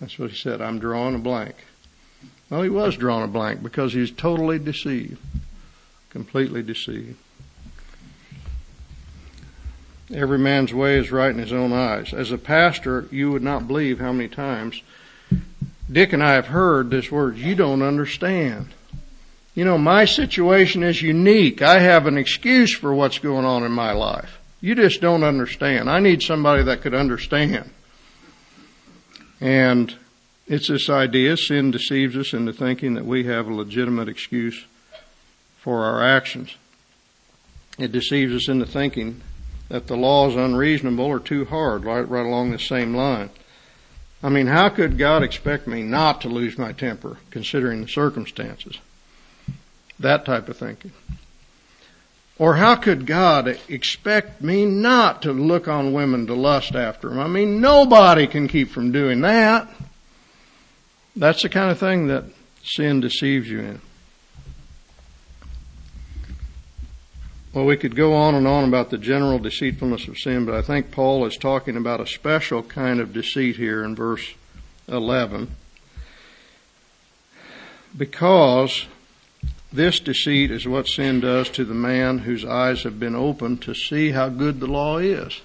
That's 0.00 0.18
what 0.18 0.30
he 0.30 0.36
said. 0.36 0.60
I'm 0.60 0.78
drawing 0.78 1.14
a 1.14 1.18
blank. 1.18 1.54
Well, 2.50 2.62
he 2.62 2.68
was 2.68 2.96
drawing 2.96 3.24
a 3.24 3.28
blank 3.28 3.62
because 3.62 3.92
he's 3.92 4.10
totally 4.10 4.58
deceived. 4.58 5.18
Completely 6.10 6.62
deceived. 6.62 7.16
Every 10.12 10.38
man's 10.38 10.74
way 10.74 10.98
is 10.98 11.10
right 11.10 11.30
in 11.30 11.38
his 11.38 11.52
own 11.52 11.72
eyes. 11.72 12.12
As 12.12 12.30
a 12.30 12.38
pastor, 12.38 13.08
you 13.10 13.30
would 13.30 13.42
not 13.42 13.66
believe 13.66 14.00
how 14.00 14.12
many 14.12 14.28
times 14.28 14.82
Dick 15.90 16.12
and 16.12 16.22
I 16.22 16.32
have 16.32 16.46
heard 16.46 16.90
this 16.90 17.10
word, 17.10 17.36
you 17.36 17.54
don't 17.54 17.82
understand. 17.82 18.68
You 19.54 19.64
know, 19.64 19.78
my 19.78 20.04
situation 20.04 20.82
is 20.82 21.00
unique. 21.00 21.62
I 21.62 21.78
have 21.78 22.06
an 22.06 22.18
excuse 22.18 22.74
for 22.74 22.92
what's 22.94 23.18
going 23.18 23.44
on 23.44 23.62
in 23.62 23.72
my 23.72 23.92
life. 23.92 24.40
You 24.60 24.74
just 24.74 25.00
don't 25.00 25.22
understand. 25.22 25.90
I 25.90 26.00
need 26.00 26.22
somebody 26.22 26.62
that 26.64 26.80
could 26.80 26.94
understand. 26.94 27.70
And 29.40 29.94
it's 30.46 30.68
this 30.68 30.88
idea, 30.88 31.36
sin 31.36 31.70
deceives 31.70 32.16
us 32.16 32.32
into 32.32 32.52
thinking 32.52 32.94
that 32.94 33.04
we 33.04 33.24
have 33.24 33.46
a 33.46 33.54
legitimate 33.54 34.08
excuse 34.08 34.64
for 35.58 35.84
our 35.84 36.02
actions. 36.02 36.56
It 37.78 37.92
deceives 37.92 38.34
us 38.34 38.48
into 38.48 38.66
thinking 38.66 39.20
that 39.68 39.86
the 39.86 39.96
law 39.96 40.28
is 40.28 40.36
unreasonable 40.36 41.04
or 41.04 41.18
too 41.18 41.44
hard, 41.46 41.84
right, 41.84 42.08
right 42.08 42.26
along 42.26 42.50
the 42.50 42.58
same 42.58 42.94
line. 42.94 43.30
I 44.22 44.28
mean, 44.28 44.46
how 44.46 44.68
could 44.70 44.96
God 44.96 45.22
expect 45.22 45.66
me 45.66 45.82
not 45.82 46.20
to 46.22 46.28
lose 46.28 46.56
my 46.56 46.72
temper 46.72 47.18
considering 47.30 47.82
the 47.82 47.88
circumstances? 47.88 48.78
That 49.98 50.24
type 50.24 50.48
of 50.48 50.56
thinking. 50.56 50.92
Or 52.38 52.56
how 52.56 52.74
could 52.74 53.06
God 53.06 53.58
expect 53.68 54.42
me 54.42 54.66
not 54.66 55.22
to 55.22 55.32
look 55.32 55.68
on 55.68 55.92
women 55.92 56.26
to 56.26 56.34
lust 56.34 56.74
after 56.74 57.08
them? 57.08 57.20
I 57.20 57.28
mean, 57.28 57.60
nobody 57.60 58.26
can 58.26 58.48
keep 58.48 58.70
from 58.70 58.90
doing 58.90 59.20
that. 59.20 59.68
That's 61.14 61.42
the 61.42 61.48
kind 61.48 61.70
of 61.70 61.78
thing 61.78 62.08
that 62.08 62.24
sin 62.64 63.00
deceives 63.00 63.48
you 63.48 63.60
in. 63.60 63.80
Well, 67.54 67.66
we 67.66 67.76
could 67.76 67.94
go 67.94 68.14
on 68.14 68.34
and 68.34 68.48
on 68.48 68.64
about 68.64 68.90
the 68.90 68.98
general 68.98 69.38
deceitfulness 69.38 70.08
of 70.08 70.18
sin, 70.18 70.44
but 70.44 70.56
I 70.56 70.62
think 70.62 70.90
Paul 70.90 71.24
is 71.24 71.36
talking 71.36 71.76
about 71.76 72.00
a 72.00 72.06
special 72.06 72.64
kind 72.64 72.98
of 72.98 73.12
deceit 73.12 73.54
here 73.54 73.84
in 73.84 73.94
verse 73.94 74.34
11. 74.88 75.54
Because 77.96 78.86
this 79.72 80.00
deceit 80.00 80.50
is 80.50 80.66
what 80.66 80.88
sin 80.88 81.20
does 81.20 81.48
to 81.50 81.64
the 81.64 81.74
man 81.74 82.18
whose 82.18 82.44
eyes 82.44 82.82
have 82.82 82.98
been 82.98 83.14
opened 83.14 83.62
to 83.62 83.74
see 83.74 84.10
how 84.10 84.30
good 84.30 84.58
the 84.58 84.66
law 84.66 84.98
is 84.98 85.40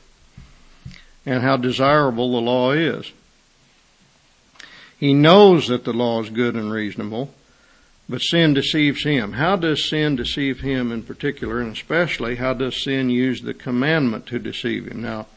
and 1.27 1.43
how 1.43 1.57
desirable 1.57 2.31
the 2.31 2.41
law 2.41 2.71
is. 2.71 3.11
He 4.97 5.13
knows 5.13 5.67
that 5.67 5.83
the 5.83 5.93
law 5.93 6.23
is 6.23 6.31
good 6.31 6.55
and 6.55 6.71
reasonable, 6.71 7.31
but 8.09 8.21
sin 8.21 8.55
deceives 8.55 9.03
him. 9.03 9.33
How 9.33 9.55
does 9.55 9.87
sin 9.87 10.15
deceive 10.15 10.61
him 10.61 10.91
in 10.91 11.03
particular, 11.03 11.61
and 11.61 11.71
especially 11.71 12.35
how 12.37 12.55
does 12.55 12.83
sin 12.83 13.11
use 13.11 13.41
the 13.41 13.53
commandment 13.53 14.25
to 14.27 14.39
deceive 14.39 14.87
him? 14.87 15.03
Now, 15.03 15.27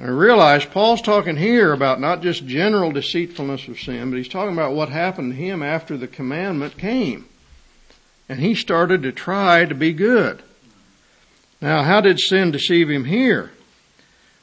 I 0.00 0.06
realize 0.06 0.64
Paul's 0.64 1.02
talking 1.02 1.36
here 1.36 1.72
about 1.72 2.00
not 2.00 2.22
just 2.22 2.46
general 2.46 2.92
deceitfulness 2.92 3.66
of 3.66 3.80
sin, 3.80 4.10
but 4.10 4.18
he's 4.18 4.28
talking 4.28 4.54
about 4.54 4.72
what 4.72 4.88
happened 4.88 5.32
to 5.32 5.36
him 5.36 5.64
after 5.64 5.96
the 5.96 6.06
commandment 6.06 6.78
came. 6.78 7.26
And 8.28 8.38
he 8.38 8.54
started 8.54 9.02
to 9.02 9.10
try 9.10 9.64
to 9.64 9.74
be 9.74 9.92
good. 9.92 10.44
Now, 11.60 11.82
how 11.82 12.00
did 12.00 12.20
sin 12.20 12.52
deceive 12.52 12.88
him 12.88 13.04
here? 13.04 13.50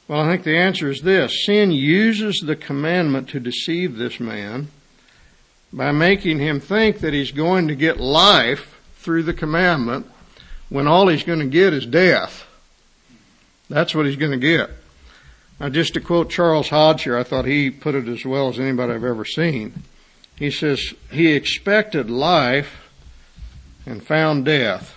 Well, 0.06 0.20
I 0.20 0.30
think 0.30 0.44
the 0.44 0.58
answer 0.58 0.90
is 0.90 1.00
this. 1.00 1.46
Sin 1.46 1.72
uses 1.72 2.42
the 2.44 2.56
commandment 2.56 3.30
to 3.30 3.40
deceive 3.40 3.96
this 3.96 4.20
man 4.20 4.68
by 5.72 5.92
making 5.92 6.38
him 6.38 6.60
think 6.60 7.00
that 7.00 7.14
he's 7.14 7.32
going 7.32 7.68
to 7.68 7.74
get 7.74 8.00
life 8.00 8.80
through 8.96 9.22
the 9.22 9.34
commandment 9.34 10.06
when 10.68 10.86
all 10.86 11.08
he's 11.08 11.24
going 11.24 11.38
to 11.40 11.46
get 11.46 11.72
is 11.72 11.86
death. 11.86 12.46
That's 13.68 13.94
what 13.94 14.06
he's 14.06 14.16
going 14.16 14.32
to 14.32 14.38
get. 14.38 14.70
Now, 15.60 15.68
just 15.68 15.94
to 15.94 16.00
quote 16.00 16.30
Charles 16.30 16.68
Hodge 16.68 17.02
here, 17.02 17.18
I 17.18 17.24
thought 17.24 17.44
he 17.44 17.70
put 17.70 17.94
it 17.94 18.08
as 18.08 18.24
well 18.24 18.48
as 18.48 18.60
anybody 18.60 18.92
I've 18.92 19.04
ever 19.04 19.24
seen. 19.24 19.82
He 20.36 20.50
says, 20.50 20.94
he 21.10 21.32
expected 21.32 22.10
life 22.10 22.90
and 23.84 24.02
found 24.02 24.44
death. 24.44 24.94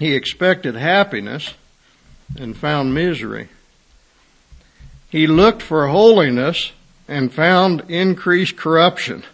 He 0.00 0.14
expected 0.14 0.74
happiness 0.74 1.54
and 2.36 2.56
found 2.56 2.92
misery. 2.92 3.48
He 5.10 5.26
looked 5.26 5.62
for 5.62 5.88
holiness 5.88 6.72
and 7.08 7.32
found 7.32 7.90
increased 7.90 8.56
corruption. 8.56 9.24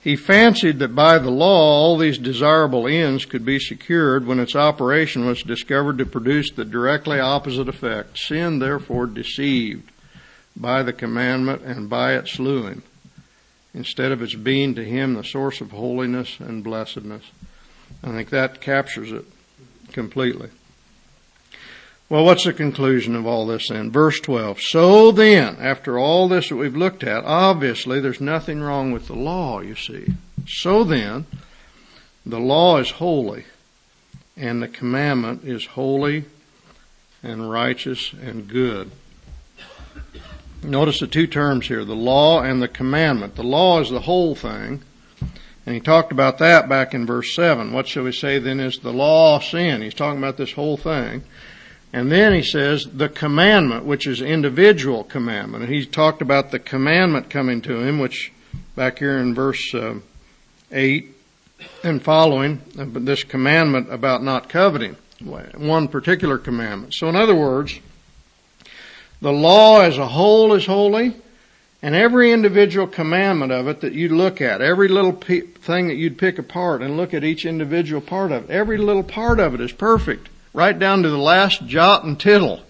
He 0.00 0.14
fancied 0.14 0.78
that 0.78 0.94
by 0.94 1.18
the 1.18 1.30
law 1.30 1.60
all 1.82 1.98
these 1.98 2.18
desirable 2.18 2.86
ends 2.86 3.24
could 3.24 3.44
be 3.44 3.58
secured 3.58 4.26
when 4.26 4.38
its 4.38 4.54
operation 4.54 5.26
was 5.26 5.42
discovered 5.42 5.98
to 5.98 6.06
produce 6.06 6.50
the 6.50 6.64
directly 6.64 7.18
opposite 7.18 7.68
effect. 7.68 8.18
Sin 8.18 8.58
therefore 8.58 9.06
deceived 9.06 9.90
by 10.56 10.82
the 10.82 10.92
commandment 10.92 11.62
and 11.62 11.90
by 11.90 12.14
it 12.14 12.28
slew 12.28 12.66
him, 12.66 12.82
instead 13.74 14.12
of 14.12 14.22
its 14.22 14.34
being 14.34 14.74
to 14.74 14.84
him 14.84 15.14
the 15.14 15.24
source 15.24 15.60
of 15.60 15.72
holiness 15.72 16.38
and 16.38 16.62
blessedness. 16.62 17.24
I 18.02 18.08
think 18.08 18.30
that 18.30 18.60
captures 18.60 19.10
it 19.10 19.24
completely. 19.92 20.50
Well, 22.10 22.24
what's 22.24 22.44
the 22.44 22.54
conclusion 22.54 23.14
of 23.14 23.26
all 23.26 23.46
this 23.46 23.68
then? 23.68 23.90
Verse 23.90 24.18
12. 24.20 24.60
So 24.62 25.12
then, 25.12 25.56
after 25.60 25.98
all 25.98 26.26
this 26.26 26.48
that 26.48 26.56
we've 26.56 26.76
looked 26.76 27.04
at, 27.04 27.24
obviously 27.24 28.00
there's 28.00 28.20
nothing 28.20 28.62
wrong 28.62 28.92
with 28.92 29.08
the 29.08 29.14
law, 29.14 29.60
you 29.60 29.74
see. 29.74 30.14
So 30.46 30.84
then, 30.84 31.26
the 32.24 32.40
law 32.40 32.78
is 32.78 32.92
holy, 32.92 33.44
and 34.38 34.62
the 34.62 34.68
commandment 34.68 35.44
is 35.44 35.66
holy 35.66 36.24
and 37.22 37.50
righteous 37.50 38.14
and 38.14 38.48
good. 38.48 38.90
Notice 40.62 41.00
the 41.00 41.06
two 41.06 41.26
terms 41.26 41.68
here, 41.68 41.84
the 41.84 41.94
law 41.94 42.42
and 42.42 42.62
the 42.62 42.68
commandment. 42.68 43.36
The 43.36 43.42
law 43.42 43.80
is 43.80 43.90
the 43.90 44.00
whole 44.00 44.34
thing, 44.34 44.82
and 45.66 45.74
he 45.74 45.80
talked 45.80 46.10
about 46.10 46.38
that 46.38 46.70
back 46.70 46.94
in 46.94 47.04
verse 47.04 47.34
7. 47.34 47.72
What 47.72 47.86
shall 47.86 48.04
we 48.04 48.12
say 48.12 48.38
then 48.38 48.60
is 48.60 48.78
the 48.78 48.94
law 48.94 49.40
sin? 49.40 49.82
He's 49.82 49.92
talking 49.92 50.18
about 50.18 50.38
this 50.38 50.52
whole 50.52 50.78
thing. 50.78 51.22
And 51.92 52.12
then 52.12 52.34
he 52.34 52.42
says 52.42 52.86
the 52.92 53.08
commandment, 53.08 53.84
which 53.84 54.06
is 54.06 54.20
individual 54.20 55.04
commandment. 55.04 55.64
And 55.64 55.72
he 55.72 55.86
talked 55.86 56.20
about 56.20 56.50
the 56.50 56.58
commandment 56.58 57.30
coming 57.30 57.62
to 57.62 57.80
him, 57.80 57.98
which 57.98 58.32
back 58.76 58.98
here 58.98 59.18
in 59.18 59.34
verse 59.34 59.74
uh, 59.74 59.94
8 60.70 61.14
and 61.82 62.02
following, 62.02 62.60
uh, 62.78 62.84
this 62.86 63.24
commandment 63.24 63.92
about 63.92 64.22
not 64.22 64.48
coveting, 64.48 64.96
one 65.20 65.88
particular 65.88 66.38
commandment. 66.38 66.94
So 66.94 67.08
in 67.08 67.16
other 67.16 67.34
words, 67.34 67.80
the 69.20 69.32
law 69.32 69.80
as 69.80 69.98
a 69.98 70.06
whole 70.06 70.52
is 70.52 70.66
holy, 70.66 71.16
and 71.80 71.94
every 71.94 72.32
individual 72.32 72.86
commandment 72.86 73.50
of 73.50 73.66
it 73.66 73.80
that 73.80 73.94
you 73.94 74.10
look 74.10 74.40
at, 74.40 74.60
every 74.60 74.88
little 74.88 75.12
thing 75.12 75.88
that 75.88 75.96
you'd 75.96 76.18
pick 76.18 76.38
apart 76.38 76.82
and 76.82 76.96
look 76.96 77.14
at 77.14 77.24
each 77.24 77.46
individual 77.46 78.00
part 78.00 78.30
of 78.30 78.44
it, 78.44 78.50
every 78.50 78.78
little 78.78 79.02
part 79.02 79.40
of 79.40 79.54
it 79.54 79.60
is 79.60 79.72
perfect 79.72 80.28
right 80.52 80.78
down 80.78 81.02
to 81.02 81.10
the 81.10 81.18
last 81.18 81.66
jot 81.66 82.04
and 82.04 82.18
tittle, 82.18 82.60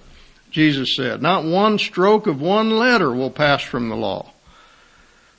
Jesus 0.50 0.96
said. 0.96 1.22
Not 1.22 1.44
one 1.44 1.78
stroke 1.78 2.26
of 2.26 2.40
one 2.40 2.70
letter 2.78 3.12
will 3.12 3.30
pass 3.30 3.62
from 3.62 3.88
the 3.88 3.96
law. 3.96 4.32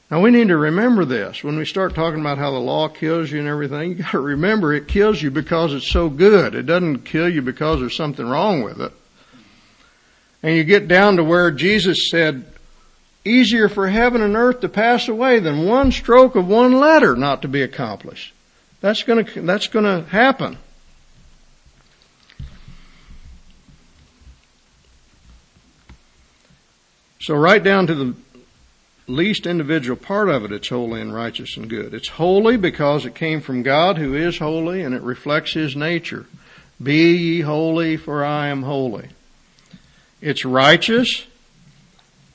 Now 0.10 0.22
we 0.22 0.32
need 0.32 0.48
to 0.48 0.58
remember 0.58 1.06
this. 1.06 1.44
When 1.44 1.58
we 1.58 1.66
start 1.66 1.94
talking 1.94 2.20
about 2.20 2.40
how 2.40 2.52
the 2.52 2.58
law 2.58 2.88
kills 2.88 3.32
you 3.32 3.40
and 3.40 3.48
everything, 3.48 3.90
you 3.92 3.96
gotta 4.04 4.20
remember 4.20 4.74
it 4.74 4.88
kills 4.88 5.22
you 5.22 5.30
because 5.30 5.74
it's 5.74 5.90
so 5.90 6.10
good. 6.10 6.56
It 6.56 6.66
doesn't 6.66 7.06
kill 7.06 7.30
you 7.30 7.42
because 7.42 7.80
there's 7.80 7.96
something 7.96 8.28
wrong 8.28 8.64
with 8.64 8.82
it. 8.82 8.92
And 10.42 10.56
you 10.56 10.64
get 10.64 10.88
down 10.88 11.18
to 11.18 11.24
where 11.24 11.52
Jesus 11.52 12.10
said, 12.10 12.46
easier 13.26 13.70
for 13.70 13.88
heaven 13.88 14.22
and 14.22 14.36
earth 14.36 14.62
to 14.62 14.70
pass 14.70 15.08
away 15.08 15.40
than 15.40 15.66
one 15.66 15.92
stroke 15.92 16.36
of 16.36 16.48
one 16.48 16.74
letter 16.74 17.16
not 17.16 17.42
to 17.42 17.48
be 17.48 17.62
accomplished. 17.62 18.34
That's 18.82 19.04
gonna, 19.04 19.26
that's 19.36 19.68
gonna 19.68 20.04
happen. 20.04 20.58
So 27.20 27.36
right 27.36 27.64
down 27.64 27.88
to 27.88 27.96
the 27.96 28.16
least 29.08 29.46
individual 29.46 29.98
part 29.98 30.30
of 30.30 30.46
it, 30.46 30.52
it's 30.52 30.70
holy 30.70 31.02
and 31.02 31.14
righteous 31.14 31.58
and 31.58 31.70
good. 31.70 31.94
It's 31.94 32.08
holy 32.08 32.56
because 32.58 33.06
it 33.06 33.16
came 33.16 33.42
from 33.42 33.64
God 33.64 33.98
who 33.98 34.16
is 34.16 34.38
holy 34.38 34.84
and 34.84 34.96
it 34.96 35.02
reflects 35.02 35.54
His 35.54 35.76
nature. 35.76 36.26
Be 36.82 37.14
ye 37.14 37.42
holy 37.42 37.98
for 37.98 38.24
I 38.24 38.48
am 38.48 38.64
holy. 38.64 39.10
It's 40.22 40.46
righteous 40.46 41.26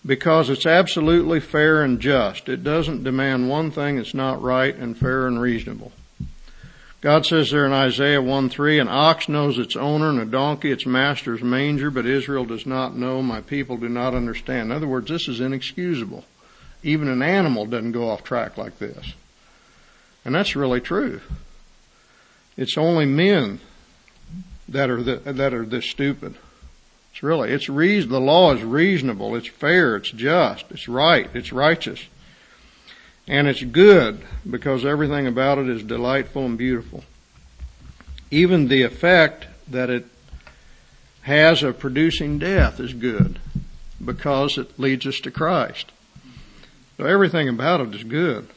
because 0.04 0.50
it's 0.50 0.66
absolutely 0.66 1.40
fair 1.40 1.82
and 1.82 1.98
just. 1.98 2.48
It 2.48 2.62
doesn't 2.62 3.04
demand 3.04 3.48
one 3.48 3.70
thing 3.70 3.96
that's 3.96 4.14
not 4.14 4.42
right 4.42 4.74
and 4.74 4.96
fair 4.96 5.26
and 5.26 5.40
reasonable. 5.40 5.92
God 7.04 7.26
says 7.26 7.50
there 7.50 7.66
in 7.66 7.72
Isaiah 7.74 8.22
1 8.22 8.48
3, 8.48 8.78
an 8.78 8.88
ox 8.88 9.28
knows 9.28 9.58
its 9.58 9.76
owner 9.76 10.08
and 10.08 10.18
a 10.18 10.24
donkey 10.24 10.70
its 10.70 10.86
master's 10.86 11.42
manger, 11.42 11.90
but 11.90 12.06
Israel 12.06 12.46
does 12.46 12.64
not 12.64 12.96
know, 12.96 13.20
my 13.20 13.42
people 13.42 13.76
do 13.76 13.90
not 13.90 14.14
understand. 14.14 14.70
In 14.70 14.72
other 14.72 14.86
words, 14.88 15.10
this 15.10 15.28
is 15.28 15.38
inexcusable. 15.38 16.24
Even 16.82 17.08
an 17.08 17.20
animal 17.20 17.66
doesn't 17.66 17.92
go 17.92 18.08
off 18.08 18.24
track 18.24 18.56
like 18.56 18.78
this. 18.78 19.12
And 20.24 20.34
that's 20.34 20.56
really 20.56 20.80
true. 20.80 21.20
It's 22.56 22.78
only 22.78 23.04
men 23.04 23.60
that 24.70 24.88
are 24.88 25.02
the, 25.02 25.16
that 25.30 25.52
are 25.52 25.66
this 25.66 25.84
stupid. 25.84 26.36
It's 27.12 27.22
really, 27.22 27.50
it's 27.50 27.68
reason, 27.68 28.12
the 28.12 28.18
law 28.18 28.54
is 28.54 28.62
reasonable, 28.62 29.36
it's 29.36 29.48
fair, 29.48 29.96
it's 29.96 30.10
just, 30.10 30.64
it's 30.70 30.88
right, 30.88 31.28
it's 31.34 31.52
righteous. 31.52 32.00
And 33.26 33.48
it's 33.48 33.62
good 33.62 34.20
because 34.48 34.84
everything 34.84 35.26
about 35.26 35.58
it 35.58 35.68
is 35.68 35.82
delightful 35.82 36.44
and 36.44 36.58
beautiful. 36.58 37.04
Even 38.30 38.68
the 38.68 38.82
effect 38.82 39.46
that 39.68 39.88
it 39.88 40.04
has 41.22 41.62
of 41.62 41.78
producing 41.78 42.38
death 42.38 42.78
is 42.80 42.92
good 42.92 43.38
because 44.04 44.58
it 44.58 44.78
leads 44.78 45.06
us 45.06 45.20
to 45.20 45.30
Christ. 45.30 45.90
So 46.98 47.06
everything 47.06 47.48
about 47.48 47.80
it 47.80 47.94
is 47.94 48.04
good. 48.04 48.48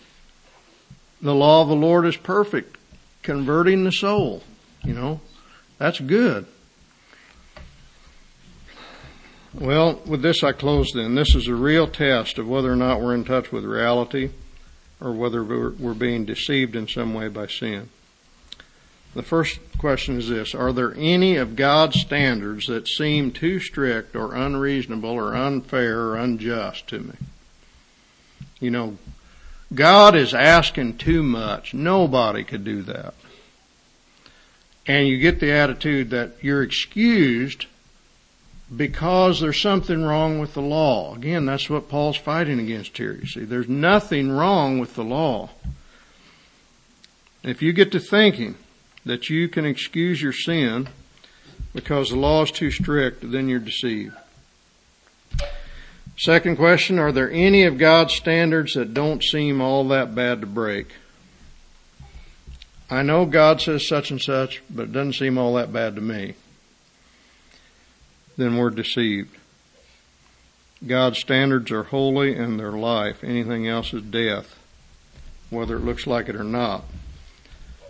The 1.21 1.33
law 1.33 1.61
of 1.61 1.69
the 1.69 1.75
Lord 1.75 2.05
is 2.05 2.17
perfect, 2.17 2.77
converting 3.23 3.83
the 3.83 3.91
soul. 3.91 4.43
You 4.83 4.93
know, 4.93 5.21
that's 5.77 5.99
good. 5.99 6.45
Well, 9.53 10.01
with 10.05 10.21
this 10.21 10.43
I 10.43 10.51
close 10.51 10.91
then. 10.93 11.15
This 11.15 11.33
is 11.33 11.47
a 11.47 11.55
real 11.55 11.87
test 11.87 12.37
of 12.37 12.47
whether 12.47 12.71
or 12.71 12.75
not 12.75 13.01
we're 13.01 13.15
in 13.15 13.23
touch 13.23 13.51
with 13.51 13.63
reality 13.63 14.29
or 14.99 15.11
whether 15.11 15.43
we're, 15.43 15.93
being 15.93 16.25
deceived 16.25 16.75
in 16.75 16.87
some 16.87 17.13
way 17.13 17.27
by 17.27 17.47
sin. 17.47 17.89
The 19.13 19.23
first 19.23 19.59
question 19.77 20.17
is 20.17 20.29
this 20.29 20.53
Are 20.53 20.73
there 20.73 20.93
any 20.95 21.37
of 21.37 21.55
God's 21.55 21.99
standards 21.99 22.67
that 22.67 22.87
seem 22.87 23.31
too 23.31 23.59
strict 23.59 24.15
or 24.15 24.35
unreasonable 24.35 25.09
or 25.09 25.35
unfair 25.35 25.99
or 26.01 26.15
unjust 26.15 26.87
to 26.89 26.99
me? 26.99 27.13
You 28.59 28.71
know, 28.71 28.97
God 29.73 30.15
is 30.15 30.33
asking 30.33 30.97
too 30.97 31.23
much. 31.23 31.73
Nobody 31.73 32.43
could 32.43 32.63
do 32.63 32.81
that. 32.83 33.13
and 34.85 35.07
you 35.07 35.17
get 35.17 35.39
the 35.39 35.51
attitude 35.51 36.09
that 36.11 36.31
you're 36.41 36.63
excused 36.63 37.65
because 38.75 39.39
there's 39.39 39.61
something 39.61 40.03
wrong 40.03 40.39
with 40.39 40.53
the 40.53 40.61
law. 40.61 41.15
Again, 41.15 41.45
that's 41.45 41.69
what 41.69 41.89
Paul's 41.89 42.17
fighting 42.17 42.59
against 42.59 42.97
here. 42.97 43.13
You 43.13 43.27
see, 43.27 43.45
there's 43.45 43.69
nothing 43.69 44.31
wrong 44.31 44.79
with 44.79 44.95
the 44.95 45.03
law. 45.03 45.51
If 47.43 47.61
you 47.61 47.71
get 47.71 47.91
to 47.93 47.99
thinking 47.99 48.55
that 49.05 49.29
you 49.29 49.47
can 49.47 49.65
excuse 49.65 50.21
your 50.21 50.33
sin 50.33 50.89
because 51.73 52.09
the 52.09 52.17
law 52.17 52.43
is 52.43 52.51
too 52.51 52.71
strict, 52.71 53.31
then 53.31 53.47
you're 53.47 53.59
deceived. 53.59 54.15
Second 56.17 56.57
question, 56.57 56.99
are 56.99 57.11
there 57.11 57.31
any 57.31 57.63
of 57.63 57.77
God's 57.77 58.15
standards 58.15 58.73
that 58.73 58.93
don't 58.93 59.23
seem 59.23 59.61
all 59.61 59.87
that 59.89 60.15
bad 60.15 60.41
to 60.41 60.47
break? 60.47 60.87
I 62.89 63.03
know 63.03 63.25
God 63.25 63.61
says 63.61 63.87
such 63.87 64.11
and 64.11 64.19
such, 64.21 64.63
but 64.69 64.83
it 64.83 64.91
doesn't 64.93 65.13
seem 65.13 65.37
all 65.37 65.53
that 65.55 65.71
bad 65.71 65.95
to 65.95 66.01
me. 66.01 66.33
Then 68.37 68.57
we're 68.57 68.69
deceived. 68.69 69.35
God's 70.85 71.17
standards 71.17 71.71
are 71.71 71.83
holy 71.83 72.35
and 72.35 72.59
they're 72.59 72.71
life. 72.71 73.23
Anything 73.23 73.67
else 73.67 73.93
is 73.93 74.03
death, 74.03 74.59
whether 75.49 75.75
it 75.75 75.83
looks 75.83 76.05
like 76.05 76.29
it 76.29 76.35
or 76.35 76.43
not. 76.43 76.83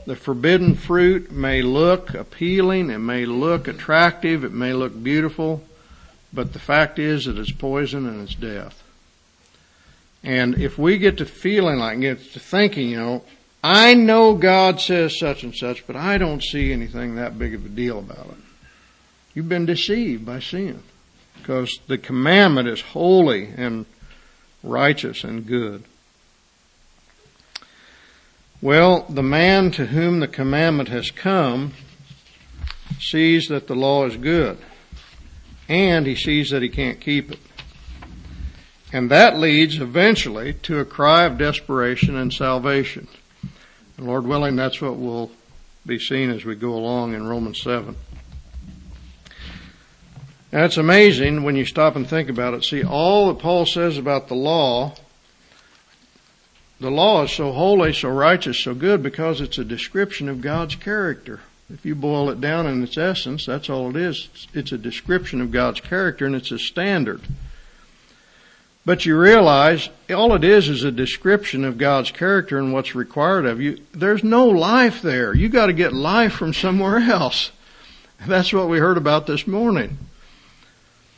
The 0.06 0.16
forbidden 0.16 0.76
fruit 0.76 1.32
may 1.34 1.62
look 1.62 2.14
appealing, 2.14 2.90
it 2.90 3.00
may 3.00 3.26
look 3.26 3.68
attractive, 3.68 4.46
it 4.46 4.54
may 4.54 4.72
look 4.72 5.04
beautiful, 5.04 5.66
but 6.32 6.54
the 6.54 6.60
fact 6.60 6.98
is 6.98 7.26
that 7.26 7.38
it's 7.38 7.52
poison 7.52 8.08
and 8.08 8.22
it's 8.22 8.36
death. 8.36 8.84
And 10.24 10.56
if 10.56 10.78
we 10.78 10.98
get 10.98 11.18
to 11.18 11.26
feeling 11.26 11.80
like, 11.80 12.00
get 12.00 12.32
to 12.34 12.40
thinking, 12.40 12.90
you 12.90 12.98
know, 12.98 13.24
I 13.62 13.96
know 13.96 14.36
God 14.36 14.80
says 14.80 15.20
such 15.20 15.44
and 15.44 15.54
such, 15.54 15.86
but 15.86 15.98
I 15.98 16.18
don't 16.18 16.42
see 16.42 16.72
anything 16.72 17.16
that 17.16 17.38
big 17.38 17.54
of 17.54 17.66
a 17.66 17.70
deal 17.70 18.00
about 18.00 18.28
it. 18.28 18.38
You've 19.38 19.48
been 19.48 19.68
deceived 19.68 20.26
by 20.26 20.40
sin 20.40 20.82
because 21.38 21.80
the 21.86 22.00
commandment 22.00 22.68
is 22.68 22.82
holy 22.82 23.46
and 23.56 23.86
righteous 24.64 25.24
and 25.24 25.46
good. 25.46 25.84
Well, 28.64 29.06
the 29.08 29.22
man 29.22 29.70
to 29.74 29.86
whom 29.86 30.22
the 30.22 30.28
commandment 30.28 30.90
has 30.90 31.12
come 31.12 31.74
sees 33.00 33.48
that 33.50 33.68
the 33.68 33.76
law 33.76 34.08
is 34.08 34.18
good 34.18 34.58
and 35.70 36.08
he 36.08 36.16
sees 36.16 36.50
that 36.50 36.64
he 36.64 36.70
can't 36.70 37.00
keep 37.00 37.32
it. 37.32 37.40
And 38.92 39.12
that 39.12 39.38
leads 39.38 39.78
eventually 39.78 40.54
to 40.64 40.80
a 40.80 40.86
cry 40.86 41.26
of 41.26 41.38
desperation 41.38 42.16
and 42.16 42.34
salvation. 42.34 43.08
And 43.98 44.08
Lord 44.08 44.26
willing, 44.26 44.56
that's 44.56 44.82
what 44.82 44.98
will 44.98 45.30
be 45.86 46.00
seen 46.00 46.32
as 46.32 46.44
we 46.44 46.56
go 46.56 46.74
along 46.74 47.14
in 47.14 47.28
Romans 47.28 47.62
7. 47.62 47.96
Now 50.52 50.66
it's 50.66 50.78
amazing 50.78 51.44
when 51.44 51.56
you 51.56 51.66
stop 51.66 51.96
and 51.96 52.08
think 52.08 52.30
about 52.30 52.54
it. 52.54 52.64
See, 52.64 52.84
all 52.84 53.28
that 53.28 53.40
Paul 53.40 53.66
says 53.66 53.98
about 53.98 54.28
the 54.28 54.36
law 54.36 54.96
the 56.80 56.92
law 56.92 57.24
is 57.24 57.32
so 57.32 57.52
holy, 57.52 57.92
so 57.92 58.10
righteous, 58.10 58.60
so 58.60 58.76
good 58.76 59.02
because 59.02 59.42
it's 59.42 59.58
a 59.58 59.66
description 59.66 60.30
of 60.30 60.42
God's 60.42 60.76
character. 60.76 61.40
If 61.74 61.86
you 61.86 61.96
boil 61.96 62.30
it 62.30 62.40
down 62.40 62.68
in 62.68 62.84
its 62.84 62.98
essence, 62.98 63.46
that's 63.46 63.70
all 63.70 63.90
it 63.90 63.96
is. 63.96 64.30
It's 64.54 64.72
a 64.72 64.78
description 64.78 65.42
of 65.42 65.52
God's 65.52 65.82
character 65.82 66.26
and 66.26 66.36
it's 66.36 66.52
a 66.52 66.60
standard. 66.60 67.22
But 68.86 69.06
you 69.06 69.20
realize 69.20 69.90
all 70.10 70.34
it 70.36 70.44
is 70.44 70.70
is 70.70 70.84
a 70.84 70.92
description 70.92 71.66
of 71.66 71.78
God's 71.78 72.12
character 72.12 72.58
and 72.60 72.72
what's 72.72 72.96
required 72.96 73.46
of 73.46 73.60
you. 73.60 73.80
There's 73.92 74.24
no 74.24 74.46
life 74.46 75.02
there. 75.02 75.34
You 75.34 75.50
gotta 75.50 75.74
get 75.74 75.94
life 75.94 76.34
from 76.34 76.54
somewhere 76.54 77.00
else. 77.10 77.52
That's 78.26 78.54
what 78.54 78.70
we 78.70 78.78
heard 78.78 78.98
about 78.98 79.26
this 79.26 79.48
morning. 79.48 79.98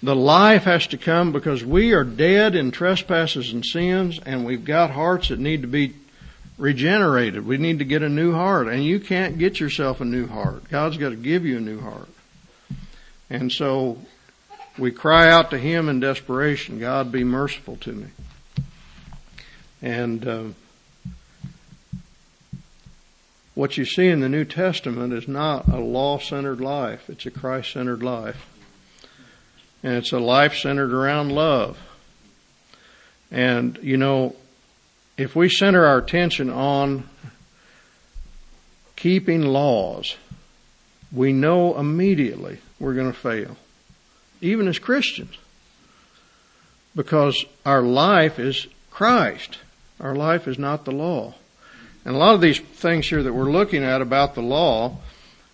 The 0.01 0.15
life 0.15 0.63
has 0.63 0.87
to 0.87 0.97
come 0.97 1.33
because 1.33 1.63
we 1.63 1.91
are 1.91 2.05
dead 2.05 2.55
in 2.55 2.71
trespasses 2.71 3.51
and 3.51 3.65
sins 3.65 4.19
and 4.25 4.45
we've 4.45 4.63
got 4.63 4.91
hearts 4.91 5.27
that 5.27 5.39
need 5.39 5.61
to 5.63 5.67
be 5.67 5.93
regenerated. 6.57 7.45
We 7.45 7.57
need 7.57 7.79
to 7.79 7.85
get 7.85 8.01
a 8.01 8.09
new 8.09 8.31
heart 8.31 8.67
and 8.67 8.83
you 8.83 9.01
can't 9.01 9.37
get 9.37 9.59
yourself 9.59 9.99
a 9.99 10.05
new 10.05 10.25
heart. 10.25 10.69
God's 10.69 10.97
got 10.97 11.09
to 11.09 11.17
give 11.17 11.45
you 11.45 11.57
a 11.57 11.61
new 11.61 11.81
heart. 11.81 12.07
And 13.29 13.51
so 13.51 13.97
we 14.77 14.91
cry 14.91 15.29
out 15.29 15.49
to 15.51 15.57
Him 15.57 15.89
in 15.89 15.99
desperation, 15.99 16.79
God 16.79 17.11
be 17.11 17.25
merciful 17.25 17.75
to 17.77 17.91
me. 17.91 18.07
And, 19.81 20.27
uh, 20.27 20.43
what 23.53 23.77
you 23.77 23.83
see 23.83 24.07
in 24.07 24.21
the 24.21 24.29
New 24.29 24.45
Testament 24.45 25.11
is 25.11 25.27
not 25.27 25.67
a 25.67 25.79
law-centered 25.79 26.61
life. 26.61 27.09
It's 27.09 27.25
a 27.25 27.31
Christ-centered 27.31 28.01
life 28.01 28.45
and 29.83 29.93
it's 29.93 30.11
a 30.11 30.19
life 30.19 30.55
centered 30.55 30.93
around 30.93 31.31
love. 31.31 31.77
And, 33.31 33.79
you 33.81 33.97
know, 33.97 34.35
if 35.17 35.35
we 35.35 35.49
center 35.49 35.85
our 35.85 35.97
attention 35.97 36.49
on 36.49 37.07
keeping 38.95 39.41
laws, 39.41 40.15
we 41.11 41.33
know 41.33 41.77
immediately 41.77 42.59
we're 42.79 42.93
going 42.93 43.11
to 43.11 43.17
fail, 43.17 43.57
even 44.41 44.67
as 44.67 44.79
Christians, 44.79 45.37
because 46.95 47.45
our 47.65 47.81
life 47.81 48.39
is 48.39 48.67
Christ. 48.91 49.59
Our 49.99 50.15
life 50.15 50.47
is 50.47 50.57
not 50.57 50.85
the 50.85 50.91
law. 50.91 51.35
And 52.05 52.15
a 52.15 52.17
lot 52.17 52.35
of 52.35 52.41
these 52.41 52.59
things 52.59 53.07
here 53.07 53.21
that 53.21 53.33
we're 53.33 53.51
looking 53.51 53.83
at 53.83 54.01
about 54.01 54.35
the 54.35 54.41
law 54.41 54.97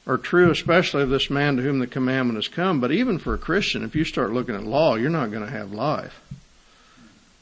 are 0.08 0.18
true, 0.18 0.52
especially 0.52 1.04
of 1.04 1.10
this 1.10 1.30
man 1.30 1.58
to 1.58 1.64
whom 1.64 1.80
the 1.80 1.88
commandment 1.88 2.38
has 2.38 2.48
come. 2.48 2.80
But 2.80 2.92
even 2.92 3.18
for 3.18 3.34
a 3.34 3.40
Christian, 3.40 3.84
if 3.84 3.96
you 3.96 4.04
start 4.04 4.34
looking 4.34 4.56
at 4.56 4.64
law, 4.64 4.96
you're 4.96 5.10
not 5.10 5.32
going 5.32 5.46
to 5.46 5.52
have 5.52 5.72
life. 5.72 6.22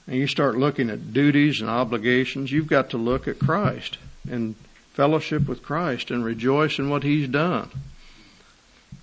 And 0.08 0.18
you 0.18 0.28
start 0.28 0.58
looking 0.58 0.90
at 0.90 1.14
duties 1.14 1.62
and 1.62 1.70
obligations, 1.70 2.52
you've 2.52 2.68
got 2.68 2.90
to 2.92 2.98
look 2.98 3.28
at 3.28 3.40
Christ 3.40 3.98
and 4.30 4.56
fellowship 4.94 5.48
with 5.48 5.64
Christ 5.64 6.12
and 6.12 6.24
rejoice 6.24 6.80
in 6.80 6.90
what 6.90 7.04
He's 7.04 7.28
done. 7.28 7.70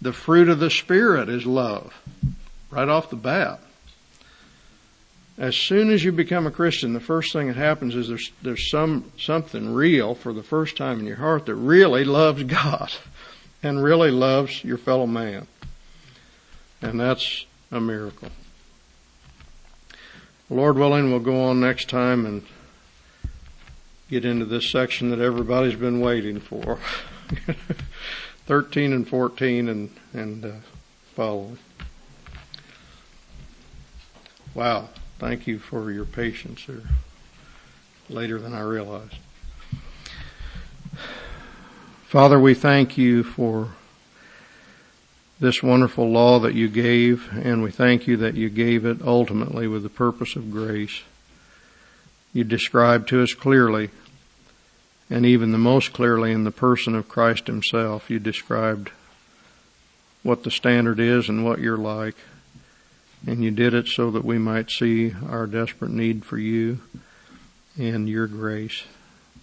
The 0.00 0.12
fruit 0.12 0.48
of 0.48 0.60
the 0.60 0.70
Spirit 0.70 1.28
is 1.28 1.44
love, 1.44 1.94
right 2.70 2.88
off 2.88 3.10
the 3.10 3.16
bat. 3.16 3.60
As 5.36 5.56
soon 5.56 5.90
as 5.90 6.04
you 6.04 6.12
become 6.12 6.46
a 6.46 6.50
Christian, 6.50 6.92
the 6.92 7.00
first 7.00 7.32
thing 7.32 7.48
that 7.48 7.56
happens 7.56 7.94
is 7.94 8.08
there's, 8.08 8.30
there's 8.42 8.70
some, 8.70 9.10
something 9.18 9.72
real 9.72 10.14
for 10.14 10.34
the 10.34 10.42
first 10.42 10.76
time 10.76 11.00
in 11.00 11.06
your 11.06 11.16
heart 11.16 11.46
that 11.46 11.54
really 11.54 12.04
loves 12.04 12.42
God 12.44 12.90
and 13.62 13.82
really 13.82 14.10
loves 14.10 14.64
your 14.64 14.78
fellow 14.78 15.06
man. 15.06 15.46
And 16.82 16.98
that's 16.98 17.46
a 17.70 17.80
miracle. 17.80 18.30
Lord 20.48 20.76
willing, 20.76 21.10
we'll 21.10 21.20
go 21.20 21.44
on 21.44 21.60
next 21.60 21.88
time 21.88 22.26
and 22.26 22.42
get 24.08 24.24
into 24.24 24.44
this 24.44 24.70
section 24.70 25.10
that 25.10 25.20
everybody's 25.20 25.76
been 25.76 26.00
waiting 26.00 26.40
for. 26.40 26.78
13 28.46 28.92
and 28.92 29.06
14 29.06 29.68
and, 29.68 29.90
and 30.12 30.44
uh, 30.44 30.52
following. 31.14 31.58
Wow. 34.54 34.88
Thank 35.20 35.46
you 35.46 35.58
for 35.58 35.92
your 35.92 36.06
patience. 36.06 36.64
They're 36.66 36.80
later 38.08 38.40
than 38.40 38.54
I 38.54 38.62
realized. 38.62 39.16
Father, 42.10 42.40
we 42.40 42.54
thank 42.54 42.98
you 42.98 43.22
for 43.22 43.68
this 45.38 45.62
wonderful 45.62 46.10
law 46.10 46.40
that 46.40 46.54
you 46.54 46.68
gave, 46.68 47.30
and 47.40 47.62
we 47.62 47.70
thank 47.70 48.08
you 48.08 48.16
that 48.16 48.34
you 48.34 48.50
gave 48.50 48.84
it 48.84 49.00
ultimately 49.00 49.68
with 49.68 49.84
the 49.84 49.88
purpose 49.88 50.34
of 50.34 50.50
grace. 50.50 51.02
You 52.32 52.42
described 52.42 53.10
to 53.10 53.22
us 53.22 53.32
clearly, 53.32 53.90
and 55.08 55.24
even 55.24 55.52
the 55.52 55.58
most 55.58 55.92
clearly 55.92 56.32
in 56.32 56.42
the 56.42 56.50
person 56.50 56.96
of 56.96 57.08
Christ 57.08 57.46
himself, 57.46 58.10
you 58.10 58.18
described 58.18 58.90
what 60.24 60.42
the 60.42 60.50
standard 60.50 60.98
is 60.98 61.28
and 61.28 61.44
what 61.44 61.60
you're 61.60 61.78
like. 61.78 62.16
And 63.24 63.44
you 63.44 63.52
did 63.52 63.72
it 63.72 63.86
so 63.86 64.10
that 64.10 64.24
we 64.24 64.36
might 64.36 64.72
see 64.72 65.14
our 65.28 65.46
desperate 65.46 65.92
need 65.92 66.24
for 66.24 66.38
you 66.38 66.80
and 67.78 68.08
your 68.08 68.26
grace. 68.26 68.82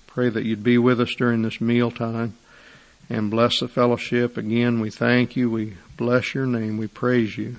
Pray 0.06 0.28
that 0.28 0.44
you'd 0.44 0.66
be 0.66 0.78
with 0.78 1.00
us 1.00 1.16
during 1.16 1.44
this 1.44 1.62
meal 1.62 1.92
time 1.92 2.36
and 3.10 3.32
bless 3.32 3.60
the 3.60 3.68
fellowship. 3.68 4.38
Again, 4.38 4.80
we 4.80 4.90
thank 4.90 5.36
you. 5.36 5.50
We 5.50 5.78
bless 5.96 6.34
your 6.34 6.46
name. 6.46 6.78
We 6.78 6.88
praise 6.88 7.38
you 7.38 7.58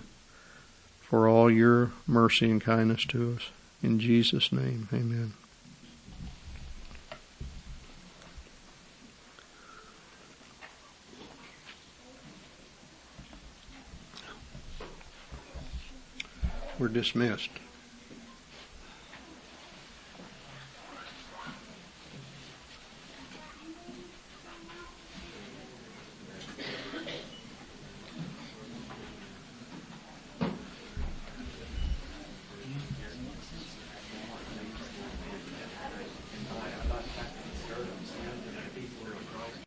for 1.01 1.29
all 1.29 1.51
your 1.51 1.93
mercy 2.07 2.51
and 2.51 2.61
kindness 2.61 3.05
to 3.07 3.37
us. 3.37 3.51
In 3.83 3.99
Jesus' 3.99 4.53
name, 4.53 4.89
amen. 4.93 5.33
We're 16.79 16.89
dismissed. 16.89 17.51